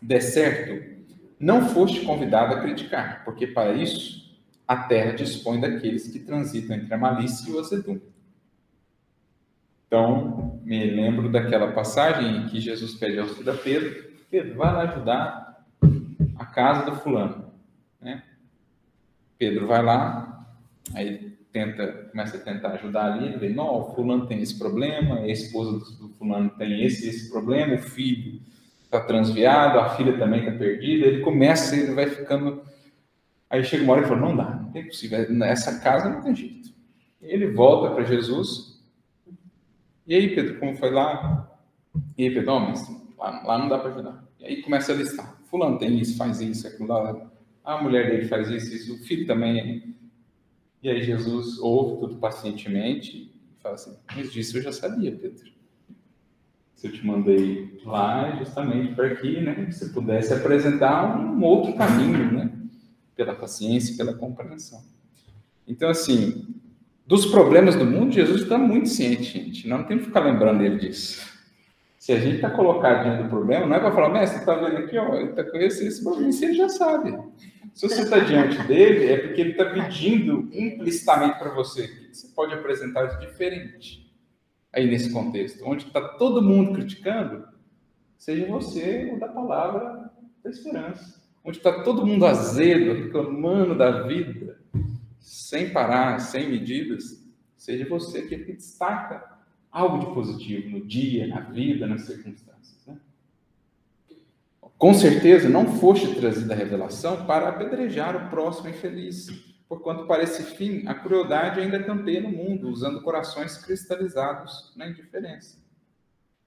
De 0.00 0.20
certo, 0.20 1.04
não 1.38 1.68
foste 1.68 2.00
convidado 2.04 2.54
a 2.54 2.60
criticar, 2.60 3.24
porque 3.24 3.46
para 3.46 3.74
isso 3.74 4.26
a 4.66 4.76
terra 4.76 5.12
dispõe 5.12 5.60
daqueles 5.60 6.08
que 6.08 6.18
transitam 6.18 6.76
entre 6.76 6.92
a 6.92 6.98
malícia 6.98 7.48
e 7.48 7.54
o 7.54 7.60
azedume. 7.60 8.02
Então, 9.86 10.60
me 10.64 10.84
lembro 10.84 11.30
daquela 11.30 11.72
passagem 11.72 12.38
em 12.38 12.46
que 12.48 12.60
Jesus 12.60 12.94
pede 12.94 13.20
ao 13.20 13.28
filho 13.28 13.56
Pedro, 13.58 14.16
Pedro, 14.28 14.56
vai 14.56 14.72
lá 14.72 14.82
ajudar 14.82 15.64
a 16.36 16.44
casa 16.46 16.90
do 16.90 16.96
fulano. 16.96 17.52
Né? 18.00 18.22
Pedro 19.38 19.68
vai 19.68 19.82
lá, 19.82 20.46
aí 20.92 21.35
tenta, 21.56 22.08
começa 22.10 22.36
a 22.36 22.40
tentar 22.40 22.68
ajudar 22.72 23.12
ali, 23.12 23.36
vê, 23.38 23.48
não, 23.48 23.80
o 23.80 23.94
fulano 23.94 24.26
tem 24.26 24.42
esse 24.42 24.58
problema, 24.58 25.20
a 25.20 25.28
esposa 25.28 25.78
do 25.96 26.08
fulano 26.10 26.50
tem 26.50 26.84
esse 26.84 27.08
esse 27.08 27.30
problema, 27.30 27.74
o 27.74 27.78
filho 27.78 28.40
está 28.84 29.00
transviado, 29.00 29.78
a 29.78 29.90
filha 29.96 30.18
também 30.18 30.40
está 30.40 30.52
perdida, 30.52 31.06
ele 31.06 31.20
começa, 31.20 31.74
ele 31.74 31.94
vai 31.94 32.06
ficando 32.06 32.62
Aí 33.48 33.62
chega 33.64 33.84
uma 33.84 33.94
hora 33.94 34.04
e 34.04 34.08
fala: 34.08 34.20
não 34.20 34.36
dá, 34.36 34.50
não 34.56 34.70
tem 34.72 34.84
possível, 34.84 35.30
nessa 35.32 35.80
casa 35.80 36.08
não 36.08 36.20
tem 36.20 36.34
jeito. 36.34 36.70
Ele 37.22 37.52
volta 37.52 37.94
para 37.94 38.04
Jesus. 38.04 38.84
E 40.06 40.14
aí, 40.14 40.34
Pedro, 40.34 40.58
como 40.58 40.76
foi 40.76 40.90
lá? 40.90 41.50
E 42.16 42.24
aí, 42.24 42.34
Pedro, 42.34 42.52
oh, 42.52 42.60
mas 42.60 42.86
lá, 43.16 43.42
lá 43.44 43.58
não 43.58 43.68
dá 43.68 43.78
para 43.78 43.90
ajudar. 43.90 44.24
E 44.40 44.46
aí 44.46 44.62
começa 44.62 44.92
a 44.92 44.96
listar: 44.96 45.40
Fulano 45.44 45.78
tem 45.78 45.98
isso, 45.98 46.16
faz 46.16 46.40
isso, 46.40 46.66
aquilo 46.66 46.88
lá. 46.88 47.30
A 47.64 47.82
mulher 47.82 48.10
dele 48.10 48.28
faz 48.28 48.48
isso, 48.50 48.74
isso, 48.74 48.94
o 48.94 48.98
filho 48.98 49.26
também. 49.26 49.95
E 50.86 50.88
aí 50.88 51.02
Jesus 51.02 51.58
ouve 51.58 51.98
tudo 51.98 52.14
pacientemente 52.14 53.16
e 53.16 53.60
fala 53.60 53.74
assim: 53.74 53.96
Mas 54.14 54.32
disso 54.32 54.56
eu 54.56 54.62
já 54.62 54.70
sabia, 54.70 55.10
Pedro. 55.10 55.50
Se 56.76 56.86
eu 56.86 56.92
te 56.92 57.04
mandei 57.04 57.80
lá, 57.84 58.36
justamente 58.36 58.94
para 58.94 59.16
que 59.16 59.40
né, 59.40 59.66
você 59.68 59.88
pudesse 59.88 60.32
apresentar 60.32 61.18
um 61.18 61.42
outro 61.42 61.74
caminho, 61.74 62.30
né? 62.32 62.52
pela 63.16 63.34
paciência 63.34 63.96
pela 63.96 64.14
compreensão. 64.14 64.80
Então, 65.66 65.88
assim, 65.90 66.54
dos 67.04 67.26
problemas 67.26 67.74
do 67.74 67.84
mundo, 67.84 68.12
Jesus 68.12 68.42
está 68.42 68.56
muito 68.56 68.88
ciente, 68.88 69.24
gente. 69.24 69.66
Não 69.66 69.82
tem 69.82 69.98
que 69.98 70.04
ficar 70.04 70.20
lembrando 70.20 70.62
ele 70.62 70.78
disso. 70.78 71.20
Se 72.06 72.12
a 72.12 72.20
gente 72.20 72.36
está 72.36 73.02
diante 73.02 73.24
do 73.24 73.28
problema, 73.28 73.66
não 73.66 73.74
é 73.74 73.80
para 73.80 73.90
falar, 73.90 74.10
mestre, 74.10 74.38
está 74.38 74.54
vendo 74.54 74.76
aqui, 74.76 74.96
ó, 74.96 75.16
ele 75.16 75.30
está 75.30 75.42
com 75.42 75.56
esse, 75.56 75.88
esse 75.88 76.04
problema, 76.04 76.30
ele 76.40 76.54
já 76.54 76.68
sabe. 76.68 77.18
Se 77.74 77.88
você 77.88 78.02
está 78.02 78.20
diante 78.20 78.62
dele, 78.62 79.06
é 79.06 79.18
porque 79.18 79.40
ele 79.40 79.50
está 79.50 79.64
pedindo 79.64 80.48
implicitamente 80.52 81.36
para 81.36 81.52
você. 81.52 81.88
Que 81.88 82.14
você 82.14 82.28
pode 82.28 82.54
apresentar 82.54 83.06
de 83.06 83.26
diferente 83.26 84.08
aí 84.72 84.88
nesse 84.88 85.12
contexto, 85.12 85.64
onde 85.66 85.84
está 85.84 86.00
todo 86.00 86.40
mundo 86.40 86.74
criticando, 86.74 87.44
seja 88.16 88.46
você 88.46 89.10
o 89.12 89.18
da 89.18 89.26
palavra 89.26 90.08
da 90.44 90.50
esperança. 90.50 91.20
Onde 91.44 91.56
está 91.56 91.82
todo 91.82 92.06
mundo 92.06 92.24
azedo, 92.24 93.02
reclamando 93.02 93.76
da 93.76 94.02
vida, 94.02 94.60
sem 95.18 95.72
parar, 95.72 96.20
sem 96.20 96.48
medidas, 96.48 97.26
seja 97.56 97.84
você 97.88 98.18
aquele 98.18 98.44
que 98.44 98.52
destaca 98.52 99.35
algo 99.76 99.98
de 99.98 100.14
positivo 100.14 100.70
no 100.70 100.86
dia, 100.86 101.26
na 101.26 101.40
vida, 101.40 101.86
nas 101.86 102.06
circunstâncias. 102.06 102.86
Né? 102.86 102.96
Com 104.78 104.94
certeza 104.94 105.50
não 105.50 105.76
foste 105.76 106.14
trazida 106.14 106.54
a 106.54 106.56
revelação 106.56 107.26
para 107.26 107.50
apedrejar 107.50 108.16
o 108.16 108.30
próximo 108.30 108.70
infeliz, 108.70 109.28
porquanto 109.68 110.06
para 110.06 110.22
esse 110.22 110.42
fim 110.56 110.86
a 110.86 110.94
crueldade 110.94 111.60
ainda 111.60 111.84
campeia 111.84 112.22
no 112.22 112.30
mundo, 112.30 112.70
usando 112.70 113.02
corações 113.02 113.58
cristalizados 113.58 114.72
na 114.74 114.88
indiferença. 114.88 115.58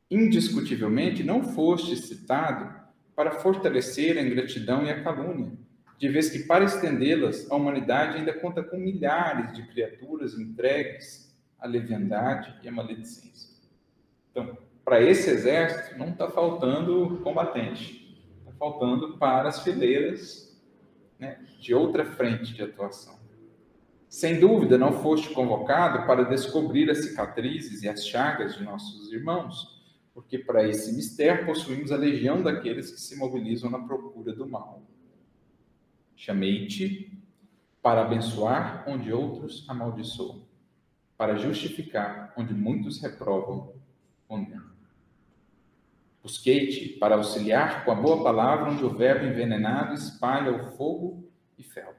Indiscutivelmente 0.09 1.23
não 1.23 1.43
foste 1.43 1.95
citado 1.97 2.80
para 3.15 3.34
fortalecer 3.34 4.17
a 4.17 4.23
ingratidão 4.23 4.88
e 4.88 4.89
a 4.89 5.03
calúnia, 5.03 5.51
de 5.99 6.09
vez 6.09 6.32
que 6.32 6.39
para 6.39 6.65
estendê-las 6.65 7.45
a 7.51 7.55
humanidade 7.55 8.17
ainda 8.17 8.34
conta 8.34 8.63
com 8.63 8.77
milhares 8.77 9.53
de 9.53 9.67
criaturas 9.67 10.34
entregues 10.34 11.28
à 11.60 11.68
leviandade 11.68 12.60
e 12.64 12.68
à 12.68 12.72
maledicência. 12.72 13.49
Então, 14.32 14.57
para 14.84 15.01
esse 15.01 15.30
exército 15.30 15.97
não 15.97 16.10
está 16.10 16.30
faltando 16.30 17.20
combatente, 17.24 18.18
está 18.39 18.51
faltando 18.53 19.18
para 19.18 19.49
as 19.49 19.64
fileiras 19.64 20.60
né, 21.20 21.39
de 21.60 21.74
outra 21.74 22.05
frente 22.05 22.53
de 22.53 22.64
atuação. 22.64 23.20
Sem 24.07 24.39
dúvida, 24.39 24.78
não 24.78 24.91
foste 25.03 25.30
convocado 25.30 26.07
para 26.07 26.24
descobrir 26.24 26.89
as 26.89 27.05
cicatrizes 27.05 27.84
e 27.84 27.89
as 27.89 28.07
chagas 28.07 28.55
de 28.55 28.64
nossos 28.64 29.12
irmãos, 29.12 29.80
porque 30.16 30.39
para 30.39 30.68
esse 30.68 30.91
mistério 30.95 31.45
possuímos 31.45 31.91
a 31.91 31.95
legião 31.95 32.41
daqueles 32.41 32.89
que 32.89 32.99
se 32.99 33.16
mobilizam 33.16 33.70
na 33.70 33.80
procura 33.80 34.34
do 34.34 34.47
mal. 34.47 34.82
Chamei-te 36.16 37.22
para 37.84 38.01
abençoar 38.01 38.84
onde 38.88 39.14
outros 39.14 39.64
amaldiçoam, 39.70 40.41
para 41.20 41.36
justificar 41.36 42.34
onde 42.38 42.53
muitos 42.53 43.01
reprovam, 43.01 43.74
condenam. 44.26 44.72
Busquei-te 46.24 46.97
para 46.97 47.15
auxiliar 47.15 47.84
com 47.84 47.91
a 47.91 47.95
boa 47.95 48.24
palavra 48.24 48.72
onde 48.72 48.86
o 48.86 48.95
verbo 48.95 49.26
envenenado 49.26 49.93
espalha 49.93 50.49
o 50.49 50.72
fogo 50.78 51.30
e 51.57 51.63
fel. 51.63 51.93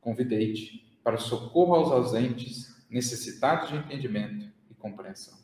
Convidei-te 0.00 0.96
para 1.02 1.18
socorro 1.18 1.74
aos 1.74 1.90
ausentes, 1.90 2.86
necessitados 2.88 3.70
de 3.70 3.76
entendimento 3.76 4.46
e 4.70 4.74
compreensão. 4.74 5.36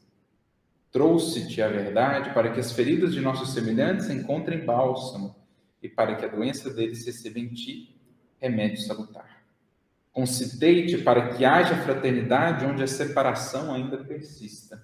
Trouxe-te 0.92 1.60
a 1.60 1.68
verdade 1.68 2.32
para 2.32 2.52
que 2.52 2.60
as 2.60 2.70
feridas 2.70 3.12
de 3.12 3.20
nossos 3.20 3.52
semelhantes 3.52 4.08
encontrem 4.08 4.64
bálsamo 4.64 5.34
e 5.82 5.88
para 5.88 6.14
que 6.14 6.24
a 6.24 6.28
doença 6.28 6.72
deles 6.72 7.04
receba 7.04 7.40
em 7.40 7.48
ti 7.48 7.92
remédio 8.38 8.78
salutar. 8.78 9.29
Concitei-te 10.12 10.98
para 10.98 11.28
que 11.28 11.44
haja 11.44 11.76
fraternidade 11.76 12.64
onde 12.64 12.82
a 12.82 12.86
separação 12.86 13.72
ainda 13.72 13.98
persista, 13.98 14.82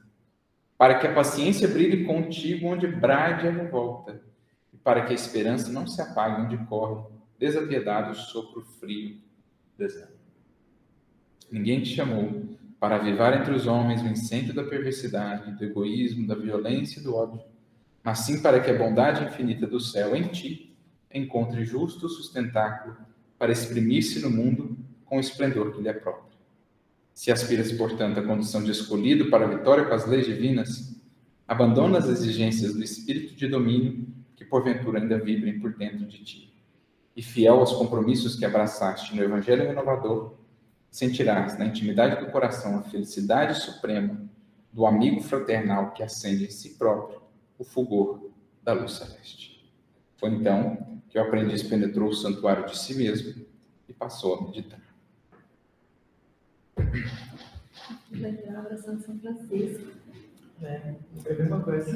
para 0.78 0.98
que 0.98 1.06
a 1.06 1.14
paciência 1.14 1.66
brilhe 1.66 2.04
contigo 2.04 2.68
onde 2.68 2.86
brade 2.86 3.48
a 3.48 3.50
revolta, 3.50 4.22
e 4.72 4.76
para 4.76 5.04
que 5.04 5.12
a 5.12 5.16
esperança 5.16 5.72
não 5.72 5.86
se 5.86 6.00
apague 6.00 6.42
onde 6.42 6.56
corre, 6.66 7.04
desapiedado 7.38 8.14
sopro 8.14 8.62
frio 8.78 9.18
desânimo. 9.76 10.16
Ninguém 11.50 11.82
te 11.82 11.94
chamou 11.94 12.56
para 12.78 12.96
avivar 12.96 13.38
entre 13.38 13.54
os 13.54 13.66
homens 13.66 14.02
o 14.02 14.06
incêndio 14.06 14.54
da 14.54 14.62
perversidade, 14.62 15.52
do 15.52 15.64
egoísmo, 15.64 16.26
da 16.26 16.34
violência 16.34 17.00
e 17.00 17.02
do 17.02 17.14
ódio, 17.14 17.40
mas 18.02 18.20
sim 18.20 18.40
para 18.40 18.60
que 18.60 18.70
a 18.70 18.78
bondade 18.78 19.24
infinita 19.24 19.66
do 19.66 19.80
céu 19.80 20.14
em 20.14 20.28
ti 20.28 20.76
encontre 21.12 21.64
justo 21.64 22.08
sustentáculo 22.08 22.96
para 23.38 23.52
exprimir-se 23.52 24.20
no 24.20 24.30
mundo 24.30 24.76
com 25.06 25.16
o 25.16 25.20
esplendor 25.20 25.72
que 25.72 25.80
lhe 25.80 25.88
é 25.88 25.92
próprio. 25.92 26.36
Se 27.14 27.32
aspiras, 27.32 27.72
portanto, 27.72 28.20
à 28.20 28.22
condição 28.22 28.62
de 28.62 28.70
escolhido 28.70 29.30
para 29.30 29.46
a 29.46 29.48
vitória 29.48 29.86
com 29.86 29.94
as 29.94 30.06
leis 30.06 30.26
divinas, 30.26 30.94
abandona 31.48 31.98
as 31.98 32.08
exigências 32.08 32.74
do 32.74 32.84
espírito 32.84 33.34
de 33.34 33.48
domínio 33.48 34.06
que 34.36 34.44
porventura 34.44 35.00
ainda 35.00 35.18
vibrem 35.18 35.58
por 35.58 35.72
dentro 35.74 36.06
de 36.06 36.22
ti. 36.22 36.54
E 37.16 37.22
fiel 37.22 37.60
aos 37.60 37.72
compromissos 37.72 38.36
que 38.36 38.44
abraçaste 38.44 39.16
no 39.16 39.22
Evangelho 39.22 39.66
renovador, 39.66 40.34
sentirás 40.90 41.58
na 41.58 41.64
intimidade 41.64 42.22
do 42.22 42.30
coração 42.30 42.78
a 42.78 42.82
felicidade 42.82 43.58
suprema 43.60 44.28
do 44.70 44.84
amigo 44.84 45.22
fraternal 45.22 45.92
que 45.92 46.02
acende 46.02 46.44
em 46.44 46.50
si 46.50 46.74
próprio 46.74 47.22
o 47.58 47.64
fulgor 47.64 48.30
da 48.62 48.74
luz 48.74 48.92
celeste. 48.92 49.72
Foi 50.16 50.28
então 50.30 51.00
que 51.08 51.18
o 51.18 51.22
aprendiz 51.22 51.62
penetrou 51.62 52.10
o 52.10 52.14
santuário 52.14 52.66
de 52.66 52.76
si 52.76 52.94
mesmo 52.94 53.46
e 53.88 53.92
passou 53.92 54.34
a 54.34 54.42
meditar. 54.42 54.85
São 58.82 58.98
Francisco. 59.00 59.92
É, 60.62 60.94
é 61.24 61.32
a 61.32 61.34
mesma 61.34 61.60
coisa. 61.60 61.92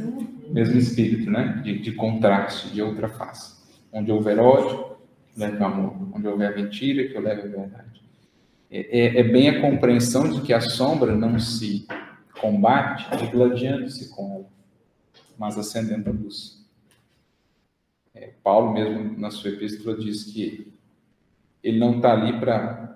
Mesmo 0.48 0.78
espírito, 0.78 1.30
né? 1.30 1.60
De, 1.64 1.78
de 1.78 1.92
contraste, 1.92 2.70
de 2.72 2.82
outra 2.82 3.08
face. 3.08 3.60
Onde 3.92 4.10
houver 4.12 4.38
ódio, 4.38 4.96
leve 5.36 5.62
amor. 5.62 5.96
Onde 6.12 6.26
houver 6.26 6.54
mentira, 6.54 7.08
que 7.08 7.16
eu 7.16 7.22
leve 7.22 7.42
a 7.42 7.46
verdade. 7.46 8.02
É, 8.70 8.98
é, 8.98 9.20
é, 9.20 9.22
bem 9.22 9.48
a 9.48 9.60
compreensão 9.60 10.28
de 10.30 10.42
que 10.42 10.52
a 10.52 10.60
sombra 10.60 11.14
não 11.16 11.38
se 11.38 11.86
combate 12.40 13.16
digladiando-se 13.18 14.08
com 14.10 14.32
ela, 14.32 14.48
mas 15.36 15.58
acendendo 15.58 16.08
a 16.08 16.12
luz. 16.12 16.64
É, 18.14 18.32
Paulo 18.44 18.72
mesmo 18.72 19.18
na 19.18 19.30
sua 19.30 19.50
epístola 19.50 19.96
diz 19.96 20.24
que 20.24 20.72
ele 21.62 21.78
não 21.78 21.96
está 21.96 22.12
ali 22.12 22.38
para 22.38 22.89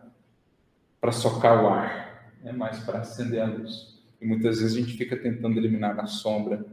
para 1.05 1.13
socar 1.13 1.63
o 1.63 1.69
ar, 1.69 2.33
é 2.43 2.51
mais 2.51 2.79
para 2.79 3.01
acender 3.01 3.39
a 3.39 3.45
luz. 3.45 4.03
E 4.19 4.27
muitas 4.27 4.59
vezes 4.59 4.75
a 4.75 4.81
gente 4.81 4.97
fica 4.97 5.15
tentando 5.15 5.59
eliminar 5.59 6.01
a 6.01 6.07
sombra 6.07 6.65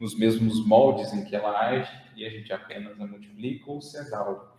nos 0.00 0.18
mesmos 0.18 0.66
moldes 0.66 1.12
em 1.12 1.24
que 1.24 1.36
ela 1.36 1.56
age 1.56 1.88
e 2.16 2.26
a 2.26 2.30
gente 2.30 2.52
apenas 2.52 3.00
a 3.00 3.06
multiplica 3.06 3.70
ou 3.70 3.80
se 3.80 3.96
exalta. 3.96 4.58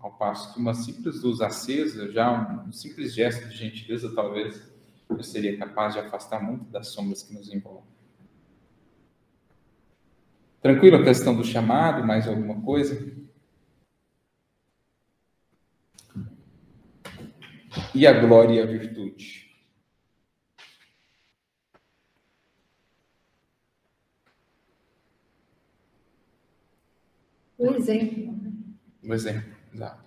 Ao 0.00 0.10
passo 0.10 0.52
que 0.52 0.58
uma 0.58 0.74
simples 0.74 1.22
luz 1.22 1.40
acesa, 1.40 2.10
já 2.10 2.28
um, 2.66 2.72
simples 2.72 3.14
gesto 3.14 3.48
de 3.48 3.56
gentileza, 3.56 4.12
talvez, 4.12 4.68
eu 5.08 5.22
seria 5.22 5.56
capaz 5.56 5.94
de 5.94 6.00
afastar 6.00 6.42
muito 6.42 6.64
das 6.72 6.88
sombras 6.88 7.22
que 7.22 7.32
nos 7.32 7.54
envolvem. 7.54 7.84
Tranquilo 10.60 10.96
a 10.96 11.04
questão 11.04 11.36
do 11.36 11.44
chamado, 11.44 12.04
mais 12.04 12.26
alguma 12.26 12.60
coisa? 12.62 13.16
E 17.94 18.06
a 18.06 18.12
glória 18.12 18.54
e 18.54 18.60
a 18.60 18.66
virtude? 18.66 19.48
O 27.58 27.74
exemplo. 27.74 28.34
O 29.02 29.12
exemplo. 29.12 29.52
Exato. 29.74 30.04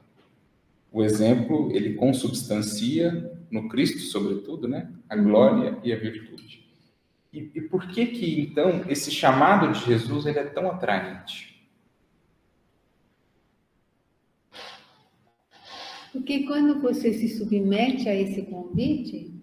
O 0.91 1.03
exemplo, 1.03 1.71
ele 1.73 1.93
consubstancia 1.93 3.31
no 3.51 3.67
Cristo, 3.67 3.99
sobretudo, 3.99 4.67
né? 4.67 4.91
A 5.09 5.15
glória 5.15 5.77
e 5.83 5.93
a 5.93 5.97
virtude. 5.97 6.69
E, 7.31 7.51
e 7.55 7.61
por 7.61 7.87
que 7.87 8.07
que, 8.07 8.41
então, 8.41 8.83
esse 8.89 9.11
chamado 9.11 9.71
de 9.71 9.85
Jesus 9.85 10.25
ele 10.25 10.39
é 10.39 10.43
tão 10.45 10.69
atraente? 10.69 11.50
Porque 16.11 16.43
quando 16.43 16.81
você 16.81 17.13
se 17.13 17.29
submete 17.29 18.09
a 18.09 18.15
esse 18.15 18.41
convite, 18.43 19.33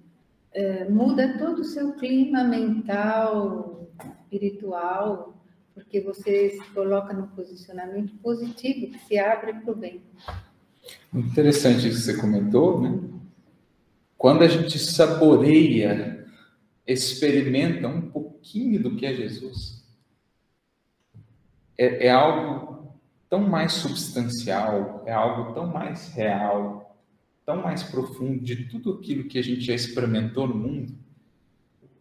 é, 0.52 0.88
muda 0.88 1.38
todo 1.38 1.60
o 1.60 1.64
seu 1.64 1.92
clima 1.94 2.44
mental, 2.44 3.88
espiritual, 3.98 5.34
porque 5.74 6.00
você 6.00 6.50
se 6.50 6.70
coloca 6.72 7.12
num 7.14 7.28
posicionamento 7.28 8.14
positivo, 8.16 8.92
que 8.92 8.98
se 9.06 9.18
abre 9.18 9.54
para 9.54 9.72
o 9.72 9.76
bem. 9.76 10.02
Interessante 11.14 11.88
isso 11.88 11.98
que 11.98 12.12
você 12.12 12.20
comentou, 12.20 12.80
né? 12.80 12.98
Quando 14.16 14.42
a 14.42 14.48
gente 14.48 14.78
saboreia, 14.78 16.26
experimenta 16.86 17.86
um 17.86 18.10
pouquinho 18.10 18.82
do 18.82 18.96
que 18.96 19.06
é 19.06 19.14
Jesus, 19.14 19.84
é, 21.78 22.06
é 22.06 22.10
algo 22.10 22.77
tão 23.28 23.40
mais 23.40 23.72
substancial, 23.72 25.02
é 25.06 25.12
algo 25.12 25.52
tão 25.52 25.66
mais 25.66 26.12
real, 26.12 26.96
tão 27.44 27.62
mais 27.62 27.82
profundo 27.82 28.42
de 28.42 28.64
tudo 28.64 28.94
aquilo 28.94 29.24
que 29.24 29.38
a 29.38 29.42
gente 29.42 29.60
já 29.60 29.74
experimentou 29.74 30.46
no 30.46 30.54
mundo, 30.54 30.94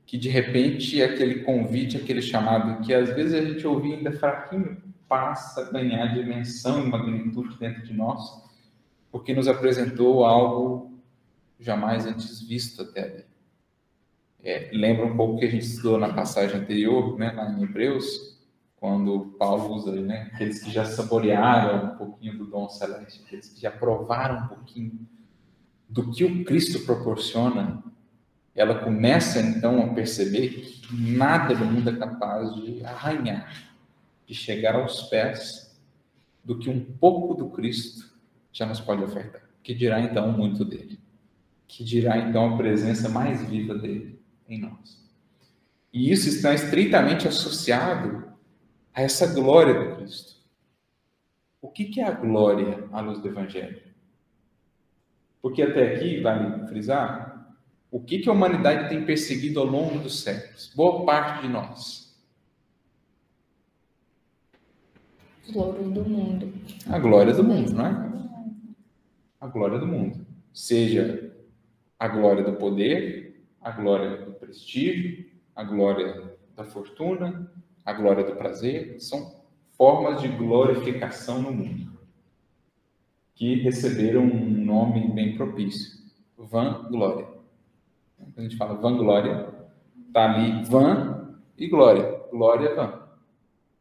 que 0.05 0.17
de 0.17 0.29
repente 0.29 1.01
aquele 1.01 1.43
convite, 1.43 1.97
aquele 1.97 2.21
chamado 2.21 2.81
que 2.85 2.93
às 2.93 3.09
vezes 3.09 3.33
a 3.33 3.43
gente 3.43 3.65
ouvia 3.67 3.97
ainda 3.97 4.11
fraquinho, 4.11 4.81
passa 5.07 5.61
a 5.61 5.71
ganhar 5.71 6.13
dimensão 6.13 6.83
e 6.83 6.87
magnitude 6.89 7.57
dentro 7.57 7.83
de 7.83 7.93
nós, 7.93 8.41
porque 9.11 9.33
nos 9.33 9.47
apresentou 9.47 10.25
algo 10.25 10.99
jamais 11.59 12.05
antes 12.05 12.41
visto 12.41 12.81
até 12.81 13.03
ali. 13.03 13.25
É, 14.43 14.69
lembra 14.71 15.05
um 15.05 15.17
pouco 15.17 15.39
que 15.39 15.45
a 15.45 15.49
gente 15.49 15.65
estudou 15.65 15.97
na 15.97 16.13
passagem 16.13 16.59
anterior, 16.59 17.17
né, 17.17 17.31
lá 17.31 17.49
em 17.51 17.63
Hebreus, 17.63 18.36
quando 18.79 19.35
Paulo 19.39 19.75
usa 19.75 19.91
né, 19.91 20.29
aqueles 20.33 20.63
que 20.63 20.71
já 20.71 20.85
saborearam 20.85 21.93
um 21.93 21.97
pouquinho 21.97 22.37
do 22.37 22.45
dom 22.45 22.69
celeste, 22.69 23.23
aqueles 23.25 23.49
que 23.49 23.61
já 23.61 23.71
provaram 23.71 24.45
um 24.45 24.47
pouquinho 24.47 25.07
do 25.89 26.11
que 26.11 26.23
o 26.23 26.45
Cristo 26.45 26.85
proporciona 26.85 27.83
ela 28.57 28.73
começa 28.73 29.39
então 29.39 29.79
a 29.83 29.93
perceber 29.93 30.49
que 30.49 30.91
nada 30.91 31.53
no 31.53 31.65
mundo 31.67 31.91
é 31.91 31.95
capaz 31.95 32.55
de 32.55 32.83
arranhar, 32.83 33.71
de 34.25 34.33
chegar 34.33 34.73
aos 34.73 35.03
pés 35.03 35.79
do 36.43 36.57
que 36.57 36.67
um 36.67 36.83
pouco 36.83 37.35
do 37.35 37.51
Cristo 37.51 38.11
já 38.51 38.65
nos 38.65 38.79
pode 38.79 39.03
ofertar. 39.03 39.43
Que 39.61 39.75
dirá 39.75 40.01
então 40.01 40.31
muito 40.31 40.65
dele? 40.65 40.99
Que 41.67 41.83
dirá 41.83 42.17
então 42.17 42.55
a 42.55 42.57
presença 42.57 43.07
mais 43.07 43.47
viva 43.47 43.75
dele 43.75 44.19
em 44.49 44.59
nós? 44.59 45.05
E 45.93 46.11
isso 46.11 46.27
está 46.27 46.51
estritamente 46.51 47.27
associado 47.27 48.25
a 48.97 49.03
essa 49.03 49.31
glória 49.31 49.75
do 49.75 49.95
Cristo. 49.97 50.37
o 51.61 51.69
que, 51.69 51.85
que 51.85 52.01
é 52.01 52.03
a 52.03 52.11
glória 52.11 52.89
à 52.91 52.99
luz 52.99 53.19
do 53.19 53.27
Evangelho? 53.27 53.79
Porque 55.39 55.61
até 55.61 55.93
aqui, 55.93 56.19
vale 56.19 56.67
frisar, 56.67 57.55
o 57.91 57.99
que, 57.99 58.17
que 58.17 58.27
a 58.27 58.31
humanidade 58.31 58.89
tem 58.89 59.05
perseguido 59.05 59.59
ao 59.59 59.67
longo 59.67 59.99
dos 59.99 60.23
séculos? 60.23 60.73
Boa 60.75 61.05
parte 61.05 61.43
de 61.43 61.47
nós. 61.47 62.19
Glória 65.53 65.83
do 65.83 66.03
mundo. 66.03 66.53
A 66.89 66.97
glória 66.97 67.33
do 67.35 67.43
mundo, 67.43 67.73
não 67.73 67.85
é? 67.85 68.51
A 69.39 69.45
glória 69.45 69.77
do 69.77 69.85
mundo. 69.85 70.25
Seja 70.51 71.31
a 71.99 72.07
glória 72.07 72.43
do 72.43 72.53
poder, 72.53 73.45
a 73.61 73.69
glória 73.69 74.25
do 74.25 74.33
prestígio, 74.33 75.29
a 75.55 75.63
glória 75.63 76.35
da 76.55 76.63
fortuna, 76.63 77.47
a 77.87 77.93
glória 77.93 78.21
do 78.21 78.35
prazer, 78.35 78.99
são 78.99 79.33
formas 79.77 80.21
de 80.21 80.27
glorificação 80.27 81.41
no 81.41 81.53
mundo 81.53 81.97
que 83.33 83.55
receberam 83.61 84.23
um 84.23 84.65
nome 84.65 85.07
bem 85.13 85.37
propício, 85.37 85.97
vanglória. 86.37 87.27
Quando 88.17 88.39
a 88.39 88.41
gente 88.41 88.57
fala 88.57 88.73
vanglória, 88.73 89.53
está 90.05 90.33
ali 90.33 90.65
van 90.65 91.39
e 91.57 91.67
glória, 91.69 92.23
glória 92.29 92.75
van. 92.75 93.07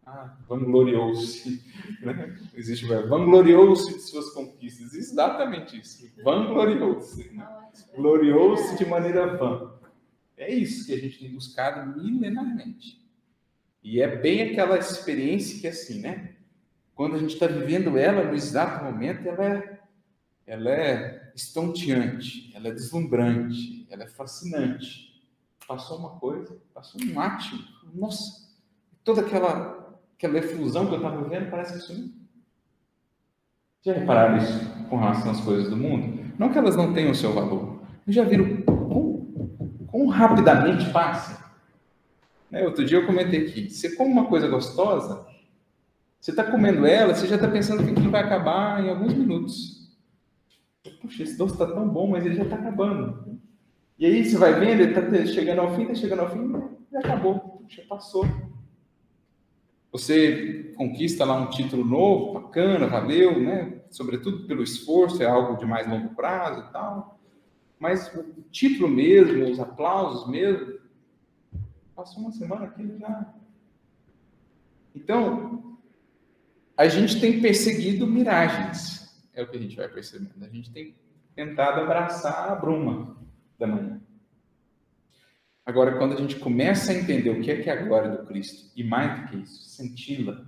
Ah, 0.05 0.37
vangloriou-se. 0.49 1.65
Né? 2.03 2.37
Existe 2.55 2.85
o 2.85 3.09
vangloriou-se 3.09 3.95
de 3.95 4.01
suas 4.03 4.31
conquistas. 4.31 4.93
Exatamente 4.93 5.79
isso. 5.81 6.05
Vangloriou-se. 6.23 7.31
Né? 7.33 7.47
Gloriou-se 7.95 8.77
de 8.77 8.85
maneira 8.85 9.37
vã. 9.37 9.73
É 10.37 10.53
isso 10.53 10.87
que 10.87 10.93
a 10.93 10.99
gente 10.99 11.19
tem 11.19 11.33
buscado 11.33 11.99
milenarmente. 11.99 13.06
E 13.87 14.03
é 14.03 14.17
bem 14.17 14.43
aquela 14.43 14.77
experiência 14.79 15.61
que, 15.61 15.69
assim, 15.69 16.01
né? 16.01 16.31
Quando 16.93 17.15
a 17.15 17.19
gente 17.21 17.35
está 17.35 17.47
vivendo 17.47 17.97
ela 17.97 18.25
no 18.25 18.35
exato 18.35 18.85
momento, 18.85 19.29
ela 19.29 19.45
é, 19.45 19.79
ela 20.45 20.71
é 20.71 21.31
estonteante, 21.37 22.53
ela 22.53 22.67
é 22.67 22.73
deslumbrante, 22.73 23.87
ela 23.89 24.03
é 24.03 24.09
fascinante. 24.09 25.25
Passou 25.69 25.99
uma 26.01 26.19
coisa, 26.19 26.61
passou 26.75 27.01
um 27.01 27.21
átimo, 27.21 27.63
nossa, 27.95 28.51
toda 29.05 29.21
aquela, 29.21 29.97
aquela 30.17 30.39
efusão 30.39 30.89
que 30.89 30.95
eu 30.95 30.99
estava 30.99 31.23
vivendo 31.23 31.49
parece 31.49 31.75
que 31.75 31.79
sumiu. 31.79 32.13
Já 33.85 33.93
repararam 33.93 34.39
isso 34.39 34.69
com 34.91 34.97
relação 34.97 35.31
às 35.31 35.41
coisas 35.43 35.71
do 35.71 35.77
mundo? 35.77 36.35
Não 36.37 36.51
que 36.51 36.59
elas 36.59 36.75
não 36.75 36.93
tenham 36.93 37.13
o 37.13 37.15
seu 37.15 37.33
valor, 37.33 37.81
já 38.09 38.25
viram 38.25 38.63
quão, 38.63 39.29
quão 39.87 40.09
rapidamente 40.09 40.91
passa. 40.91 41.46
É, 42.53 42.65
outro 42.65 42.85
dia 42.85 42.99
eu 42.99 43.07
comentei 43.07 43.47
aqui, 43.47 43.69
você 43.69 43.97
come 43.97 44.13
uma 44.13 44.27
coisa 44.27 44.47
gostosa, 44.49 45.27
você 46.21 46.31
está 46.31 46.45
comendo 46.45 46.87
ela, 46.87 47.15
você 47.15 47.27
já 47.27 47.37
está 47.37 47.49
pensando 47.49 47.85
que 47.85 47.91
aquilo 47.91 48.11
vai 48.11 48.23
acabar 48.23 48.85
em 48.85 48.89
alguns 48.89 49.15
minutos. 49.15 49.91
Puxa, 51.01 51.23
esse 51.23 51.37
doce 51.37 51.55
está 51.55 51.67
tão 51.67 51.89
bom, 51.89 52.09
mas 52.09 52.25
ele 52.25 52.37
já 52.37 52.45
está 52.45 52.57
acabando. 52.57 53.41
E 53.99 54.07
aí 54.07 54.25
você 54.25 54.37
vai 54.37 54.53
vendo, 54.55 54.81
ele 54.81 54.93
está 54.93 55.27
chegando 55.27 55.61
ao 55.61 55.75
fim, 55.75 55.83
está 55.83 55.95
chegando 55.95 56.21
ao 56.21 56.31
fim, 56.31 56.53
já 56.93 57.01
acabou, 57.01 57.65
já 57.69 57.83
passou. 57.85 58.27
Você 59.91 60.75
conquista 60.77 61.25
lá 61.25 61.41
um 61.41 61.49
título 61.49 61.85
novo, 61.85 62.35
bacana, 62.35 62.87
valeu, 62.87 63.41
né? 63.41 63.81
Sobretudo 63.91 64.47
pelo 64.47 64.63
esforço, 64.63 65.23
é 65.23 65.27
algo 65.27 65.57
de 65.57 65.65
mais 65.65 65.89
longo 65.89 66.15
prazo 66.15 66.61
e 66.69 66.73
tal. 66.73 67.19
Mas 67.79 68.13
o 68.15 68.43
título 68.51 68.89
mesmo, 68.89 69.51
os 69.51 69.59
aplausos 69.59 70.29
mesmo, 70.29 70.75
Passou 71.97 72.23
uma 72.23 72.31
semana 72.31 72.67
aquilo 72.67 72.99
já. 72.99 73.35
Então, 74.95 75.79
a 76.77 76.87
gente 76.89 77.19
tem 77.19 77.41
perseguido 77.41 78.07
miragens. 78.07 79.27
É 79.33 79.43
o 79.43 79.49
que 79.49 79.57
a 79.57 79.61
gente 79.61 79.75
vai 79.75 79.89
percebendo. 79.89 80.45
A 80.45 80.49
gente 80.49 80.71
tem 80.71 80.95
tentado 81.35 81.81
abraçar 81.81 82.51
a 82.51 82.55
bruma 82.55 83.17
da 83.59 83.67
manhã. 83.67 84.01
Agora, 85.65 85.99
quando 85.99 86.13
a 86.13 86.17
gente 86.17 86.37
começa 86.37 86.93
a 86.93 86.95
entender 86.95 87.31
o 87.31 87.41
que 87.41 87.51
é 87.51 87.63
que 87.63 87.69
é 87.69 87.73
a 87.73 87.83
glória 87.83 88.11
do 88.11 88.27
Cristo, 88.27 88.71
e 88.77 88.85
mais 88.85 89.21
do 89.21 89.29
que 89.29 89.37
isso, 89.39 89.65
senti-la, 89.65 90.47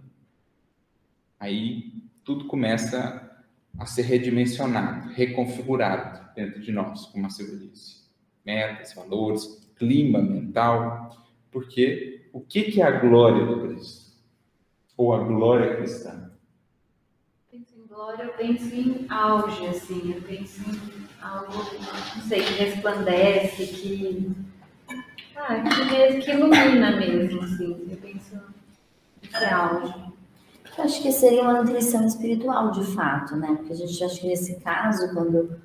aí 1.40 1.92
tudo 2.24 2.46
começa 2.46 3.42
a 3.78 3.86
ser 3.86 4.03
redimensionado, 4.03 5.09
reconfigurado 5.11 6.34
dentro 6.34 6.61
de 6.61 6.70
nós, 6.70 7.07
como 7.07 7.26
a 7.26 7.30
Silvia 7.30 7.68
disse. 7.68 8.07
Metas, 8.44 8.94
valores, 8.94 9.72
clima 9.76 10.20
mental. 10.22 11.28
Porque 11.59 12.31
o 12.33 12.41
que, 12.41 12.71
que 12.71 12.81
é 12.81 12.85
a 12.85 13.01
glória 13.01 13.45
do 13.45 13.63
Cristo? 13.63 14.13
Ou 14.97 15.13
a 15.13 15.19
glória 15.19 15.75
cristã? 15.75 16.31
Eu 17.53 17.59
penso 17.59 17.75
em 17.77 17.87
glória, 17.89 18.23
eu 18.23 18.33
penso 18.35 18.75
em 18.77 19.07
auge, 19.11 19.67
assim, 19.67 20.15
eu 20.15 20.23
penso 20.23 20.61
em 20.71 21.09
algo, 21.21 21.53
não 22.15 22.23
sei, 22.23 22.45
que 22.45 22.53
resplandece, 22.63 23.67
que. 23.67 24.31
Ah, 25.35 25.57
que, 25.57 25.85
mesmo, 25.93 26.23
que 26.23 26.31
ilumina 26.31 26.97
mesmo, 26.97 27.43
assim. 27.43 27.89
Eu 27.91 27.97
penso 27.97 28.41
em 29.25 29.53
auge. 29.53 29.95
Eu 30.77 30.85
acho 30.85 31.03
que 31.03 31.11
seria 31.11 31.43
uma 31.43 31.61
nutrição 31.61 32.07
espiritual, 32.07 32.71
de 32.71 32.85
fato, 32.95 33.35
né? 33.35 33.49
Porque 33.57 33.73
a 33.73 33.77
gente 33.77 34.05
acha 34.05 34.21
que 34.21 34.29
nesse 34.29 34.61
caso, 34.61 35.13
quando 35.13 35.59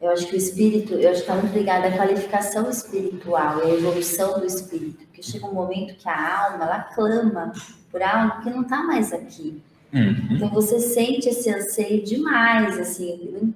eu 0.00 0.10
acho 0.10 0.26
que 0.26 0.36
o 0.36 0.38
espírito, 0.38 0.94
eu 0.94 1.10
acho 1.10 1.22
que 1.22 1.30
está 1.30 1.34
muito 1.34 1.52
ligado 1.52 1.84
à 1.84 1.90
qualificação 1.90 2.70
espiritual 2.70 3.58
e 3.58 3.72
à 3.72 3.74
evolução 3.74 4.40
do 4.40 4.46
espírito, 4.46 5.03
porque 5.14 5.22
chega 5.22 5.46
um 5.46 5.54
momento 5.54 5.94
que 5.94 6.08
a 6.08 6.44
alma 6.44 6.64
ela 6.64 6.80
clama 6.80 7.52
por 7.88 8.02
algo 8.02 8.42
que 8.42 8.50
não 8.50 8.62
está 8.62 8.82
mais 8.82 9.12
aqui. 9.12 9.62
Uhum. 9.92 10.28
Então 10.32 10.48
você 10.48 10.80
sente 10.80 11.28
esse 11.28 11.48
anseio 11.48 12.04
demais, 12.04 12.76
assim, 12.80 13.54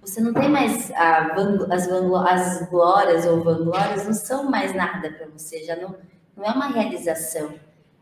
você 0.00 0.20
não 0.20 0.32
tem 0.32 0.48
mais 0.48 0.88
a, 0.92 1.34
as, 1.68 1.88
as 1.88 2.70
glórias 2.70 3.26
ou 3.26 3.42
vanglórias 3.42 4.06
não 4.06 4.12
são 4.12 4.48
mais 4.48 4.72
nada 4.72 5.10
para 5.10 5.26
você, 5.26 5.64
já 5.64 5.74
não, 5.74 5.96
não 6.36 6.44
é 6.44 6.50
uma 6.52 6.68
realização. 6.68 7.54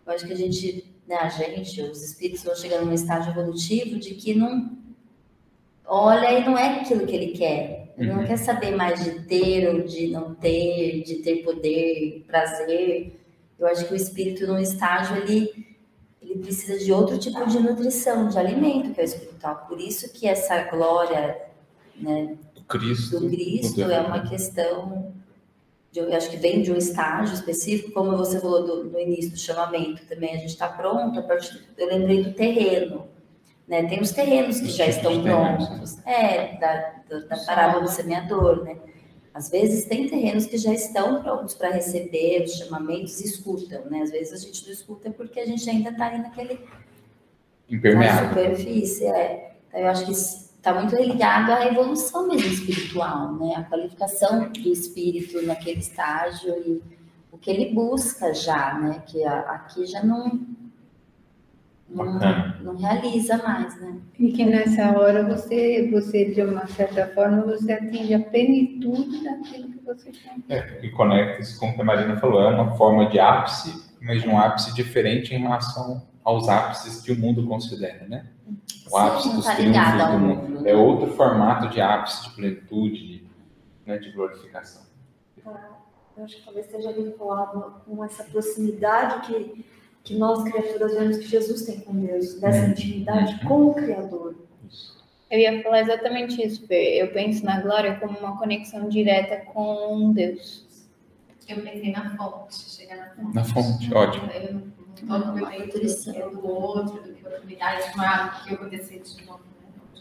Eu 0.06 0.12
acho 0.12 0.26
que 0.26 0.32
a 0.34 0.36
gente, 0.36 0.84
né, 1.06 1.16
a 1.16 1.30
gente, 1.30 1.80
os 1.80 2.02
espíritos 2.02 2.44
vão 2.44 2.54
chegando 2.54 2.84
num 2.84 2.92
estágio 2.92 3.32
evolutivo 3.32 3.98
de 3.98 4.14
que 4.16 4.34
não 4.34 4.76
olha 5.86 6.38
e 6.38 6.44
não 6.44 6.58
é 6.58 6.80
aquilo 6.80 7.06
que 7.06 7.16
ele 7.16 7.28
quer. 7.28 7.77
Ele 7.98 8.10
uhum. 8.10 8.18
não 8.18 8.24
quer 8.24 8.36
saber 8.36 8.76
mais 8.76 9.02
de 9.02 9.20
ter 9.24 9.68
ou 9.68 9.82
de 9.82 10.06
não 10.08 10.32
ter, 10.34 11.02
de 11.02 11.16
ter 11.16 11.42
poder, 11.42 12.24
prazer. 12.28 13.20
Eu 13.58 13.66
acho 13.66 13.86
que 13.86 13.92
o 13.92 13.96
espírito, 13.96 14.46
num 14.46 14.58
estágio, 14.58 15.16
ele, 15.16 15.66
ele 16.22 16.38
precisa 16.38 16.78
de 16.78 16.92
outro 16.92 17.18
tipo 17.18 17.44
de 17.46 17.58
nutrição, 17.58 18.28
de 18.28 18.38
alimento, 18.38 18.94
que 18.94 19.00
é 19.00 19.02
o 19.02 19.04
espiritual. 19.04 19.66
Por 19.68 19.80
isso 19.80 20.12
que 20.12 20.28
essa 20.28 20.62
glória 20.70 21.42
né, 21.96 22.36
do 22.54 22.62
Cristo, 22.62 23.18
do 23.18 23.28
Cristo 23.28 23.82
é 23.82 24.00
uma 24.00 24.28
questão, 24.28 25.12
de, 25.90 25.98
eu 25.98 26.14
acho 26.14 26.30
que 26.30 26.36
vem 26.36 26.62
de 26.62 26.70
um 26.70 26.76
estágio 26.76 27.34
específico, 27.34 27.90
como 27.90 28.16
você 28.16 28.38
falou 28.40 28.64
do, 28.64 28.84
no 28.84 29.00
início 29.00 29.32
do 29.32 29.38
chamamento 29.38 30.06
também, 30.06 30.36
a 30.36 30.38
gente 30.38 30.50
está 30.50 30.68
pronto, 30.68 31.18
a 31.18 31.22
partir, 31.22 31.64
eu 31.76 31.88
lembrei 31.88 32.22
do 32.22 32.32
terreno 32.32 33.08
né? 33.68 33.84
Tem 33.84 34.00
os 34.00 34.10
terrenos 34.12 34.60
que 34.60 34.68
já 34.68 34.86
estão 34.86 35.22
prontos, 35.22 35.98
é, 36.06 36.56
da, 36.56 36.94
da, 37.08 37.18
da 37.26 37.36
parábola 37.44 37.82
do 37.82 37.90
semeador, 37.90 38.64
né? 38.64 38.76
Às 39.34 39.50
vezes 39.50 39.84
tem 39.84 40.08
terrenos 40.08 40.46
que 40.46 40.56
já 40.58 40.72
estão 40.72 41.22
prontos 41.22 41.54
para 41.54 41.70
receber 41.70 42.42
os 42.42 42.54
chamamentos 42.54 43.20
e 43.20 43.26
escutam, 43.26 43.84
né? 43.84 44.02
Às 44.02 44.10
vezes 44.10 44.32
a 44.32 44.36
gente 44.44 44.64
não 44.64 44.72
escuta 44.72 45.10
porque 45.10 45.38
a 45.38 45.46
gente 45.46 45.68
ainda 45.68 45.90
está 45.90 46.06
ali 46.06 46.18
naquele 46.18 46.58
impermeável. 47.68 48.22
Na 48.22 48.28
superfície, 48.30 49.04
é. 49.04 49.54
Então, 49.68 49.80
eu 49.80 49.88
acho 49.88 50.06
que 50.06 50.12
está 50.12 50.74
muito 50.74 50.96
ligado 50.96 51.52
à 51.52 51.66
evolução 51.66 52.26
mesmo 52.26 52.48
espiritual, 52.48 53.34
né? 53.34 53.54
A 53.56 53.64
qualificação 53.64 54.48
do 54.48 54.68
espírito 54.72 55.40
naquele 55.42 55.80
estágio 55.80 56.54
e 56.66 56.82
o 57.30 57.38
que 57.38 57.50
ele 57.50 57.72
busca 57.72 58.32
já, 58.34 58.74
né? 58.78 59.02
Que 59.06 59.22
aqui 59.24 59.86
já 59.86 60.02
não 60.02 60.40
não, 61.90 62.62
não, 62.62 62.76
realiza 62.76 63.38
mais, 63.38 63.80
né? 63.80 63.96
E 64.18 64.30
que 64.32 64.44
nessa 64.44 64.90
hora 64.98 65.22
você, 65.24 65.88
você, 65.90 66.26
de 66.26 66.42
uma 66.42 66.66
certa 66.66 67.06
forma, 67.08 67.42
você 67.42 67.72
atinge 67.72 68.12
a 68.12 68.20
plenitude 68.20 69.24
daquilo 69.24 69.70
que 69.70 69.84
você 69.84 70.10
quer. 70.10 70.36
É, 70.48 70.84
e 70.84 70.90
conecta-se 70.90 71.58
com 71.58 71.70
o 71.70 71.74
que 71.74 71.80
a 71.80 71.84
Marina 71.84 72.16
falou, 72.18 72.42
é 72.42 72.54
uma 72.54 72.76
forma 72.76 73.08
de 73.08 73.18
ápice, 73.18 73.88
mas 74.02 74.22
de 74.22 74.28
um 74.28 74.38
ápice 74.38 74.74
diferente 74.74 75.34
em 75.34 75.38
relação 75.38 76.06
aos 76.22 76.46
ápices 76.48 77.00
que 77.00 77.10
o 77.10 77.18
mundo 77.18 77.46
considera, 77.46 78.06
né? 78.06 78.26
O 78.86 78.90
Sim, 78.90 78.96
ápice 78.98 79.34
dos 79.34 79.44
tá 79.46 79.54
triunfos 79.54 79.92
do 79.92 80.18
mundo. 80.18 80.42
mundo. 80.42 80.60
Né? 80.60 80.70
É 80.70 80.76
outro 80.76 81.14
formato 81.14 81.68
de 81.68 81.80
ápice, 81.80 82.28
de 82.28 82.34
plenitude, 82.34 83.06
de, 83.06 83.30
né, 83.86 83.96
de 83.96 84.10
glorificação. 84.12 84.82
Ah, 85.46 85.70
eu 86.18 86.24
acho 86.24 86.36
que 86.36 86.44
talvez 86.44 86.66
esteja 86.66 86.92
vinculado 86.92 87.76
com 87.86 88.04
essa 88.04 88.24
proximidade 88.24 89.26
que 89.26 89.64
que 90.08 90.16
nós, 90.16 90.42
criaturas, 90.42 90.94
vemos 90.94 91.18
que 91.18 91.28
Jesus 91.28 91.62
tem 91.62 91.80
com 91.80 91.92
Deus, 91.94 92.40
dessa 92.40 92.64
uhum. 92.64 92.70
intimidade 92.70 93.44
com 93.44 93.66
o 93.66 93.74
Criador. 93.74 94.34
Eu 95.30 95.38
ia 95.38 95.62
falar 95.62 95.80
exatamente 95.82 96.42
isso, 96.42 96.66
Fê. 96.66 97.02
Eu 97.02 97.12
penso 97.12 97.44
na 97.44 97.60
glória 97.60 97.96
como 97.96 98.18
uma 98.18 98.38
conexão 98.38 98.88
direta 98.88 99.36
com 99.52 100.12
Deus. 100.14 100.66
Eu 101.46 101.60
pensei 101.62 101.92
na 101.92 102.16
fonte, 102.16 102.54
chegar 102.54 102.96
na 102.96 103.10
fonte. 103.10 103.34
Na 103.34 103.44
fonte, 103.44 103.94
ótimo. 103.94 104.26
Do 104.26 104.32
que 104.32 104.42
é 106.10 106.28
do 106.30 106.46
outro, 106.46 106.94
do 106.94 107.12
que 107.12 107.46
de 107.46 107.56
que 107.56 108.50
eu 108.50 108.54
acontecer 108.54 109.02
de 109.02 109.26
novo. 109.26 109.40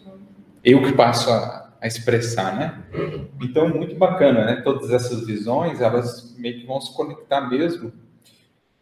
né? 0.05 0.13
Eu 0.63 0.81
que 0.83 0.93
passo 0.93 1.29
a, 1.29 1.73
a 1.81 1.87
expressar, 1.87 2.55
né? 2.55 2.83
Então, 3.41 3.67
muito 3.67 3.95
bacana, 3.95 4.45
né? 4.45 4.61
Todas 4.61 4.89
essas 4.91 5.25
visões, 5.27 5.81
elas 5.81 6.33
meio 6.37 6.61
que 6.61 6.65
vão 6.65 6.79
se 6.79 6.95
conectar 6.95 7.41
mesmo 7.49 7.91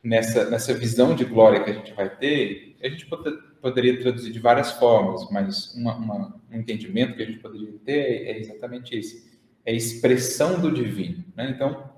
nessa, 0.06 0.50
nessa 0.50 0.74
visão 0.74 1.16
de 1.16 1.26
glória 1.26 1.64
que 1.64 1.72
a 1.72 1.74
gente 1.74 1.92
vai 1.94 2.16
ter. 2.16 2.78
A 2.84 2.88
gente 2.88 3.08
pode- 3.08 3.36
poderia 3.60 4.00
traduzir 4.00 4.32
de 4.32 4.40
várias 4.40 4.72
formas, 4.74 5.28
mas 5.32 5.74
uma- 5.74 5.96
uma- 5.96 6.36
um 6.52 6.58
entendimento 6.60 7.16
que 7.16 7.24
a 7.24 7.26
gente 7.26 7.40
poderia 7.40 7.74
ter 7.84 8.28
é 8.28 8.40
exatamente 8.40 8.96
esse. 8.96 9.34
É 9.66 9.74
expressão 9.74 10.62
do 10.62 10.72
divino, 10.72 11.26
né? 11.36 11.50
Então, 11.50 11.90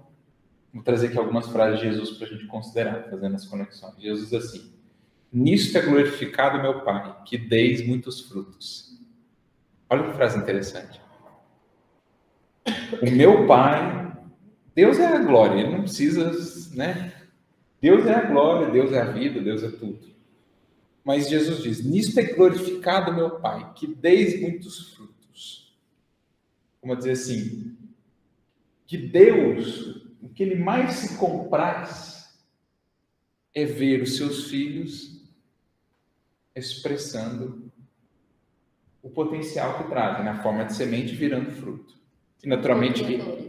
vou 0.73 0.81
trazer 0.81 1.07
aqui 1.07 1.17
algumas 1.17 1.47
frases 1.49 1.81
de 1.81 1.85
Jesus 1.87 2.11
para 2.11 2.27
a 2.27 2.29
gente 2.29 2.45
considerar, 2.47 3.09
fazendo 3.09 3.35
as 3.35 3.45
conexões. 3.45 3.95
Jesus 3.99 4.29
diz 4.29 4.33
assim, 4.33 4.71
Nisto 5.33 5.77
é 5.77 5.81
glorificado 5.81 6.61
meu 6.61 6.79
Pai, 6.85 7.13
que 7.25 7.37
deis 7.37 7.85
muitos 7.85 8.21
frutos. 8.21 8.97
Olha 9.89 10.03
que 10.03 10.13
frase 10.13 10.37
interessante. 10.39 11.01
O 13.01 13.11
meu 13.11 13.45
Pai, 13.45 14.15
Deus 14.73 14.97
é 14.97 15.05
a 15.05 15.19
glória, 15.19 15.59
ele 15.59 15.71
não 15.71 15.81
precisa, 15.81 16.31
né? 16.73 17.11
Deus 17.87 18.05
é 18.05 18.15
a 18.15 18.21
glória, 18.21 18.69
Deus 18.69 18.91
é 18.91 18.99
a 18.99 19.11
vida, 19.11 19.39
Deus 19.39 19.63
é 19.63 19.69
tudo. 19.69 20.05
Mas 21.05 21.29
Jesus 21.29 21.63
diz: 21.63 21.85
Nisto 21.85 22.19
é 22.19 22.23
glorificado 22.23 23.13
meu 23.13 23.39
Pai, 23.39 23.73
que 23.75 23.87
deis 23.87 24.41
muitos 24.41 24.93
frutos. 24.93 25.73
Como 26.81 26.97
dizer 26.97 27.11
assim, 27.11 27.77
que 28.85 28.97
Deus, 28.97 30.05
o 30.21 30.27
que 30.27 30.43
ele 30.43 30.55
mais 30.55 30.95
se 30.95 31.17
compraz 31.17 32.37
é 33.55 33.63
ver 33.63 34.01
os 34.01 34.17
seus 34.17 34.49
filhos 34.49 35.25
expressando 36.53 37.71
o 39.01 39.09
potencial 39.09 39.77
que 39.77 39.89
trazem 39.89 40.25
na 40.25 40.43
forma 40.43 40.65
de 40.65 40.75
semente 40.75 41.15
virando 41.15 41.51
fruto. 41.51 41.97
E 42.43 42.49
naturalmente 42.49 43.01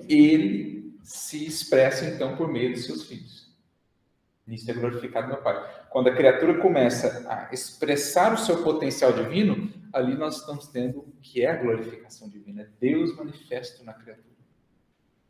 ele 0.09 0.97
se 1.03 1.45
expressa 1.45 2.07
então 2.07 2.37
por 2.37 2.47
meio 2.47 2.73
dos 2.73 2.85
seus 2.85 3.03
filhos. 3.03 3.48
Nisso 4.49 4.71
é 4.71 4.73
glorificado 4.73 5.29
meu 5.29 5.37
Pai. 5.37 5.63
Quando 5.91 6.09
a 6.09 6.17
criatura 6.17 6.59
começa 6.59 7.27
a 7.29 7.53
expressar 7.53 8.33
o 8.33 8.39
seu 8.39 8.63
potencial 8.63 9.13
divino, 9.13 9.71
ali 9.93 10.17
nós 10.17 10.39
estamos 10.39 10.67
tendo 10.69 11.01
o 11.01 11.13
que 11.21 11.43
é 11.43 11.51
a 11.51 11.63
glorificação 11.63 12.31
divina, 12.31 12.63
é 12.63 12.69
Deus 12.81 13.15
manifesto 13.15 13.85
na 13.85 13.93
criatura. 13.93 14.25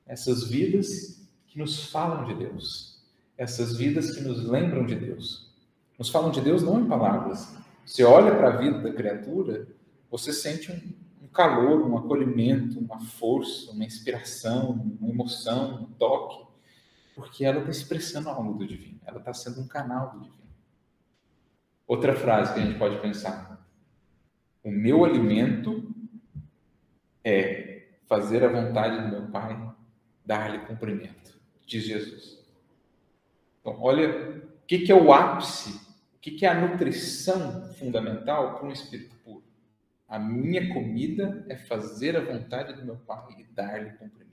Essas 0.07 0.49
vidas 0.49 1.29
que 1.49 1.59
nos 1.59 1.91
falam 1.91 2.27
de 2.27 2.35
Deus, 2.35 3.03
essas 3.37 3.77
vidas 3.77 4.13
que 4.13 4.21
nos 4.21 4.49
lembram 4.49 4.87
de 4.87 4.95
Deus. 4.95 5.53
Nos 5.99 6.11
falam 6.11 6.31
de 6.31 6.41
Deus 6.41 6.63
não 6.63 6.81
em 6.81 6.87
palavras. 6.87 7.53
Você 7.85 8.05
olha 8.05 8.37
para 8.37 8.55
a 8.55 8.57
vida 8.57 8.79
da 8.79 8.93
criatura, 8.93 9.67
você 10.09 10.33
sente 10.33 10.71
um, 10.71 11.25
um 11.25 11.27
calor, 11.27 11.85
um 11.85 11.99
acolhimento, 11.99 12.79
uma 12.79 13.01
força, 13.01 13.73
uma 13.73 13.85
inspiração, 13.85 14.81
uma 15.01 15.11
emoção, 15.11 15.83
um 15.83 15.87
toque, 15.95 16.48
porque 17.19 17.45
ela 17.45 17.59
está 17.59 17.73
expressando 17.73 18.29
algo 18.29 18.55
do 18.55 18.65
divino, 18.65 19.01
ela 19.05 19.19
está 19.19 19.35
sendo 19.35 19.61
um 19.61 19.67
canal 19.67 20.13
do 20.13 20.21
divino. 20.21 20.39
Outra 21.85 22.15
frase 22.15 22.55
que 22.55 22.61
a 22.61 22.63
gente 22.65 22.79
pode 22.79 23.01
pensar: 23.01 23.69
o 24.63 24.71
meu 24.71 25.05
alimento 25.05 25.93
é 27.25 27.89
fazer 28.07 28.45
a 28.45 28.49
vontade 28.49 29.03
do 29.03 29.09
meu 29.09 29.33
Pai, 29.33 29.75
dar-lhe 30.25 30.61
cumprimento, 30.61 31.41
diz 31.67 31.83
Jesus. 31.83 32.39
Então, 33.61 33.83
olha 33.83 34.41
o 34.63 34.67
que, 34.69 34.93
é 34.93 34.95
o 34.95 35.13
ápice, 35.13 35.75
o 36.15 36.19
que 36.21 36.47
é 36.47 36.49
a 36.49 36.69
nutrição 36.69 37.73
fundamental 37.73 38.55
para 38.55 38.69
um 38.69 38.71
espírito 38.71 39.17
puro. 39.25 39.43
A 40.07 40.21
minha 40.21 40.73
comida 40.73 41.45
é 41.49 41.57
fazer 41.57 42.17
a 42.17 42.21
vontade 42.21 42.75
do 42.75 42.85
meu 42.85 42.97
Pai 42.97 43.35
e 43.41 43.43
dar-lhe 43.43 43.91
cumprimento. 43.95 44.28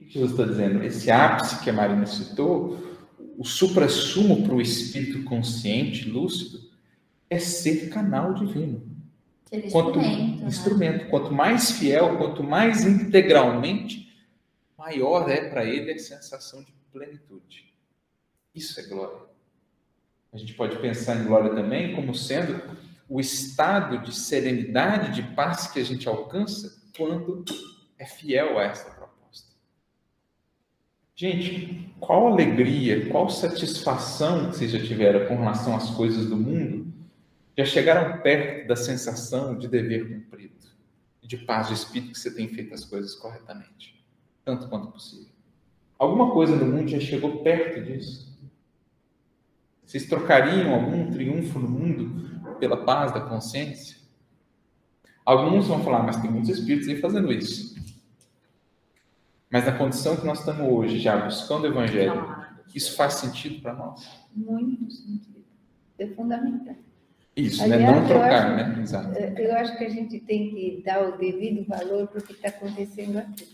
O 0.00 0.04
que 0.04 0.14
Jesus 0.14 0.32
está 0.32 0.44
dizendo? 0.44 0.82
Esse 0.82 1.10
ápice 1.10 1.62
que 1.62 1.70
a 1.70 1.72
Marina 1.72 2.06
citou, 2.06 2.90
o 3.36 3.44
supra-sumo 3.44 4.42
para 4.42 4.54
o 4.54 4.60
espírito 4.60 5.24
consciente, 5.24 6.08
lúcido, 6.08 6.70
é 7.28 7.38
ser 7.38 7.88
canal 7.90 8.34
divino. 8.34 8.82
Aquele 9.46 9.70
Quanto 9.70 9.98
instrumento, 9.98 10.40
né? 10.40 10.48
instrumento, 10.48 11.10
quanto 11.10 11.32
mais 11.32 11.72
fiel, 11.72 12.16
quanto 12.16 12.42
mais 12.42 12.84
integralmente, 12.84 14.24
maior 14.76 15.28
é 15.28 15.48
para 15.48 15.64
ele 15.64 15.92
a 15.92 15.98
sensação 15.98 16.62
de 16.62 16.72
plenitude. 16.92 17.72
Isso 18.54 18.78
é 18.80 18.84
glória. 18.84 19.18
A 20.32 20.38
gente 20.38 20.54
pode 20.54 20.78
pensar 20.78 21.16
em 21.16 21.24
glória 21.24 21.54
também 21.54 21.94
como 21.94 22.14
sendo 22.14 22.60
o 23.08 23.20
estado 23.20 23.98
de 23.98 24.14
serenidade, 24.14 25.14
de 25.14 25.34
paz 25.34 25.66
que 25.66 25.80
a 25.80 25.84
gente 25.84 26.08
alcança 26.08 26.80
quando 26.96 27.44
é 27.98 28.06
fiel 28.06 28.58
a 28.58 28.64
essa. 28.64 28.99
Gente, 31.20 31.92
qual 32.00 32.28
alegria, 32.28 33.10
qual 33.10 33.28
satisfação 33.28 34.48
que 34.48 34.56
vocês 34.56 34.70
já 34.70 34.80
tiveram 34.80 35.26
com 35.26 35.36
relação 35.36 35.76
às 35.76 35.90
coisas 35.90 36.24
do 36.24 36.34
mundo? 36.34 36.90
Já 37.58 37.66
chegaram 37.66 38.22
perto 38.22 38.66
da 38.66 38.74
sensação 38.74 39.58
de 39.58 39.68
dever 39.68 40.08
cumprido, 40.08 40.54
de 41.22 41.36
paz 41.36 41.68
de 41.68 41.74
espírito 41.74 42.12
que 42.12 42.18
você 42.18 42.34
tem 42.34 42.48
feito 42.48 42.72
as 42.72 42.86
coisas 42.86 43.14
corretamente, 43.14 44.02
tanto 44.46 44.66
quanto 44.70 44.92
possível. 44.92 45.28
Alguma 45.98 46.30
coisa 46.30 46.56
no 46.56 46.64
mundo 46.64 46.88
já 46.88 46.98
chegou 46.98 47.42
perto 47.42 47.84
disso? 47.84 48.34
Vocês 49.84 50.06
trocariam 50.06 50.72
algum 50.72 51.10
triunfo 51.10 51.58
no 51.58 51.68
mundo 51.68 52.56
pela 52.58 52.78
paz 52.78 53.12
da 53.12 53.20
consciência? 53.20 53.98
Alguns 55.22 55.66
vão 55.66 55.84
falar, 55.84 56.02
mas 56.02 56.16
tem 56.16 56.30
muitos 56.30 56.48
espíritos 56.48 56.88
aí 56.88 56.98
fazendo 56.98 57.30
isso. 57.30 57.69
Mas 59.50 59.66
na 59.66 59.72
condição 59.72 60.16
que 60.16 60.24
nós 60.24 60.38
estamos 60.40 60.70
hoje, 60.72 60.98
já 60.98 61.16
buscando 61.24 61.64
o 61.64 61.66
evangelho, 61.66 62.36
isso 62.74 62.96
faz 62.96 63.14
sentido 63.14 63.60
para 63.60 63.74
nós? 63.74 64.08
Muito 64.34 64.90
sentido. 64.92 65.40
É 65.98 66.06
fundamental. 66.06 66.76
Isso, 67.36 67.62
Aliás, 67.62 67.82
né? 67.82 67.90
Não 68.00 68.06
trocar, 68.06 68.58
acho- 68.60 68.70
né? 68.76 68.82
Exato. 68.82 69.16
É, 69.18 69.34
Eu 69.46 69.54
acho 69.56 69.76
que 69.78 69.84
a 69.84 69.88
gente 69.88 70.20
tem 70.20 70.50
que 70.50 70.82
dar 70.84 71.08
o 71.08 71.18
devido 71.18 71.66
valor 71.66 72.06
para 72.08 72.20
o 72.20 72.22
que 72.22 72.32
está 72.32 72.48
acontecendo 72.48 73.18
aqui. 73.18 73.48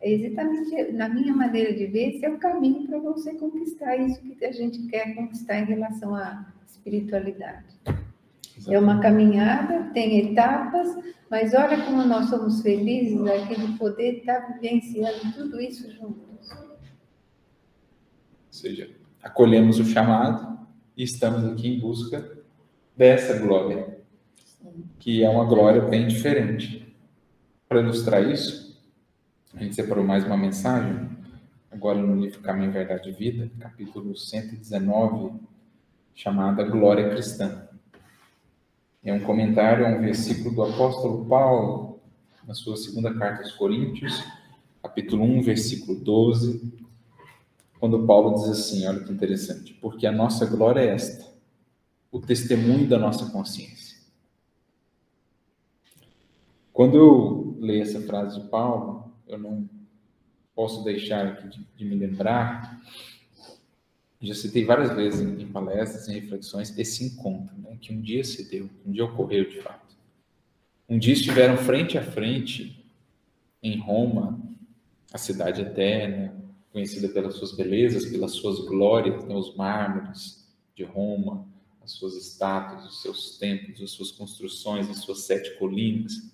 É 0.00 0.10
exatamente, 0.12 0.92
na 0.92 1.08
minha 1.08 1.34
maneira 1.34 1.72
de 1.72 1.86
ver, 1.86 2.16
esse 2.16 2.24
é 2.26 2.28
o 2.30 2.36
caminho 2.38 2.86
para 2.86 2.98
você 2.98 3.32
conquistar 3.34 3.96
isso 3.96 4.20
que 4.20 4.44
a 4.44 4.52
gente 4.52 4.82
quer 4.88 5.14
conquistar 5.14 5.58
em 5.60 5.64
relação 5.64 6.14
à 6.14 6.44
espiritualidade. 6.66 7.64
É 8.68 8.78
uma 8.78 9.00
caminhada, 9.00 9.90
tem 9.92 10.30
etapas, 10.30 10.88
mas 11.30 11.52
olha 11.54 11.84
como 11.84 12.04
nós 12.04 12.30
somos 12.30 12.62
felizes 12.62 13.20
aqui 13.26 13.60
de 13.60 13.78
poder 13.78 14.18
estar 14.18 14.40
vivenciando 14.52 15.32
tudo 15.34 15.60
isso 15.60 15.90
juntos. 15.90 16.50
Ou 16.50 16.78
seja, 18.50 18.90
acolhemos 19.22 19.80
o 19.80 19.84
chamado 19.84 20.58
e 20.96 21.02
estamos 21.02 21.44
aqui 21.44 21.68
em 21.68 21.80
busca 21.80 22.38
dessa 22.96 23.38
glória, 23.38 23.98
que 24.98 25.24
é 25.24 25.28
uma 25.28 25.44
glória 25.44 25.82
bem 25.82 26.06
diferente. 26.06 26.94
Para 27.68 27.80
ilustrar 27.80 28.22
isso, 28.22 28.80
a 29.52 29.62
gente 29.62 29.74
separou 29.74 30.04
mais 30.04 30.24
uma 30.24 30.36
mensagem, 30.36 31.08
agora 31.70 31.98
no 31.98 32.20
livro 32.20 32.40
Caminho, 32.40 32.70
Verdade 32.70 33.08
e 33.08 33.12
Vida, 33.12 33.50
capítulo 33.58 34.16
119, 34.16 35.40
chamada 36.14 36.62
Glória 36.62 37.10
Cristã. 37.10 37.68
É 39.04 39.12
um 39.12 39.20
comentário 39.20 39.86
a 39.86 39.90
um 39.90 40.00
versículo 40.00 40.54
do 40.54 40.62
apóstolo 40.62 41.26
Paulo, 41.26 42.00
na 42.46 42.54
sua 42.54 42.74
segunda 42.74 43.12
carta 43.12 43.42
aos 43.42 43.52
Coríntios, 43.52 44.24
capítulo 44.82 45.22
1, 45.24 45.42
versículo 45.42 46.00
12, 46.00 46.72
quando 47.78 48.06
Paulo 48.06 48.34
diz 48.34 48.48
assim, 48.48 48.86
olha 48.86 49.00
que 49.00 49.12
interessante, 49.12 49.74
porque 49.74 50.06
a 50.06 50.12
nossa 50.12 50.46
glória 50.46 50.80
é 50.80 50.94
esta, 50.94 51.30
o 52.10 52.18
testemunho 52.18 52.88
da 52.88 52.98
nossa 52.98 53.30
consciência. 53.30 53.98
Quando 56.72 56.96
eu 56.96 57.58
leio 57.60 57.82
essa 57.82 58.00
frase 58.00 58.40
de 58.40 58.48
Paulo, 58.48 59.12
eu 59.28 59.38
não 59.38 59.68
posso 60.54 60.82
deixar 60.82 61.46
de, 61.46 61.62
de 61.76 61.84
me 61.84 61.94
lembrar, 61.94 62.80
já 64.26 64.34
citei 64.34 64.64
várias 64.64 64.94
vezes 64.94 65.20
em, 65.20 65.46
palestras, 65.46 66.08
em 66.08 66.14
reflexões, 66.14 66.76
esse 66.78 67.04
encontro, 67.04 67.56
né, 67.58 67.76
que 67.80 67.92
um 67.92 68.00
dia 68.00 68.24
se 68.24 68.48
deu, 68.48 68.68
um 68.86 68.92
dia 68.92 69.04
ocorreu 69.04 69.48
de 69.48 69.60
fato. 69.60 69.94
Um 70.88 70.98
dia 70.98 71.12
estiveram 71.12 71.56
frente 71.56 71.96
a 71.96 72.02
frente 72.02 72.84
em 73.62 73.78
Roma, 73.78 74.40
a 75.12 75.18
cidade 75.18 75.62
eterna, 75.62 76.34
conhecida 76.72 77.08
pelas 77.08 77.34
suas 77.34 77.52
belezas, 77.52 78.06
pelas 78.06 78.32
suas 78.32 78.60
glórias, 78.60 79.24
né, 79.24 79.34
os 79.34 79.54
mármores 79.56 80.46
de 80.74 80.84
Roma, 80.84 81.46
as 81.82 81.92
suas 81.92 82.14
estátuas, 82.16 82.84
os 82.84 83.02
seus 83.02 83.38
templos, 83.38 83.80
as 83.82 83.90
suas 83.90 84.10
construções, 84.10 84.88
as 84.90 84.98
suas 84.98 85.20
sete 85.20 85.56
colinas. 85.58 86.32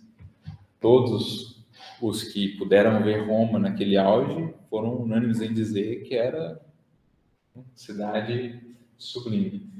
Todos 0.80 1.64
os 2.00 2.22
que 2.24 2.56
puderam 2.56 3.02
ver 3.02 3.26
Roma 3.26 3.58
naquele 3.58 3.96
auge 3.96 4.54
foram 4.68 5.02
unânimes 5.02 5.40
em 5.40 5.52
dizer 5.52 6.04
que 6.04 6.14
era 6.14 6.60
Cidade 7.74 8.60
sublime. 8.96 9.70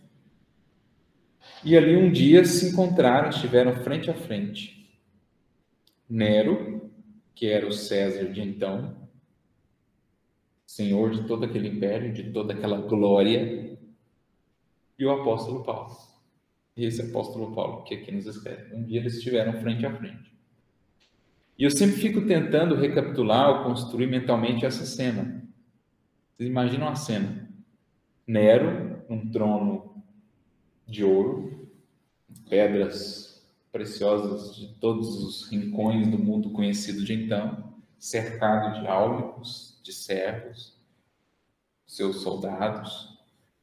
E 1.64 1.76
ali 1.76 1.96
um 1.96 2.10
dia 2.10 2.44
se 2.44 2.70
encontraram, 2.70 3.28
estiveram 3.28 3.74
frente 3.82 4.10
a 4.10 4.14
frente. 4.14 4.90
Nero, 6.08 6.90
que 7.34 7.46
era 7.46 7.66
o 7.66 7.72
César 7.72 8.24
de 8.32 8.40
então, 8.40 8.96
senhor 10.66 11.10
de 11.10 11.26
todo 11.26 11.44
aquele 11.44 11.68
império, 11.68 12.12
de 12.12 12.32
toda 12.32 12.54
aquela 12.54 12.78
glória, 12.78 13.78
e 14.98 15.04
o 15.04 15.10
apóstolo 15.10 15.62
Paulo. 15.62 15.96
E 16.76 16.84
esse 16.84 17.02
apóstolo 17.02 17.54
Paulo 17.54 17.84
que 17.84 17.94
aqui 17.94 18.12
nos 18.12 18.26
espera. 18.26 18.70
Um 18.72 18.84
dia 18.84 19.00
eles 19.00 19.14
estiveram 19.14 19.60
frente 19.60 19.84
a 19.84 19.94
frente. 19.94 20.32
E 21.58 21.64
eu 21.64 21.70
sempre 21.70 21.96
fico 21.96 22.26
tentando 22.26 22.74
recapitular 22.74 23.50
ou 23.50 23.64
construir 23.64 24.06
mentalmente 24.06 24.64
essa 24.64 24.86
cena. 24.86 25.46
Vocês 26.36 26.48
imaginam 26.48 26.88
a 26.88 26.94
cena? 26.94 27.49
Nero, 28.30 29.02
um 29.08 29.28
trono 29.28 30.04
de 30.86 31.02
ouro, 31.02 31.68
pedras 32.48 33.44
preciosas 33.72 34.54
de 34.54 34.68
todos 34.74 35.16
os 35.24 35.50
rincões 35.50 36.06
do 36.06 36.16
mundo 36.16 36.50
conhecido 36.50 37.04
de 37.04 37.12
então, 37.12 37.74
cercado 37.98 38.80
de 38.80 38.86
áulicos, 38.86 39.80
de 39.82 39.92
servos, 39.92 40.78
seus 41.84 42.22
soldados, 42.22 43.18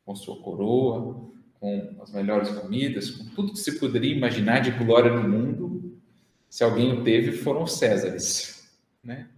com 0.06 0.14
sua 0.14 0.42
coroa, 0.42 1.32
com 1.62 1.96
as 2.02 2.12
melhores 2.12 2.50
comidas, 2.50 3.10
com 3.10 3.24
tudo 3.30 3.54
que 3.54 3.60
se 3.60 3.80
poderia 3.80 4.14
imaginar 4.14 4.60
de 4.60 4.72
glória 4.72 5.14
no 5.14 5.30
mundo, 5.30 5.98
se 6.50 6.62
alguém 6.62 6.92
o 6.92 7.06
teve, 7.06 7.32
foram 7.32 7.66
Césares, 7.66 8.70
né? 9.02 9.30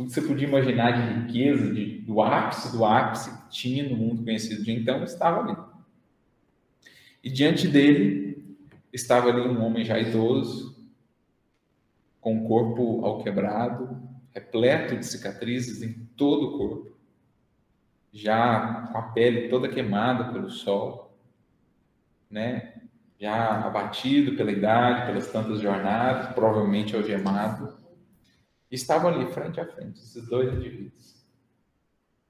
Tudo 0.00 0.08
que 0.08 0.14
você 0.14 0.22
podia 0.22 0.48
imaginar 0.48 0.92
de 0.92 1.20
riqueza, 1.20 1.74
de, 1.74 1.98
do 1.98 2.22
ápice 2.22 2.72
do 2.72 2.86
ápice 2.86 3.30
que 3.36 3.50
tinha 3.50 3.86
no 3.86 3.94
mundo 3.94 4.24
conhecido 4.24 4.64
de 4.64 4.72
então, 4.72 5.04
estava 5.04 5.40
ali. 5.42 5.56
E 7.22 7.28
diante 7.28 7.68
dele 7.68 8.56
estava 8.90 9.28
ali 9.28 9.42
um 9.42 9.62
homem 9.62 9.84
já 9.84 9.98
idoso, 9.98 10.82
com 12.18 12.42
o 12.42 12.48
corpo 12.48 13.04
alquebrado, 13.04 14.00
repleto 14.32 14.96
de 14.96 15.04
cicatrizes 15.04 15.82
em 15.82 15.92
todo 16.16 16.46
o 16.46 16.56
corpo, 16.56 16.96
já 18.10 18.88
com 18.90 18.96
a 18.96 19.02
pele 19.02 19.50
toda 19.50 19.68
queimada 19.68 20.32
pelo 20.32 20.48
sol, 20.48 21.14
né? 22.30 22.72
já 23.18 23.66
abatido 23.66 24.34
pela 24.34 24.50
idade, 24.50 25.04
pelas 25.04 25.30
tantas 25.30 25.60
jornadas, 25.60 26.32
provavelmente 26.32 26.96
algemado, 26.96 27.78
estavam 28.74 29.10
ali 29.10 29.32
frente 29.32 29.60
a 29.60 29.66
frente, 29.66 30.00
esses 30.00 30.28
dois 30.28 30.52
indivíduos. 30.52 31.16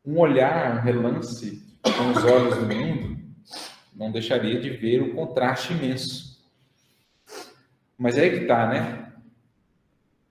Um 0.04 0.18
olhar, 0.18 0.78
um 0.78 0.80
relance 0.80 1.62
com 1.82 2.10
os 2.10 2.24
olhos 2.24 2.56
do 2.56 2.74
mundo, 2.74 3.20
não 3.94 4.10
deixaria 4.10 4.58
de 4.60 4.70
ver 4.70 5.02
o 5.02 5.14
contraste 5.14 5.72
imenso. 5.72 6.40
Mas 7.98 8.16
é 8.16 8.22
aí 8.22 8.30
que 8.30 8.42
está, 8.44 8.66
né? 8.66 9.12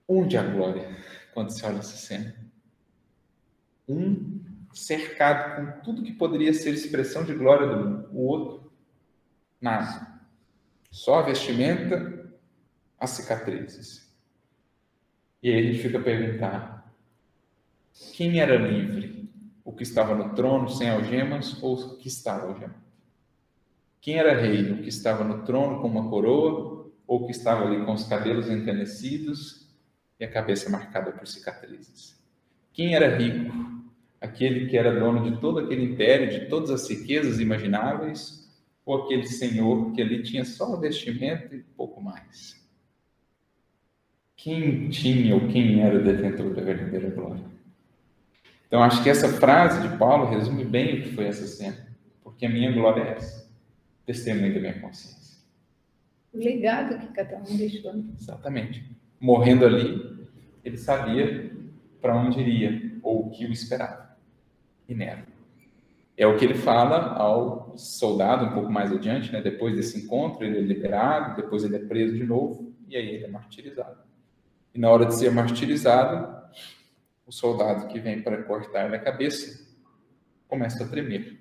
Onde 0.08 0.36
a 0.36 0.42
glória 0.42 0.96
quando 1.32 1.50
se 1.50 1.64
olha 1.64 1.78
essa 1.78 1.96
cena? 1.96 2.34
Um 3.88 4.40
cercado 4.72 5.56
com 5.56 5.80
tudo 5.82 6.02
que 6.02 6.12
poderia 6.12 6.52
ser 6.52 6.74
expressão 6.74 7.24
de 7.24 7.34
glória 7.34 7.68
do 7.68 7.76
mundo, 7.76 8.08
o 8.12 8.26
outro, 8.26 8.72
nada. 9.60 10.20
Só 10.90 11.20
a 11.20 11.22
vestimenta, 11.22 12.32
as 12.98 13.10
cicatrizes. 13.10 14.09
E 15.42 15.50
aí 15.50 15.58
a 15.58 15.72
gente 15.72 15.82
fica 15.82 15.98
a 15.98 16.02
perguntar: 16.02 16.94
quem 18.14 18.40
era 18.40 18.56
livre? 18.56 19.28
O 19.64 19.72
que 19.72 19.82
estava 19.82 20.14
no 20.14 20.34
trono 20.34 20.68
sem 20.68 20.90
algemas 20.90 21.62
ou 21.62 21.74
o 21.74 21.96
que 21.96 22.08
estava 22.08 22.46
algemado? 22.46 22.80
Quem 24.00 24.16
era 24.16 24.38
rei? 24.38 24.72
O 24.72 24.82
que 24.82 24.88
estava 24.88 25.22
no 25.22 25.44
trono 25.44 25.80
com 25.80 25.88
uma 25.88 26.08
coroa 26.08 26.90
ou 27.06 27.22
o 27.22 27.26
que 27.26 27.32
estava 27.32 27.64
ali 27.64 27.84
com 27.84 27.92
os 27.92 28.04
cabelos 28.04 28.48
encanecidos 28.48 29.68
e 30.18 30.24
a 30.24 30.30
cabeça 30.30 30.70
marcada 30.70 31.12
por 31.12 31.26
cicatrizes? 31.26 32.18
Quem 32.72 32.94
era 32.94 33.16
rico? 33.16 33.52
Aquele 34.20 34.66
que 34.68 34.76
era 34.76 34.98
dono 34.98 35.30
de 35.30 35.40
todo 35.40 35.60
aquele 35.60 35.84
império, 35.84 36.30
de 36.30 36.46
todas 36.46 36.70
as 36.70 36.88
riquezas 36.88 37.40
imagináveis 37.40 38.50
ou 38.84 39.04
aquele 39.04 39.26
senhor 39.26 39.92
que 39.92 40.02
ali 40.02 40.22
tinha 40.22 40.44
só 40.44 40.74
o 40.74 40.80
vestimento 40.80 41.54
e 41.54 41.62
pouco 41.62 42.02
mais? 42.02 42.59
Quem 44.42 44.88
tinha 44.88 45.34
ou 45.34 45.48
quem 45.48 45.82
era 45.82 45.98
o 45.98 46.02
detentor 46.02 46.54
da 46.54 46.62
verdadeira 46.62 47.10
glória? 47.10 47.44
Então, 48.66 48.82
acho 48.82 49.02
que 49.02 49.10
essa 49.10 49.28
frase 49.28 49.86
de 49.86 49.98
Paulo 49.98 50.30
resume 50.30 50.64
bem 50.64 50.94
o 50.94 51.02
que 51.02 51.14
foi 51.14 51.26
essa 51.26 51.46
cena, 51.46 51.76
porque 52.24 52.46
a 52.46 52.48
minha 52.48 52.72
glória 52.72 53.02
é 53.02 53.12
essa, 53.16 53.50
testemunho 54.06 54.54
da 54.54 54.60
minha 54.60 54.80
consciência. 54.80 55.44
O 56.32 56.38
legado 56.38 56.98
que 56.98 57.08
cada 57.08 57.36
um 57.36 57.54
deixou. 57.54 57.92
Exatamente. 58.18 58.82
Morrendo 59.20 59.66
ali, 59.66 60.26
ele 60.64 60.78
sabia 60.78 61.52
para 62.00 62.16
onde 62.16 62.40
iria 62.40 62.98
ou 63.02 63.26
o 63.26 63.30
que 63.30 63.44
o 63.44 63.52
esperava. 63.52 64.16
E 64.88 64.94
Nero. 64.94 65.24
É 66.16 66.26
o 66.26 66.38
que 66.38 66.46
ele 66.46 66.54
fala 66.54 67.12
ao 67.12 67.76
soldado 67.76 68.46
um 68.46 68.52
pouco 68.52 68.72
mais 68.72 68.90
adiante, 68.90 69.30
né? 69.32 69.42
depois 69.42 69.76
desse 69.76 69.98
encontro, 69.98 70.46
ele 70.46 70.58
é 70.58 70.62
liberado, 70.62 71.36
depois 71.36 71.62
ele 71.62 71.76
é 71.76 71.80
preso 71.80 72.16
de 72.16 72.24
novo, 72.24 72.72
e 72.88 72.96
aí 72.96 73.06
ele 73.06 73.24
é 73.24 73.28
martirizado. 73.28 74.08
E 74.74 74.78
na 74.78 74.90
hora 74.90 75.06
de 75.06 75.14
ser 75.14 75.30
martirizado, 75.30 76.40
o 77.26 77.32
soldado 77.32 77.88
que 77.88 78.00
vem 78.00 78.22
para 78.22 78.42
cortar 78.42 78.92
a 78.92 78.98
cabeça 78.98 79.68
começa 80.48 80.84
a 80.84 80.88
tremer. 80.88 81.38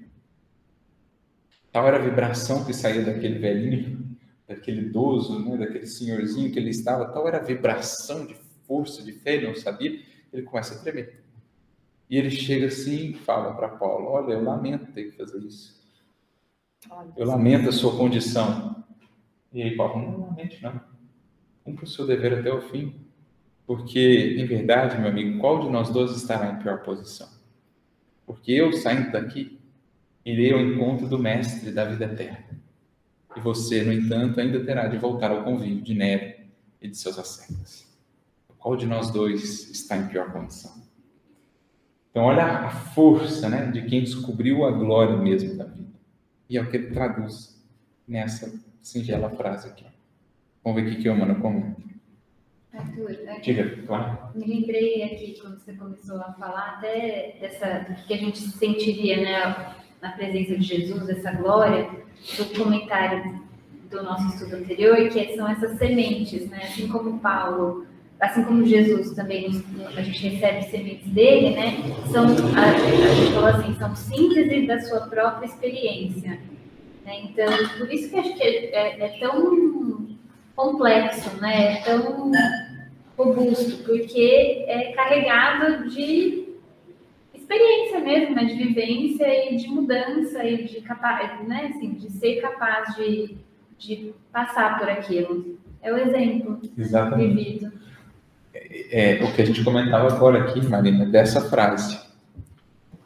Tal 1.72 1.88
era 1.88 1.98
a 1.98 2.02
vibração 2.02 2.66
que 2.66 2.74
saía 2.74 3.04
daquele 3.04 3.40
velhinho, 3.40 4.18
daquele 4.48 4.82
idoso, 4.82 5.44
né? 5.44 5.58
daquele 5.58 5.86
senhorzinho 5.86 6.52
que 6.52 6.58
ele 6.58 6.70
estava, 6.70 7.08
tal 7.12 7.28
era 7.28 7.38
a 7.38 7.44
vibração 7.44 8.26
de 8.26 8.36
força, 8.66 9.04
de 9.04 9.12
fé, 9.12 9.36
ele 9.36 9.48
não 9.48 9.56
sabia, 9.56 10.00
ele 10.34 10.44
começa 10.44 10.76
a 10.76 10.80
tremer. 10.80 11.24
E 12.10 12.18
ele 12.18 12.32
chega 12.32 12.68
assim 12.68 13.12
e 13.12 13.14
fala 13.14 13.54
para 13.54 13.70
Paulo: 13.70 14.08
Olha, 14.08 14.34
eu 14.34 14.44
lamento 14.44 14.92
ter 14.92 15.12
que 15.12 15.18
fazer 15.18 15.40
isso. 15.40 15.80
Eu 17.16 17.26
lamento 17.26 17.70
a 17.70 17.72
sua 17.72 17.96
condição. 17.96 18.84
E 19.54 19.62
aí 19.62 19.76
Paulo, 19.76 20.02
não 20.02 20.28
lamente 20.28 20.62
não. 20.62 20.82
Cumpra 21.64 21.86
o 21.86 21.88
seu 21.88 22.08
dever 22.08 22.40
até 22.40 22.52
o 22.52 22.62
fim. 22.62 23.09
Porque, 23.70 24.36
em 24.36 24.48
verdade, 24.48 24.98
meu 24.98 25.12
amigo, 25.12 25.38
qual 25.38 25.62
de 25.62 25.70
nós 25.70 25.92
dois 25.92 26.10
estará 26.18 26.52
em 26.52 26.58
pior 26.58 26.82
posição? 26.82 27.30
Porque 28.26 28.52
eu, 28.52 28.74
saindo 28.74 29.12
daqui, 29.12 29.60
irei 30.26 30.52
ao 30.52 30.60
encontro 30.60 31.08
do 31.08 31.20
Mestre 31.20 31.72
da 31.72 31.86
vida 31.86 32.06
eterna. 32.06 32.60
E 33.38 33.40
você, 33.40 33.84
no 33.84 33.94
entanto, 33.94 34.40
ainda 34.40 34.66
terá 34.66 34.88
de 34.88 34.98
voltar 34.98 35.30
ao 35.30 35.44
convívio 35.44 35.84
de 35.84 35.94
Nero 35.94 36.34
e 36.82 36.88
de 36.88 36.98
seus 36.98 37.20
ascetas. 37.20 37.88
Qual 38.58 38.76
de 38.76 38.88
nós 38.88 39.12
dois 39.12 39.70
está 39.70 39.98
em 39.98 40.08
pior 40.08 40.32
condição? 40.32 40.74
Então, 42.10 42.24
olha 42.24 42.44
a 42.44 42.72
força 42.72 43.50
né, 43.50 43.68
de 43.68 43.84
quem 43.84 44.04
descobriu 44.04 44.66
a 44.66 44.72
glória 44.72 45.16
mesmo 45.16 45.56
da 45.56 45.66
vida. 45.66 45.94
E 46.50 46.58
é 46.58 46.62
o 46.64 46.72
que 46.72 46.76
ele 46.76 46.88
traduz 46.88 47.64
nessa 48.08 48.52
singela 48.82 49.30
frase 49.30 49.68
aqui. 49.68 49.86
Vamos 50.64 50.82
ver 50.82 50.92
o 50.92 51.00
que 51.00 51.08
a 51.08 51.14
Humana 51.14 51.36
comenta. 51.36 51.89
Arthur, 52.74 53.18
Diga, 53.42 53.84
claro. 53.88 54.18
me 54.36 54.46
lembrei 54.46 55.02
aqui, 55.04 55.40
quando 55.42 55.60
você 55.60 55.74
começou 55.74 56.18
a 56.18 56.34
falar, 56.34 56.76
até 56.78 57.36
dessa, 57.42 57.80
do 57.80 57.96
que 58.06 58.14
a 58.14 58.18
gente 58.18 58.38
sentiria 58.38 59.18
né, 59.18 59.76
na 60.02 60.12
presença 60.12 60.56
de 60.56 60.62
Jesus, 60.62 61.10
essa 61.10 61.32
glória, 61.32 61.90
do 62.38 62.46
comentário 62.56 63.42
do 63.90 64.04
nosso 64.04 64.28
estudo 64.28 64.58
anterior, 64.58 65.10
que 65.10 65.36
são 65.36 65.50
essas 65.50 65.78
sementes, 65.80 66.48
né? 66.50 66.60
assim 66.64 66.88
como 66.88 67.20
Paulo 67.20 67.88
assim 68.20 68.44
como 68.44 68.66
Jesus 68.66 69.12
também 69.12 69.48
a 69.96 70.02
gente 70.02 70.28
recebe 70.28 70.64
sementes 70.70 71.08
dele, 71.12 71.56
né? 71.56 71.78
São 72.12 72.26
a 72.26 73.16
gente 73.16 73.34
falou 73.34 73.50
assim, 73.50 73.76
são 73.76 73.96
síntese 73.96 74.68
da 74.68 74.80
sua 74.82 75.02
própria 75.02 75.46
experiência. 75.46 76.38
Né? 77.06 77.22
Então, 77.24 77.48
por 77.78 77.92
isso 77.92 78.10
que 78.10 78.18
acho 78.18 78.36
que 78.36 78.44
é, 78.44 78.76
é, 78.76 79.06
é 79.06 79.20
tão 79.20 79.79
complexo, 80.60 81.40
né? 81.40 81.78
É 81.78 81.82
tão 81.84 82.32
robusto, 83.18 83.84
porque 83.84 84.66
é 84.68 84.92
carregado 84.92 85.90
de 85.90 86.50
experiência 87.34 88.00
mesmo, 88.02 88.36
né? 88.36 88.44
De 88.44 88.56
vivência 88.56 89.54
e 89.54 89.56
de 89.56 89.68
mudança 89.70 90.44
e 90.44 90.66
de 90.66 90.82
capaz, 90.82 91.48
né? 91.48 91.72
Assim, 91.74 91.94
de 91.94 92.12
ser 92.12 92.42
capaz 92.42 92.96
de, 92.96 93.38
de 93.78 94.14
passar 94.34 94.78
por 94.78 94.90
aquilo. 94.90 95.58
É 95.82 95.94
o 95.94 95.98
exemplo 95.98 96.60
Exatamente. 96.78 97.36
vivido 97.36 97.72
é, 98.92 99.24
o 99.24 99.34
que 99.34 99.42
a 99.42 99.46
gente 99.46 99.64
comentava 99.64 100.14
agora 100.14 100.44
aqui, 100.44 100.62
Marina, 100.66 101.06
dessa 101.06 101.42
frase. 101.42 102.00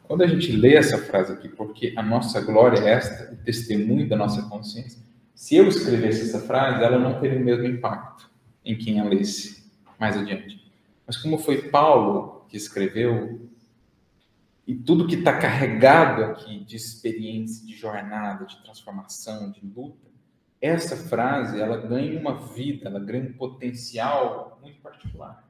Quando 0.02 0.22
a 0.22 0.26
gente 0.26 0.52
lê 0.52 0.74
essa 0.74 0.98
frase 0.98 1.32
aqui, 1.32 1.48
porque 1.48 1.94
a 1.96 2.02
nossa 2.02 2.40
glória 2.40 2.78
é 2.80 2.90
esta, 2.90 3.32
o 3.32 3.36
testemunho 3.36 4.08
da 4.08 4.16
nossa 4.16 4.42
consciência, 4.48 5.00
se 5.34 5.56
eu 5.56 5.66
escrevesse 5.68 6.22
essa 6.22 6.40
frase, 6.40 6.82
ela 6.82 6.98
não 6.98 7.20
teria 7.20 7.38
o 7.38 7.44
mesmo 7.44 7.66
impacto 7.66 8.30
em 8.64 8.76
quem 8.76 9.00
a 9.00 9.04
lesse 9.04 9.64
mais 9.98 10.16
adiante. 10.16 10.72
Mas 11.06 11.16
como 11.16 11.38
foi 11.38 11.68
Paulo 11.68 12.46
que 12.48 12.56
escreveu, 12.56 13.48
e 14.66 14.74
tudo 14.74 15.06
que 15.06 15.16
está 15.16 15.36
carregado 15.36 16.24
aqui 16.24 16.64
de 16.64 16.76
experiência, 16.76 17.66
de 17.66 17.76
jornada, 17.76 18.46
de 18.46 18.62
transformação, 18.62 19.50
de 19.50 19.60
luta, 19.66 20.08
essa 20.60 20.96
frase 20.96 21.60
ela 21.60 21.76
ganha 21.76 22.18
uma 22.18 22.34
vida, 22.34 22.88
ela 22.88 23.00
ganha 23.00 23.28
um 23.28 23.34
potencial 23.34 24.58
muito 24.62 24.80
particular, 24.80 25.46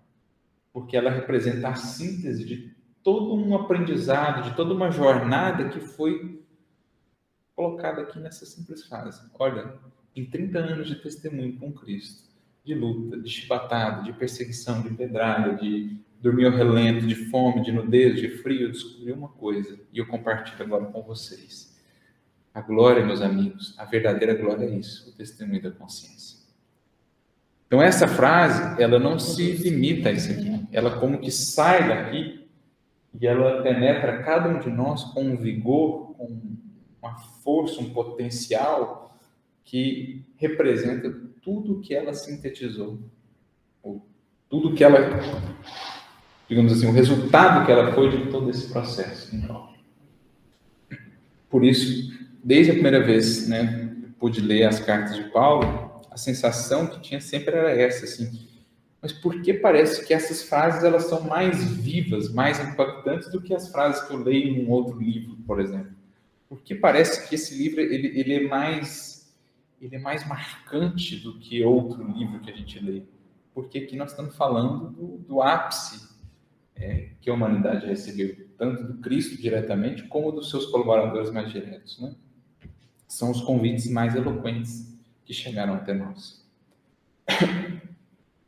porque 0.72 0.96
ela 0.96 1.10
representa 1.10 1.68
a 1.68 1.74
síntese 1.76 2.44
de 2.44 2.74
todo 3.02 3.34
um 3.36 3.54
aprendizado, 3.54 4.42
de 4.42 4.56
toda 4.56 4.74
uma 4.74 4.90
jornada 4.90 5.68
que 5.68 5.78
foi 5.78 6.43
colocada 7.54 8.02
aqui 8.02 8.18
nessa 8.18 8.44
simples 8.44 8.84
frase. 8.86 9.22
Olha, 9.38 9.74
em 10.14 10.24
30 10.24 10.58
anos 10.58 10.88
de 10.88 10.96
testemunho 10.96 11.56
com 11.58 11.72
Cristo, 11.72 12.28
de 12.64 12.74
luta, 12.74 13.18
de 13.18 13.28
chibatada, 13.28 14.02
de 14.02 14.12
perseguição, 14.12 14.82
de 14.82 14.90
pedrada, 14.90 15.54
de 15.54 15.96
dormir 16.20 16.46
ao 16.46 16.52
relento, 16.52 17.06
de 17.06 17.14
fome, 17.14 17.62
de 17.62 17.70
nudez, 17.70 18.18
de 18.18 18.28
frio, 18.38 18.62
eu 18.62 18.72
descobri 18.72 19.12
uma 19.12 19.28
coisa 19.28 19.78
e 19.92 19.98
eu 19.98 20.06
compartilho 20.06 20.64
agora 20.64 20.86
com 20.86 21.02
vocês. 21.02 21.74
A 22.54 22.62
glória, 22.62 23.04
meus 23.04 23.20
amigos, 23.20 23.74
a 23.78 23.84
verdadeira 23.84 24.34
glória 24.34 24.64
é 24.64 24.78
isso, 24.78 25.10
o 25.10 25.12
testemunho 25.12 25.62
da 25.62 25.70
consciência. 25.70 26.38
Então 27.66 27.82
essa 27.82 28.06
frase, 28.06 28.80
ela 28.80 28.98
não 28.98 29.18
se 29.18 29.52
limita 29.52 30.08
a 30.08 30.12
isso 30.12 30.30
aqui. 30.30 30.66
Ela 30.72 30.98
como 30.98 31.18
que 31.18 31.30
sai 31.30 31.88
daqui 31.88 32.48
e 33.20 33.26
ela 33.26 33.62
penetra 33.62 34.22
cada 34.22 34.48
um 34.48 34.60
de 34.60 34.70
nós 34.70 35.04
com 35.12 35.22
um 35.24 35.36
vigor, 35.36 36.14
com 36.14 36.56
uma 37.04 37.18
força, 37.18 37.80
um 37.80 37.90
potencial 37.90 39.16
que 39.62 40.24
representa 40.36 41.14
tudo 41.42 41.80
que 41.80 41.94
ela 41.94 42.14
sintetizou, 42.14 42.98
tudo 44.48 44.74
que 44.74 44.82
ela 44.82 44.98
digamos 46.48 46.72
assim, 46.72 46.86
o 46.86 46.92
resultado 46.92 47.64
que 47.64 47.72
ela 47.72 47.92
foi 47.92 48.10
de 48.10 48.30
todo 48.30 48.50
esse 48.50 48.68
processo. 48.70 49.34
Por 51.48 51.64
isso, 51.64 52.12
desde 52.42 52.72
a 52.72 52.74
primeira 52.74 53.02
vez, 53.02 53.48
né, 53.48 53.94
pude 54.18 54.40
ler 54.40 54.64
as 54.64 54.80
cartas 54.80 55.16
de 55.16 55.24
Paulo, 55.30 56.00
a 56.10 56.16
sensação 56.16 56.86
que 56.86 57.00
tinha 57.00 57.20
sempre 57.20 57.54
era 57.54 57.70
essa, 57.70 58.04
assim, 58.04 58.48
mas 59.00 59.12
por 59.12 59.42
que 59.42 59.52
parece 59.52 60.06
que 60.06 60.14
essas 60.14 60.42
frases 60.42 60.82
elas 60.82 61.04
são 61.04 61.20
mais 61.22 61.62
vivas, 61.62 62.32
mais 62.32 62.58
impactantes 62.58 63.30
do 63.30 63.40
que 63.40 63.54
as 63.54 63.68
frases 63.70 64.02
que 64.02 64.14
eu 64.14 64.18
leio 64.18 64.48
em 64.48 64.66
um 64.66 64.70
outro 64.70 64.98
livro, 64.98 65.36
por 65.46 65.60
exemplo? 65.60 65.92
Porque 66.54 66.74
parece 66.74 67.28
que 67.28 67.34
esse 67.34 67.56
livro 67.56 67.80
ele, 67.80 68.18
ele 68.18 68.34
é 68.34 68.48
mais 68.48 69.34
ele 69.80 69.96
é 69.96 69.98
mais 69.98 70.26
marcante 70.26 71.16
do 71.16 71.38
que 71.38 71.62
outro 71.64 72.02
livro 72.12 72.38
que 72.40 72.50
a 72.50 72.54
gente 72.54 72.78
lê, 72.78 73.02
porque 73.52 73.78
aqui 73.78 73.96
nós 73.96 74.12
estamos 74.12 74.34
falando 74.36 74.90
do, 74.90 75.18
do 75.18 75.42
ápice 75.42 76.08
é, 76.76 77.10
que 77.20 77.28
a 77.28 77.34
humanidade 77.34 77.86
recebeu, 77.86 78.48
tanto 78.56 78.84
do 78.84 78.94
Cristo 79.00 79.36
diretamente, 79.36 80.04
como 80.04 80.32
dos 80.32 80.48
seus 80.48 80.66
colaboradores 80.66 81.30
mais 81.30 81.50
diretos. 81.50 82.00
Né? 82.00 82.14
São 83.06 83.30
os 83.30 83.42
convites 83.42 83.90
mais 83.90 84.14
eloquentes 84.14 84.96
que 85.24 85.34
chegaram 85.34 85.74
até 85.74 85.92
nós. 85.92 86.48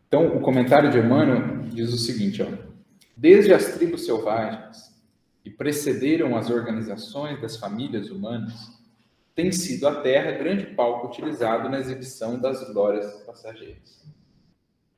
Então, 0.08 0.36
o 0.36 0.40
comentário 0.40 0.88
de 0.90 0.98
Emmanuel 0.98 1.62
diz 1.68 1.92
o 1.92 1.98
seguinte: 1.98 2.40
ó, 2.40 2.46
desde 3.16 3.52
as 3.52 3.74
tribos 3.74 4.06
selvagens 4.06 4.95
que 5.46 5.50
precederam 5.50 6.36
as 6.36 6.50
organizações 6.50 7.40
das 7.40 7.56
famílias 7.56 8.10
humanas, 8.10 8.76
tem 9.32 9.52
sido 9.52 9.86
a 9.86 10.00
Terra 10.00 10.32
grande 10.32 10.66
palco 10.74 11.06
utilizado 11.06 11.68
na 11.68 11.78
exibição 11.78 12.36
das 12.36 12.68
glórias 12.72 13.22
passageiras. 13.22 14.04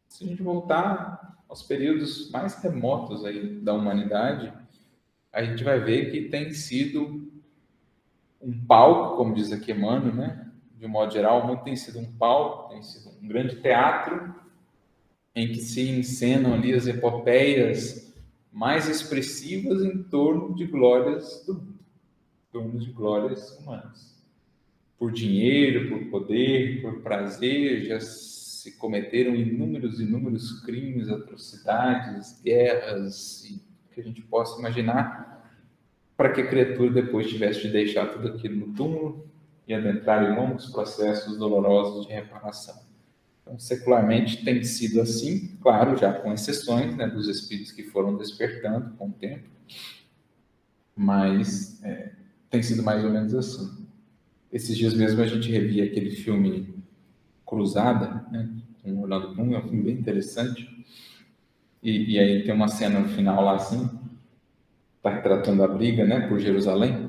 Se 0.09 0.25
a 0.25 0.27
gente 0.27 0.43
voltar 0.43 1.37
aos 1.47 1.63
períodos 1.63 2.31
mais 2.31 2.63
remotos 2.63 3.27
aí 3.27 3.61
da 3.61 3.75
humanidade, 3.75 4.51
a 5.31 5.45
gente 5.45 5.63
vai 5.63 5.81
ver 5.81 6.11
que 6.11 6.31
tem 6.31 6.51
sido 6.55 7.31
um 8.41 8.59
palco, 8.65 9.19
como 9.19 9.35
diz 9.35 9.53
aqui 9.53 9.73
Emmanuel, 9.73 10.15
né? 10.15 10.51
de 10.79 10.87
um 10.87 10.89
modo 10.89 11.13
geral, 11.13 11.47
muito 11.47 11.63
tem 11.63 11.77
sido 11.77 11.99
um 11.99 12.11
palco, 12.13 12.71
tem 12.71 12.83
sido 12.83 13.11
um 13.23 13.29
grande 13.29 13.57
teatro 13.57 14.35
em 15.35 15.49
que 15.49 15.57
se 15.57 15.91
encenam 15.91 16.55
ali 16.55 16.73
as 16.73 16.87
epopeias 16.87 18.08
mais 18.53 18.89
expressivas 18.89 19.83
em 19.83 20.03
torno 20.05 20.55
de 20.55 20.67
glórias 20.67 21.45
do 21.47 21.55
mundo, 21.55 21.79
em 21.79 22.53
torno 22.53 22.79
de 22.79 22.91
glórias 22.91 23.59
humanas. 23.59 24.17
Por 24.99 25.13
dinheiro, 25.13 25.89
por 25.89 26.11
poder, 26.11 26.83
por 26.83 27.01
prazer, 27.01 27.85
já 27.85 28.01
se 28.01 28.73
cometeram 28.73 29.35
inúmeros, 29.35 30.01
inúmeros 30.01 30.61
crimes, 30.63 31.09
atrocidades, 31.09 32.41
guerras, 32.43 33.45
e 33.45 33.61
que 33.95 34.01
a 34.01 34.05
gente 34.05 34.23
possa 34.23 34.59
imaginar, 34.59 35.29
para 36.17 36.33
que 36.33 36.41
a 36.41 36.49
criatura 36.49 36.91
depois 36.91 37.29
tivesse 37.29 37.63
de 37.63 37.69
deixar 37.69 38.07
tudo 38.07 38.29
aquilo 38.29 38.67
no 38.67 38.75
túmulo 38.75 39.29
e 39.69 39.75
adentrar 39.75 40.25
em 40.25 40.35
longos 40.35 40.67
processos 40.67 41.37
dolorosos 41.39 42.07
de 42.07 42.13
reparação. 42.13 42.88
Então, 43.49 43.59
secularmente 43.59 44.45
tem 44.45 44.63
sido 44.63 45.01
assim, 45.01 45.57
claro, 45.63 45.97
já 45.97 46.13
com 46.13 46.31
exceções 46.31 46.95
né, 46.95 47.09
dos 47.09 47.27
espíritos 47.29 47.73
que 47.73 47.83
foram 47.83 48.15
despertando 48.19 48.91
com 48.99 49.09
o 49.09 49.13
tempo, 49.13 49.49
mas 50.95 51.83
é, 51.83 52.13
tem 52.51 52.63
sido 52.63 52.83
mais 52.83 53.03
ou 53.03 53.11
menos 53.11 53.35
assim. 53.35 53.87
Esses 54.53 54.77
dias 54.77 54.93
mesmo 54.93 55.23
a 55.23 55.27
gente 55.27 55.51
revia 55.51 55.85
aquele 55.85 56.11
filme 56.11 56.75
Cruzada, 57.47 58.27
né, 58.31 58.51
com 58.83 59.01
Orlando 59.01 59.35
Bloom, 59.35 59.55
é 59.55 59.59
um 59.59 59.63
filme 59.63 59.85
bem 59.85 59.95
interessante. 59.95 60.69
E, 61.83 62.17
e, 62.17 62.19
aí 62.19 62.43
tem 62.43 62.53
uma 62.53 62.69
cena 62.69 63.01
no 63.01 63.09
final 63.09 63.43
lá 63.43 63.55
assim, 63.55 63.89
está 64.97 65.09
retratando 65.09 65.63
a 65.63 65.69
briga, 65.69 66.05
né, 66.05 66.29
por 66.29 66.39
Jerusalém. 66.39 67.09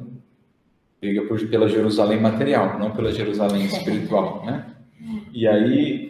Briga 1.01 1.25
por, 1.25 1.45
pela 1.49 1.67
Jerusalém 1.67 2.21
material, 2.21 2.79
não 2.79 2.95
pela 2.95 3.11
Jerusalém 3.11 3.65
espiritual, 3.67 4.45
né? 4.45 4.75
E 5.33 5.47
aí 5.47 6.08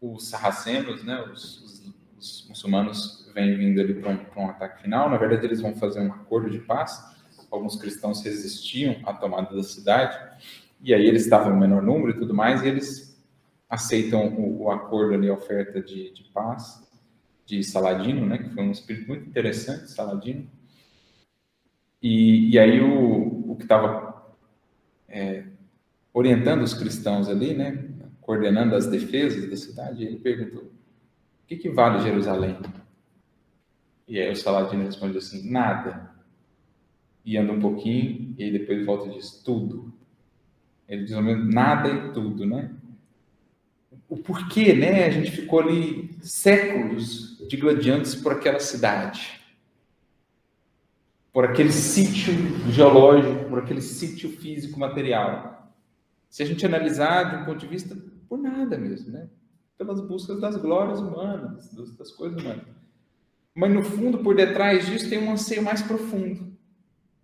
os 0.00 0.28
sarracenos, 0.28 1.04
né, 1.04 1.20
os, 1.32 1.62
os, 1.62 1.94
os 2.18 2.46
muçulmanos 2.48 3.30
vêm 3.34 3.56
vindo 3.56 3.80
ali 3.80 3.94
para 3.94 4.10
um, 4.10 4.44
um 4.44 4.50
ataque 4.50 4.82
final. 4.82 5.10
Na 5.10 5.16
verdade, 5.16 5.46
eles 5.46 5.60
vão 5.60 5.74
fazer 5.76 6.00
um 6.00 6.12
acordo 6.12 6.50
de 6.50 6.58
paz. 6.58 7.14
Alguns 7.50 7.76
cristãos 7.76 8.22
resistiam 8.22 8.96
à 9.04 9.12
tomada 9.12 9.54
da 9.54 9.62
cidade. 9.62 10.18
E 10.80 10.94
aí 10.94 11.06
eles 11.06 11.24
estavam 11.24 11.54
em 11.54 11.60
menor 11.60 11.82
número 11.82 12.10
e 12.10 12.18
tudo 12.18 12.34
mais, 12.34 12.62
e 12.62 12.68
eles 12.68 13.16
aceitam 13.68 14.28
o, 14.28 14.64
o 14.64 14.70
acordo 14.70 15.14
ali, 15.14 15.28
a 15.28 15.34
oferta 15.34 15.80
de, 15.80 16.12
de 16.12 16.24
paz 16.24 16.86
de 17.46 17.62
Saladino, 17.62 18.26
né, 18.26 18.38
que 18.38 18.50
foi 18.50 18.64
um 18.64 18.72
espírito 18.72 19.06
muito 19.06 19.28
interessante, 19.28 19.90
Saladino. 19.90 20.50
E, 22.02 22.50
e 22.50 22.58
aí 22.58 22.80
o, 22.80 23.52
o 23.52 23.56
que 23.56 23.62
estava 23.62 24.34
é, 25.08 25.44
orientando 26.12 26.62
os 26.62 26.74
cristãos 26.74 27.28
ali, 27.28 27.54
né, 27.54 27.85
coordenando 28.26 28.74
as 28.74 28.86
defesas 28.86 29.48
da 29.48 29.56
cidade, 29.56 30.04
ele 30.04 30.18
perguntou: 30.18 30.64
o 30.64 31.46
que, 31.46 31.56
que 31.56 31.70
vale 31.70 32.02
Jerusalém? 32.02 32.58
E 34.06 34.20
aí 34.20 34.30
o 34.30 34.36
Saladino 34.36 34.84
responde 34.84 35.16
assim: 35.16 35.48
nada. 35.48 36.14
E 37.24 37.36
anda 37.36 37.52
um 37.52 37.60
pouquinho, 37.60 38.34
e 38.36 38.50
depois 38.50 38.84
volta 38.84 39.08
e 39.08 39.14
diz: 39.14 39.42
tudo. 39.42 39.94
Ele 40.88 41.04
diz 41.04 41.12
ao 41.12 41.22
menos 41.22 41.52
nada 41.52 41.88
e 41.88 42.12
tudo, 42.12 42.44
né? 42.44 42.70
o 44.08 44.16
porquê, 44.16 44.72
né? 44.72 45.06
A 45.06 45.10
gente 45.10 45.30
ficou 45.30 45.60
ali 45.60 46.16
séculos 46.20 47.38
digladiantes 47.48 48.14
por 48.14 48.32
aquela 48.32 48.60
cidade, 48.60 49.40
por 51.32 51.44
aquele 51.44 51.72
sítio 51.72 52.32
geológico, 52.70 53.48
por 53.48 53.58
aquele 53.58 53.80
sítio 53.80 54.30
físico 54.30 54.78
material. 54.78 55.74
Se 56.28 56.42
a 56.42 56.46
gente 56.46 56.64
analisar 56.64 57.24
de 57.24 57.36
um 57.36 57.44
ponto 57.44 57.58
de 57.58 57.66
vista 57.66 57.96
por 58.28 58.38
nada 58.38 58.76
mesmo, 58.78 59.12
né? 59.12 59.28
Pelas 59.76 60.00
buscas 60.00 60.40
das 60.40 60.56
glórias 60.56 61.00
humanas, 61.00 61.72
das 61.96 62.10
coisas 62.12 62.40
humanas. 62.42 62.64
Mas 63.54 63.72
no 63.72 63.82
fundo, 63.82 64.18
por 64.18 64.34
detrás 64.34 64.86
disso, 64.86 65.08
tem 65.08 65.18
um 65.18 65.32
anseio 65.32 65.62
mais 65.62 65.82
profundo, 65.82 66.52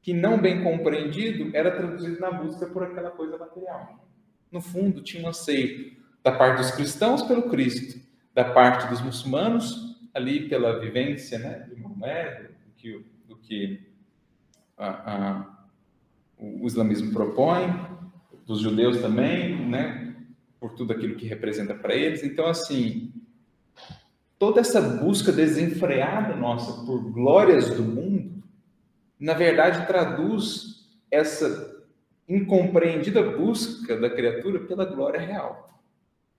que 0.01 0.13
não 0.13 0.41
bem 0.41 0.63
compreendido 0.63 1.55
era 1.55 1.71
traduzido 1.71 2.19
na 2.21 2.31
busca 2.31 2.67
por 2.67 2.83
aquela 2.83 3.11
coisa 3.11 3.37
material. 3.37 4.07
No 4.51 4.61
fundo, 4.61 5.03
tinha 5.03 5.25
um 5.25 5.29
anseio 5.29 5.97
da 6.23 6.33
parte 6.33 6.59
dos 6.59 6.71
cristãos 6.71 7.23
pelo 7.23 7.51
Cristo, 7.51 8.01
da 8.35 8.45
parte 8.45 8.89
dos 8.89 9.01
muçulmanos 9.01 9.93
ali 10.15 10.49
pela 10.49 10.79
vivência 10.79 11.39
né, 11.39 11.61
de 11.69 11.81
Maomé, 11.81 12.51
do 12.67 12.73
que, 12.77 13.07
do 13.27 13.37
que 13.37 13.81
a, 14.77 14.89
a, 14.89 15.65
o 16.39 16.67
islamismo 16.67 17.13
propõe, 17.13 17.67
dos 18.47 18.61
judeus 18.61 19.01
também, 19.01 19.69
né, 19.69 20.02
por 20.63 20.75
tudo 20.75 20.93
aquilo 20.93 21.17
que 21.17 21.27
representa 21.27 21.75
para 21.75 21.93
eles. 21.93 22.23
Então, 22.23 22.47
assim, 22.47 23.13
toda 24.39 24.61
essa 24.61 24.81
busca 24.81 25.33
desenfreada 25.33 26.37
nossa 26.37 26.87
por 26.87 27.11
glórias 27.11 27.69
do 27.71 27.83
mundo, 27.83 28.45
na 29.19 29.35
verdade, 29.35 29.89
traduz 29.89 30.89
essa 31.11 31.85
incompreendida 32.29 33.37
busca 33.37 33.97
da 33.97 34.09
criatura 34.09 34.61
pela 34.61 34.85
glória 34.85 35.19
real 35.19 35.69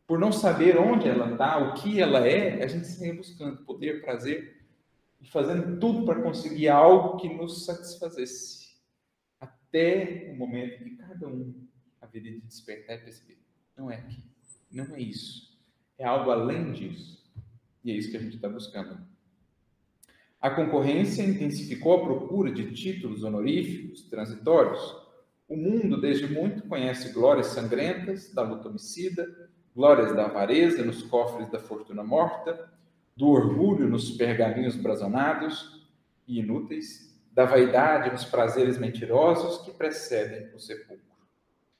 por 0.07 0.17
não 0.17 0.31
saber 0.31 0.77
onde 0.77 1.07
ela 1.07 1.31
está, 1.31 1.57
o 1.57 1.73
que 1.73 1.99
ela 1.99 2.25
é, 2.25 2.63
a 2.63 2.67
gente 2.67 2.87
segue 2.87 3.17
buscando 3.17 3.63
poder, 3.65 4.01
prazer. 4.01 4.61
e 5.19 5.27
fazendo 5.27 5.79
tudo 5.79 6.05
para 6.05 6.21
conseguir 6.21 6.69
algo 6.69 7.17
que 7.17 7.33
nos 7.33 7.65
satisfazesse, 7.65 8.77
até 9.39 10.29
o 10.31 10.37
momento 10.37 10.83
que 10.83 10.97
cada 10.97 11.27
um 11.27 11.67
haveria 12.01 12.33
de 12.33 12.41
despertar 12.41 12.97
e 12.97 12.99
perceber: 12.99 13.42
não 13.77 13.89
é 13.91 13.95
aqui, 13.95 14.23
não 14.71 14.95
é 14.95 15.01
isso, 15.01 15.57
é 15.97 16.05
algo 16.05 16.31
além 16.31 16.71
disso. 16.71 17.23
E 17.83 17.91
é 17.91 17.95
isso 17.95 18.11
que 18.11 18.17
a 18.17 18.21
gente 18.21 18.35
está 18.35 18.47
buscando. 18.47 18.97
A 20.39 20.49
concorrência 20.49 21.23
intensificou 21.23 21.95
a 21.95 22.03
procura 22.03 22.51
de 22.51 22.71
títulos 22.73 23.23
honoríficos 23.23 24.03
transitórios. 24.03 24.95
O 25.47 25.55
mundo, 25.55 25.99
desde 25.99 26.27
muito, 26.27 26.67
conhece 26.67 27.13
glórias 27.13 27.47
sangrentas 27.47 28.33
da 28.33 28.41
luta 28.41 28.69
homicida, 28.69 29.25
glórias 29.75 30.15
da 30.15 30.25
avareza 30.25 30.83
nos 30.83 31.01
cofres 31.03 31.49
da 31.49 31.59
fortuna 31.59 32.03
morta, 32.03 32.69
do 33.15 33.27
orgulho 33.27 33.87
nos 33.87 34.11
pergaminhos 34.11 34.75
brazonados 34.75 35.87
e 36.27 36.39
inúteis, 36.39 37.13
da 37.31 37.45
vaidade 37.45 38.11
nos 38.11 38.25
prazeres 38.25 38.77
mentirosos 38.77 39.65
que 39.65 39.71
precedem 39.71 40.53
o 40.53 40.59
sepulcro. 40.59 41.12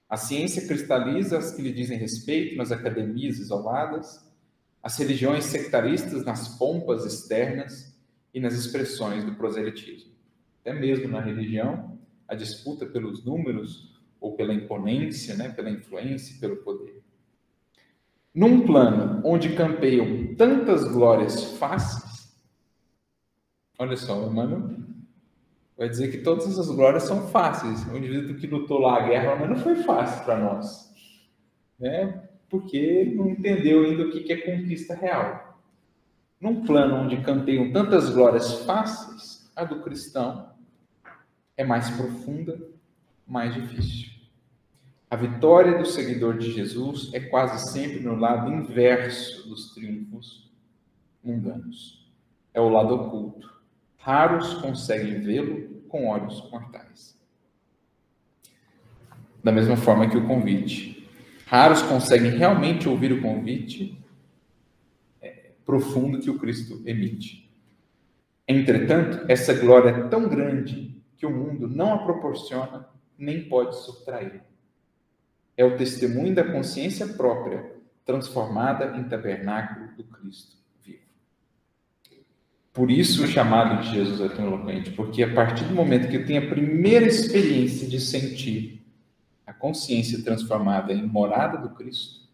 A 0.09 0.17
ciência 0.17 0.67
cristaliza 0.67 1.38
as 1.38 1.51
que 1.51 1.61
lhe 1.61 1.73
dizem 1.73 1.97
respeito 1.97 2.55
nas 2.55 2.71
academias 2.71 3.39
isoladas, 3.39 4.23
as 4.81 4.97
religiões 4.97 5.45
sectaristas 5.45 6.25
nas 6.25 6.57
pompas 6.57 7.05
externas 7.05 7.97
e 8.34 8.39
nas 8.39 8.53
expressões 8.53 9.23
do 9.23 9.35
proselitismo. 9.35 10.11
Até 10.61 10.73
mesmo 10.73 11.07
na 11.07 11.19
religião, 11.19 11.97
a 12.27 12.35
disputa 12.35 12.85
pelos 12.85 13.23
números 13.23 13.93
ou 14.19 14.35
pela 14.35 14.53
imponência, 14.53 15.35
né, 15.35 15.49
pela 15.49 15.69
influência 15.69 16.39
pelo 16.39 16.57
poder. 16.57 17.01
Num 18.34 18.65
plano 18.65 19.21
onde 19.23 19.55
campeiam 19.55 20.35
tantas 20.35 20.84
glórias 20.85 21.43
fáceis, 21.57 22.34
olha 23.77 23.95
só, 23.95 24.27
Emmanuel 24.27 24.93
vai 25.78 25.90
dizer 25.90 26.12
que 26.12 26.20
todas 26.20 26.48
essas 26.48 26.70
glórias 26.70 27.04
são 27.04 27.28
fáceis. 27.28 27.86
O 27.88 27.98
indivíduo 27.98 28.36
que 28.36 28.48
lutou 28.48 28.80
lá 28.80 28.98
a 28.98 29.08
guerra, 29.08 29.36
mas 29.36 29.50
não 29.50 29.58
foi 29.58 29.76
fácil 29.78 30.24
para 30.24 30.40
nós. 30.40 30.91
Né? 31.80 32.24
porque 32.54 33.12
não 33.16 33.32
entendeu 33.32 33.84
ainda 33.84 34.04
o 34.04 34.12
que 34.12 34.32
é 34.32 34.38
conquista 34.38 34.94
real. 34.94 35.60
Num 36.40 36.64
plano 36.64 36.98
onde 36.98 37.20
canteiam 37.24 37.72
tantas 37.72 38.12
glórias 38.12 38.64
fáceis, 38.64 39.52
a 39.56 39.64
do 39.64 39.82
cristão 39.82 40.52
é 41.58 41.64
mais 41.64 41.90
profunda, 41.90 42.62
mais 43.26 43.56
difícil. 43.56 44.12
A 45.10 45.16
vitória 45.16 45.80
do 45.80 45.86
seguidor 45.88 46.38
de 46.38 46.52
Jesus 46.52 47.12
é 47.16 47.22
quase 47.22 47.72
sempre 47.72 48.02
no 48.02 48.16
lado 48.16 48.52
inverso 48.52 49.50
dos 49.50 49.74
triunfos 49.74 50.52
mundanos. 51.24 52.08
É 52.54 52.62
o 52.62 52.70
lado 52.70 52.94
oculto. 52.94 53.52
Raros 54.03 54.55
conseguem 54.55 55.21
vê-lo 55.21 55.81
com 55.88 56.09
olhos 56.09 56.49
mortais. 56.51 57.17
Da 59.41 59.49
mesma 59.49 59.77
forma 59.77 60.09
que 60.09 60.17
o 60.17 60.27
convite 60.27 61.07
Raros 61.45 61.81
conseguem 61.84 62.31
realmente 62.31 62.89
ouvir 62.89 63.13
o 63.13 63.21
convite 63.21 63.97
é, 65.21 65.51
profundo 65.65 66.19
que 66.19 66.30
o 66.30 66.38
Cristo 66.38 66.81
emite. 66.85 67.49
Entretanto, 68.45 69.23
essa 69.30 69.53
glória 69.53 69.89
é 69.89 70.07
tão 70.09 70.27
grande 70.27 71.01
que 71.15 71.25
o 71.25 71.31
mundo 71.31 71.69
não 71.69 71.93
a 71.93 71.99
proporciona 71.99 72.89
nem 73.17 73.47
pode 73.47 73.77
subtrair. 73.85 74.41
É 75.55 75.63
o 75.63 75.77
testemunho 75.77 76.35
da 76.35 76.43
consciência 76.43 77.07
própria 77.07 77.71
transformada 78.03 78.97
em 78.97 79.03
tabernáculo 79.03 79.95
do 79.95 80.03
Cristo. 80.03 80.62
Por 82.74 82.90
isso 82.90 83.24
o 83.24 83.28
chamado 83.28 83.84
de 83.84 83.91
Jesus 83.91 84.20
é 84.20 84.36
tão 84.36 84.48
eloquente, 84.48 84.90
porque 84.91 85.22
a 85.22 85.32
partir 85.32 85.64
do 85.66 85.76
momento 85.76 86.10
que 86.10 86.18
eu 86.18 86.26
tenho 86.26 86.44
a 86.44 86.50
primeira 86.50 87.06
experiência 87.06 87.88
de 87.88 88.02
sentir 88.02 88.84
a 89.45 89.54
consciência 89.54 90.24
transformada 90.24 90.91
em 90.91 91.06
morada 91.06 91.60
do 91.60 91.76
Cristo, 91.76 92.28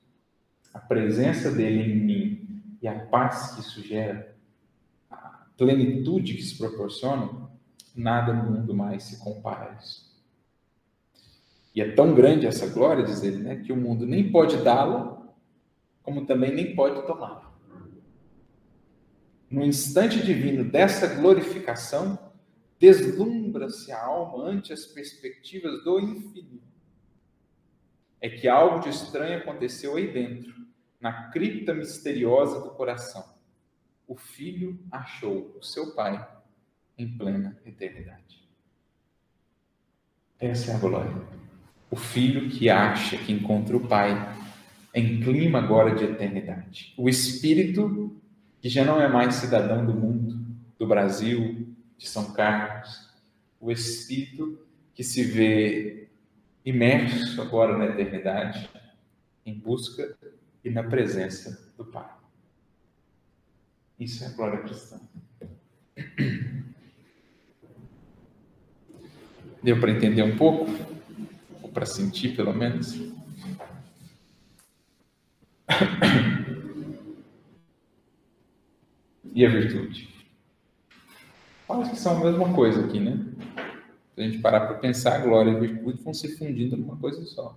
a 0.73 0.79
presença 0.79 1.51
dele 1.51 1.91
em 1.91 1.95
mim 1.95 2.61
e 2.81 2.87
a 2.87 2.97
paz 3.07 3.51
que 3.53 3.61
isso 3.61 3.85
gera, 3.85 4.33
a 5.11 5.45
plenitude 5.57 6.35
que 6.35 6.41
se 6.41 6.57
proporciona, 6.57 7.49
nada 7.93 8.31
no 8.31 8.49
mundo 8.49 8.73
mais 8.73 9.03
se 9.03 9.19
compara 9.19 9.71
a 9.71 9.75
isso. 9.75 10.09
E 11.75 11.81
é 11.81 11.91
tão 11.91 12.15
grande 12.15 12.47
essa 12.47 12.67
glória, 12.67 13.03
diz 13.03 13.21
ele, 13.23 13.43
né, 13.43 13.57
que 13.57 13.73
o 13.73 13.77
mundo 13.77 14.05
nem 14.05 14.31
pode 14.31 14.55
dá-la, 14.63 15.21
como 16.01 16.25
também 16.25 16.55
nem 16.55 16.73
pode 16.75 17.05
tomá-la. 17.05 17.48
No 19.49 19.65
instante 19.65 20.23
divino 20.23 20.63
dessa 20.63 21.07
glorificação, 21.15 22.17
deslumbra-se 22.79 23.91
a 23.91 24.03
alma 24.03 24.43
ante 24.45 24.71
as 24.71 24.85
perspectivas 24.85 25.83
do 25.83 25.99
infinito 25.99 26.69
é 28.21 28.29
que 28.29 28.47
algo 28.47 28.79
de 28.79 28.89
estranho 28.89 29.37
aconteceu 29.37 29.95
aí 29.95 30.11
dentro, 30.11 30.53
na 30.99 31.29
cripta 31.29 31.73
misteriosa 31.73 32.59
do 32.59 32.71
coração. 32.71 33.23
O 34.07 34.15
filho 34.15 34.79
achou 34.91 35.55
o 35.57 35.63
seu 35.63 35.95
pai 35.95 36.27
em 36.97 37.17
plena 37.17 37.57
eternidade. 37.65 38.47
Essa 40.39 40.71
é 40.71 40.75
a 40.75 40.79
glória. 40.79 41.15
O 41.89 41.95
filho 41.95 42.49
que 42.49 42.69
acha 42.69 43.17
que 43.17 43.31
encontra 43.31 43.75
o 43.77 43.87
pai 43.87 44.13
em 44.93 45.21
clima 45.21 45.59
agora 45.59 45.95
de 45.95 46.03
eternidade. 46.03 46.93
O 46.97 47.07
espírito 47.07 48.21
que 48.61 48.69
já 48.69 48.83
não 48.83 49.01
é 49.01 49.07
mais 49.07 49.35
cidadão 49.35 49.85
do 49.85 49.93
mundo, 49.93 50.37
do 50.77 50.87
Brasil, 50.87 51.67
de 51.97 52.07
São 52.07 52.33
Carlos. 52.33 53.09
O 53.59 53.71
espírito 53.71 54.59
que 54.93 55.03
se 55.03 55.23
vê 55.23 56.09
imerso 56.65 57.41
agora 57.41 57.77
na 57.77 57.85
eternidade, 57.85 58.69
em 59.45 59.53
busca 59.53 60.17
e 60.63 60.69
na 60.69 60.83
presença 60.83 61.71
do 61.77 61.85
Pai. 61.85 62.09
Isso 63.99 64.23
é 64.23 64.27
a 64.27 64.31
glória 64.31 64.59
cristã. 64.59 64.99
Deu 69.61 69.79
para 69.79 69.91
entender 69.91 70.23
um 70.23 70.37
pouco? 70.37 70.71
Ou 71.61 71.69
para 71.69 71.85
sentir, 71.85 72.35
pelo 72.35 72.53
menos? 72.53 72.97
E 79.33 79.45
a 79.45 79.49
virtude? 79.49 80.09
Quase 81.67 81.91
que 81.91 81.97
são 81.97 82.17
a 82.17 82.25
mesma 82.25 82.53
coisa 82.53 82.85
aqui, 82.85 82.99
né? 82.99 83.25
Se 84.15 84.21
a 84.21 84.23
gente 84.23 84.39
parar 84.39 84.61
para 84.61 84.77
pensar, 84.77 85.15
a 85.15 85.19
glória 85.19 85.51
e 85.51 85.55
a 85.55 85.59
virtude 85.59 86.01
vão 86.01 86.13
se 86.13 86.35
fundindo 86.37 86.75
numa 86.75 86.97
coisa 86.97 87.23
só. 87.25 87.55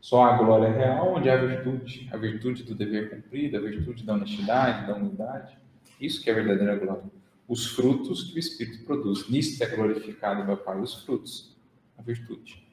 Só 0.00 0.24
a 0.24 0.36
glória 0.38 0.66
é 0.66 0.76
real, 0.76 1.14
onde 1.14 1.28
há 1.28 1.36
virtude, 1.36 2.08
a 2.10 2.16
virtude 2.16 2.62
do 2.62 2.74
dever 2.74 3.10
cumprido, 3.10 3.58
a 3.58 3.60
virtude 3.60 4.02
da 4.02 4.14
honestidade, 4.14 4.86
da 4.86 4.94
humildade. 4.94 5.56
Isso 6.00 6.22
que 6.22 6.30
é 6.30 6.32
a 6.32 6.36
verdadeira 6.36 6.76
glória. 6.76 7.04
Os 7.46 7.66
frutos 7.66 8.24
que 8.24 8.36
o 8.36 8.38
Espírito 8.38 8.84
produz. 8.84 9.28
Nisto 9.28 9.62
é 9.62 9.66
glorificado 9.66 10.44
meu 10.44 10.56
Pai, 10.56 10.80
os 10.80 11.04
frutos, 11.04 11.54
a 11.98 12.02
virtude. 12.02 12.64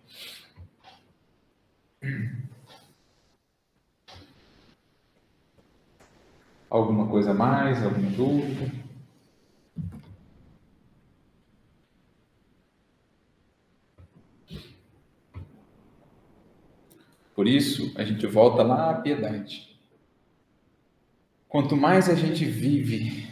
Alguma 6.70 7.08
coisa 7.08 7.34
mais? 7.34 7.82
Alguma 7.84 8.10
dúvida? 8.12 8.72
Por 17.34 17.48
isso, 17.48 17.94
a 17.96 18.04
gente 18.04 18.26
volta 18.26 18.64
lá 18.64 18.90
à 18.90 18.96
piedade. 18.96 19.80
Quanto 21.48 21.78
mais 21.78 22.10
a 22.10 22.16
gente 22.16 22.44
vive 22.44 23.28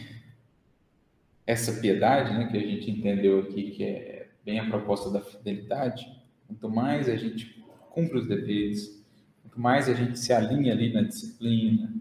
essa 1.46 1.80
piedade, 1.80 2.32
né, 2.32 2.46
que 2.46 2.56
a 2.56 2.60
gente 2.60 2.90
entendeu 2.90 3.40
aqui 3.40 3.72
que 3.72 3.84
é 3.84 4.28
bem 4.44 4.58
a 4.58 4.66
proposta 4.66 5.10
da 5.10 5.20
fidelidade, 5.20 6.06
quanto 6.46 6.70
mais 6.70 7.08
a 7.08 7.16
gente 7.16 7.62
cumpre 7.90 8.18
os 8.18 8.26
deveres, 8.26 9.04
quanto 9.42 9.60
mais 9.60 9.88
a 9.88 9.94
gente 9.94 10.18
se 10.18 10.32
alinha 10.32 10.72
ali 10.72 10.92
na 10.92 11.02
disciplina, 11.02 11.92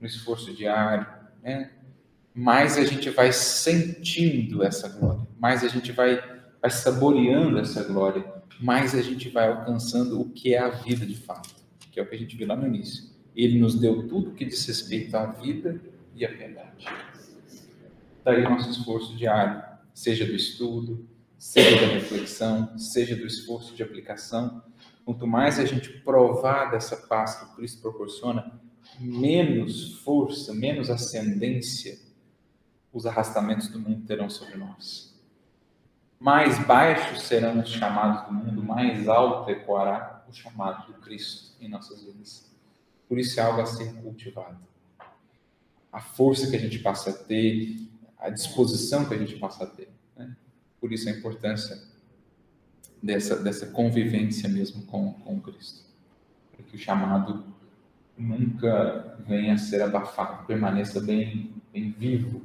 no 0.00 0.06
esforço 0.06 0.54
diário, 0.54 1.06
né, 1.42 1.70
mais 2.34 2.78
a 2.78 2.84
gente 2.84 3.10
vai 3.10 3.32
sentindo 3.32 4.62
essa 4.62 4.88
glória, 4.88 5.26
mais 5.38 5.62
a 5.62 5.68
gente 5.68 5.92
vai, 5.92 6.16
vai 6.60 6.70
saboreando 6.70 7.58
essa 7.58 7.82
glória 7.84 8.40
mais 8.60 8.94
a 8.94 9.00
gente 9.00 9.30
vai 9.30 9.48
alcançando 9.48 10.20
o 10.20 10.28
que 10.28 10.54
é 10.54 10.58
a 10.58 10.68
vida 10.68 11.06
de 11.06 11.16
fato, 11.16 11.54
que 11.90 11.98
é 11.98 12.02
o 12.02 12.06
que 12.06 12.14
a 12.14 12.18
gente 12.18 12.36
viu 12.36 12.46
lá 12.46 12.54
no 12.54 12.66
início. 12.66 13.08
Ele 13.34 13.58
nos 13.58 13.74
deu 13.74 14.06
tudo 14.06 14.32
que 14.32 14.44
diz 14.44 14.66
respeito 14.66 15.16
à 15.16 15.24
vida 15.24 15.80
e 16.14 16.26
à 16.26 16.28
piedade. 16.28 16.86
Daí 18.22 18.42
nosso 18.42 18.70
esforço 18.70 19.16
diário, 19.16 19.62
seja 19.94 20.26
do 20.26 20.34
estudo, 20.34 21.08
seja 21.38 21.86
da 21.86 21.92
reflexão, 21.94 22.76
seja 22.76 23.16
do 23.16 23.26
esforço 23.26 23.74
de 23.74 23.82
aplicação. 23.82 24.62
Quanto 25.06 25.26
mais 25.26 25.58
a 25.58 25.64
gente 25.64 25.88
provar 26.00 26.70
dessa 26.70 26.96
paz 26.96 27.36
que 27.36 27.56
Cristo 27.56 27.80
proporciona, 27.80 28.60
menos 28.98 29.98
força, 30.00 30.54
menos 30.54 30.90
ascendência 30.90 31.98
os 32.92 33.06
arrastamentos 33.06 33.68
do 33.68 33.78
mundo 33.78 34.06
terão 34.06 34.28
sobre 34.28 34.56
nós. 34.56 35.14
Mais 36.18 36.58
baixos 36.66 37.22
serão 37.22 37.60
os 37.60 37.68
chamados 37.68 38.26
do 38.26 38.32
mundo, 38.32 38.62
mais 38.62 39.08
alto 39.08 39.50
ecoará 39.50 40.24
o 40.28 40.32
chamado 40.32 40.92
do 40.92 41.00
Cristo 41.00 41.54
em 41.60 41.68
nossas 41.68 42.02
vidas. 42.02 42.50
Por 43.08 43.18
isso 43.18 43.38
é 43.40 43.42
algo 43.42 43.60
a 43.60 43.66
ser 43.66 43.92
cultivado. 43.94 44.58
A 45.92 46.00
força 46.00 46.48
que 46.48 46.56
a 46.56 46.58
gente 46.58 46.78
passa 46.78 47.10
a 47.10 47.12
ter, 47.12 47.76
a 48.18 48.28
disposição 48.28 49.08
que 49.08 49.14
a 49.14 49.18
gente 49.18 49.36
passa 49.36 49.64
a 49.64 49.66
ter. 49.66 49.88
Né? 50.16 50.36
Por 50.80 50.92
isso 50.92 51.08
a 51.08 51.12
importância 51.12 51.80
dessa, 53.02 53.36
dessa 53.36 53.66
convivência 53.66 54.48
mesmo 54.48 54.82
com, 54.82 55.12
com 55.14 55.40
Cristo. 55.40 55.84
Para 56.52 56.64
que 56.64 56.76
o 56.76 56.78
chamado 56.78 57.44
nunca 58.20 59.16
venha 59.26 59.54
a 59.54 59.58
ser 59.58 59.82
abafado, 59.82 60.46
permaneça 60.46 61.00
bem, 61.00 61.50
bem 61.72 61.90
vivo 61.90 62.42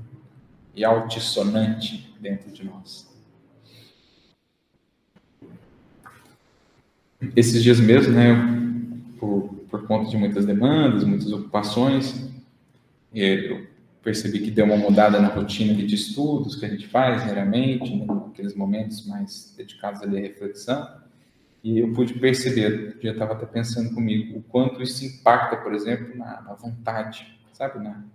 e 0.73 0.83
altissonante 0.83 2.15
dentro 2.19 2.51
de 2.51 2.63
nós. 2.63 3.13
Esses 7.35 7.61
dias 7.61 7.79
mesmo, 7.79 8.13
né, 8.13 8.35
por, 9.19 9.49
por 9.69 9.85
conta 9.87 10.09
de 10.09 10.17
muitas 10.17 10.45
demandas, 10.45 11.03
muitas 11.03 11.31
ocupações, 11.31 12.29
eu 13.13 13.67
percebi 14.03 14.39
que 14.39 14.51
deu 14.51 14.65
uma 14.65 14.77
mudada 14.77 15.19
na 15.19 15.29
rotina 15.29 15.73
de 15.73 15.95
estudos 15.95 16.55
que 16.55 16.65
a 16.65 16.69
gente 16.69 16.87
faz 16.87 17.23
diariamente, 17.23 17.95
né, 17.95 18.05
naqueles 18.05 18.55
momentos 18.55 19.05
mais 19.07 19.53
dedicados 19.57 20.01
à 20.01 20.05
reflexão, 20.05 21.04
e 21.65 21.79
eu 21.79 21.91
pude 21.93 22.13
perceber, 22.19 22.95
já 23.01 23.11
estava 23.11 23.33
até 23.33 23.47
pensando 23.47 23.91
comigo, 23.91 24.37
o 24.37 24.43
quanto 24.43 24.83
isso 24.83 25.03
impacta, 25.03 25.57
por 25.57 25.73
exemplo, 25.73 26.15
na, 26.15 26.39
na 26.43 26.53
vontade, 26.53 27.39
sabe, 27.53 27.83
na, 27.83 28.05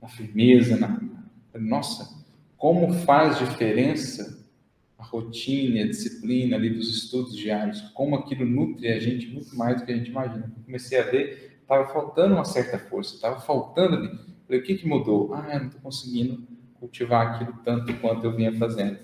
na 0.00 0.08
firmeza, 0.08 0.78
na, 0.78 0.98
nossa, 1.60 2.08
como 2.56 2.94
faz 2.94 3.38
diferença 3.38 4.42
a 4.96 5.04
rotina, 5.04 5.82
a 5.82 5.86
disciplina 5.86 6.56
ali 6.56 6.70
dos 6.70 6.88
estudos 6.96 7.36
diários, 7.36 7.82
como 7.92 8.16
aquilo 8.16 8.46
nutre 8.46 8.88
a 8.88 8.98
gente 8.98 9.26
muito 9.26 9.54
mais 9.54 9.78
do 9.78 9.84
que 9.84 9.92
a 9.92 9.96
gente 9.96 10.08
imagina. 10.08 10.50
Eu 10.56 10.64
comecei 10.64 10.98
a 10.98 11.02
ver, 11.02 11.58
estava 11.60 11.86
faltando 11.92 12.36
uma 12.36 12.44
certa 12.46 12.78
força, 12.78 13.16
estava 13.16 13.38
faltando 13.38 13.96
ali. 13.96 14.18
Falei, 14.46 14.62
o 14.62 14.64
que, 14.64 14.76
que 14.76 14.88
mudou? 14.88 15.34
Ah, 15.34 15.50
eu 15.52 15.58
não 15.58 15.66
estou 15.66 15.82
conseguindo 15.82 16.42
cultivar 16.80 17.34
aquilo 17.34 17.52
tanto 17.62 17.92
quanto 18.00 18.24
eu 18.24 18.34
vinha 18.34 18.56
fazendo. 18.56 18.98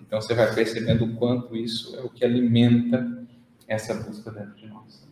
Então 0.00 0.18
você 0.18 0.32
vai 0.32 0.54
percebendo 0.54 1.04
o 1.04 1.14
quanto 1.16 1.54
isso 1.54 1.94
é 1.96 2.00
o 2.00 2.08
que 2.08 2.24
alimenta 2.24 3.23
essa 3.66 3.94
busca 3.94 4.30
dentro 4.30 4.54
de 4.54 4.66
nós. 4.66 5.04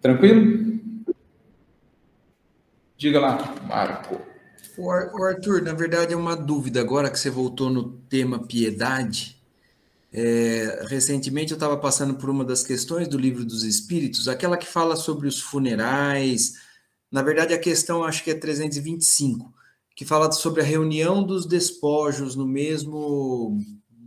Tranquilo? 0.00 0.78
Diga 2.96 3.20
lá, 3.20 3.54
Marco. 3.66 4.20
O 4.76 4.90
Arthur, 5.24 5.62
na 5.62 5.72
verdade 5.72 6.12
é 6.14 6.16
uma 6.16 6.36
dúvida 6.36 6.80
agora 6.80 7.10
que 7.10 7.18
você 7.18 7.30
voltou 7.30 7.68
no 7.68 7.90
tema 8.08 8.46
piedade. 8.46 9.36
É, 10.12 10.84
recentemente 10.88 11.50
eu 11.50 11.56
estava 11.56 11.76
passando 11.76 12.14
por 12.14 12.30
uma 12.30 12.44
das 12.44 12.62
questões 12.62 13.08
do 13.08 13.18
livro 13.18 13.44
dos 13.44 13.64
Espíritos, 13.64 14.28
aquela 14.28 14.56
que 14.56 14.66
fala 14.66 14.94
sobre 14.94 15.26
os 15.26 15.40
funerais. 15.40 16.54
Na 17.10 17.22
verdade, 17.22 17.52
a 17.52 17.58
questão 17.58 18.04
acho 18.04 18.22
que 18.22 18.30
é 18.30 18.34
325, 18.34 19.52
que 19.96 20.04
fala 20.04 20.30
sobre 20.30 20.62
a 20.62 20.64
reunião 20.64 21.24
dos 21.24 21.44
despojos 21.44 22.36
no 22.36 22.46
mesmo 22.46 23.58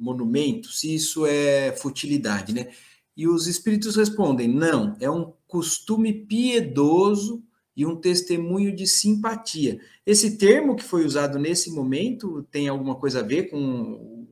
monumento, 0.02 0.70
se 0.70 0.94
isso 0.94 1.26
é 1.26 1.72
futilidade, 1.74 2.54
né? 2.54 2.68
E 3.16 3.28
os 3.28 3.48
Espíritos 3.48 3.96
respondem: 3.96 4.48
não, 4.48 4.96
é 5.00 5.10
um 5.10 5.34
costume 5.48 6.14
piedoso 6.14 7.44
e 7.76 7.86
um 7.86 7.96
testemunho 7.96 8.76
de 8.76 8.88
simpatia. 8.88 9.80
Esse 10.06 10.38
termo 10.38 10.76
que 10.76 10.84
foi 10.84 11.06
usado 11.06 11.40
nesse 11.40 11.72
momento 11.72 12.44
tem 12.52 12.68
alguma 12.68 12.96
coisa 12.96 13.20
a 13.20 13.24
ver 13.24 13.50
com 13.50 14.28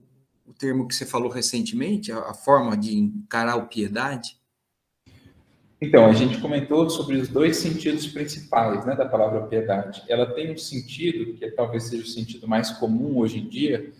o 0.45 0.53
termo 0.53 0.87
que 0.87 0.95
você 0.95 1.05
falou 1.05 1.29
recentemente, 1.29 2.11
a, 2.11 2.33
forma 2.33 2.75
de 2.75 2.97
encarar 2.97 3.55
o 3.55 3.67
piedade? 3.67 4.37
Então, 5.81 6.05
a 6.05 6.13
gente 6.13 6.41
comentou 6.41 6.89
sobre 6.89 7.15
os 7.15 7.29
dois 7.29 7.55
sentidos 7.55 8.05
principais 8.07 8.85
né, 8.85 8.95
da 8.95 9.05
palavra 9.05 9.47
piedade. 9.47 10.03
Ela 10.09 10.25
tem 10.25 10.51
um 10.51 10.57
sentido, 10.57 11.33
que 11.35 11.49
talvez 11.51 11.83
seja 11.83 12.03
o 12.03 12.07
sentido 12.07 12.47
mais 12.47 12.69
comum 12.71 13.17
hoje 13.17 13.39
em 13.39 13.47
dia, 13.47 13.93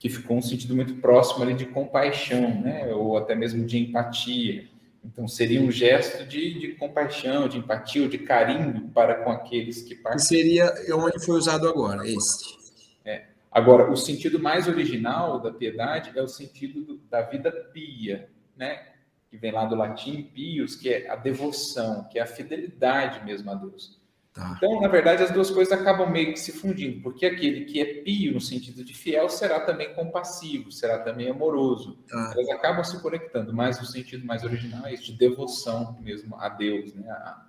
que 0.00 0.08
ficou 0.08 0.38
um 0.38 0.42
sentido 0.42 0.74
muito 0.74 0.94
próximo 0.94 1.44
ali 1.44 1.52
de 1.52 1.66
compaixão, 1.66 2.62
né, 2.62 2.86
ou 2.92 3.18
até 3.18 3.34
mesmo 3.34 3.66
de 3.66 3.78
empatia. 3.78 4.66
Então, 5.04 5.28
seria 5.28 5.60
um 5.60 5.70
gesto 5.70 6.26
de, 6.26 6.58
de 6.58 6.68
compaixão, 6.68 7.46
de 7.46 7.58
empatia, 7.58 8.02
ou 8.02 8.08
de 8.08 8.18
carinho 8.18 8.88
para 8.94 9.16
com 9.16 9.30
aqueles 9.30 9.82
que 9.82 9.94
participam. 9.94 10.36
Seria 10.36 10.74
onde 10.96 11.24
foi 11.24 11.36
usado 11.36 11.68
agora, 11.68 12.08
este. 12.08 12.58
É. 13.04 13.24
Agora, 13.52 13.90
o 13.90 13.96
sentido 13.96 14.38
mais 14.38 14.66
original 14.66 15.38
da 15.38 15.52
piedade 15.52 16.12
é 16.18 16.22
o 16.22 16.28
sentido 16.28 16.82
do, 16.82 16.98
da 17.10 17.20
vida 17.20 17.50
pia, 17.50 18.30
né? 18.56 18.86
que 19.30 19.36
vem 19.36 19.52
lá 19.52 19.64
do 19.66 19.76
latim 19.76 20.22
pius, 20.22 20.74
que 20.74 20.88
é 20.88 21.08
a 21.08 21.14
devoção, 21.14 22.04
que 22.10 22.18
é 22.18 22.22
a 22.22 22.26
fidelidade 22.26 23.24
mesmo 23.24 23.50
a 23.50 23.54
Deus. 23.54 23.99
Tá. 24.32 24.54
Então, 24.56 24.80
na 24.80 24.86
verdade, 24.86 25.24
as 25.24 25.30
duas 25.32 25.50
coisas 25.50 25.72
acabam 25.72 26.08
meio 26.08 26.32
que 26.32 26.38
se 26.38 26.52
fundindo, 26.52 27.02
porque 27.02 27.26
aquele 27.26 27.64
que 27.64 27.80
é 27.80 27.84
pio 28.02 28.32
no 28.32 28.40
sentido 28.40 28.84
de 28.84 28.94
fiel 28.94 29.28
será 29.28 29.58
também 29.60 29.92
compassivo, 29.92 30.70
será 30.70 31.00
também 31.00 31.28
amoroso. 31.28 31.98
Tá. 32.08 32.32
Elas 32.36 32.48
acabam 32.50 32.84
se 32.84 33.00
conectando, 33.02 33.52
mas 33.52 33.80
o 33.80 33.86
sentido 33.86 34.24
mais 34.24 34.44
original 34.44 34.86
é 34.86 34.94
esse 34.94 35.06
de 35.06 35.18
devoção 35.18 35.98
mesmo 36.00 36.36
a 36.36 36.48
Deus, 36.48 36.94
né? 36.94 37.10
a 37.10 37.46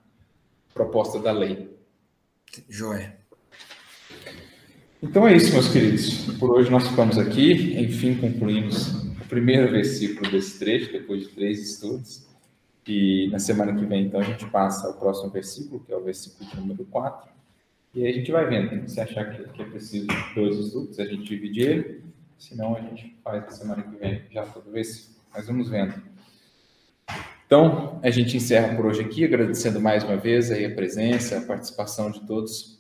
proposta 0.74 1.20
da 1.20 1.32
lei. 1.32 1.70
Joia. 2.68 3.16
Então 5.04 5.28
é 5.28 5.36
isso, 5.36 5.52
meus 5.54 5.68
queridos. 5.68 6.36
Por 6.40 6.50
hoje 6.52 6.70
nós 6.70 6.88
ficamos 6.88 7.18
aqui. 7.18 7.80
Enfim, 7.80 8.16
concluímos 8.16 8.88
o 8.94 9.26
primeiro 9.30 9.72
versículo 9.72 10.30
desse 10.32 10.58
trecho, 10.58 10.92
depois 10.92 11.24
de 11.24 11.30
três 11.30 11.60
estudos. 11.60 12.31
E 12.88 13.30
na 13.32 13.40
semana 13.40 13.76
que 13.76 13.86
vem, 13.86 14.06
então, 14.06 14.20
a 14.20 14.24
gente 14.24 14.46
passa 14.48 14.88
ao 14.88 14.94
próximo 14.94 15.30
versículo, 15.30 15.82
que 15.82 15.94
é 15.94 15.96
o 15.96 16.04
versículo 16.04 16.50
número 16.56 16.84
4. 16.86 17.30
E 17.94 18.04
aí 18.04 18.12
a 18.12 18.14
gente 18.14 18.32
vai 18.32 18.46
vendo. 18.48 18.88
Se 18.90 19.00
achar 19.00 19.26
que, 19.30 19.62
é 19.62 19.66
preciso 19.66 20.08
dois 20.34 20.58
estudos, 20.58 21.00
a 21.00 21.06
gente 21.06 21.24
divide 21.24 21.62
ele. 21.62 22.04
Senão, 22.40 22.76
a 22.76 22.82
gente 22.82 23.16
faz 23.24 23.44
na 23.44 23.52
semana 23.52 23.84
que 23.84 23.96
vem 23.98 24.24
já 24.32 24.46
todo 24.46 24.72
versículo. 24.72 25.18
Mas 25.32 25.46
vamos 25.46 25.70
vendo. 25.70 26.02
Então, 27.46 28.00
a 28.02 28.10
gente 28.10 28.38
encerra 28.38 28.76
por 28.76 28.86
hoje 28.86 29.02
aqui, 29.02 29.26
agradecendo 29.26 29.80
mais 29.80 30.04
uma 30.04 30.18
vez 30.18 30.50
aí 30.52 30.66
a 30.66 30.74
presença, 30.74 31.38
a 31.38 31.42
participação 31.42 32.10
de 32.10 32.22
todos 32.22 32.80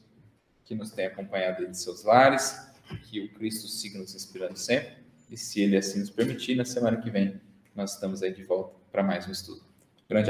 que 0.66 0.74
nos 0.74 0.92
têm 0.92 1.06
acompanhado 1.06 1.68
de 1.68 1.78
seus 1.78 2.04
lares. 2.04 2.72
Que 3.04 3.22
o 3.22 3.30
Cristo 3.34 3.68
siga 3.68 4.00
nos 4.00 4.16
inspirando 4.16 4.58
sempre. 4.58 4.96
E 5.30 5.38
se 5.38 5.62
ele 5.62 5.78
assim 5.78 6.00
nos 6.00 6.10
permitir, 6.10 6.56
na 6.56 6.66
semana 6.66 6.98
que 6.98 7.10
vem, 7.10 7.40
nós 7.76 7.94
estamos 7.94 8.24
aí 8.24 8.34
de 8.34 8.44
volta 8.44 8.76
para 8.92 9.04
mais 9.04 9.28
um 9.28 9.32
estudo. 9.32 9.71
Grande 10.12 10.30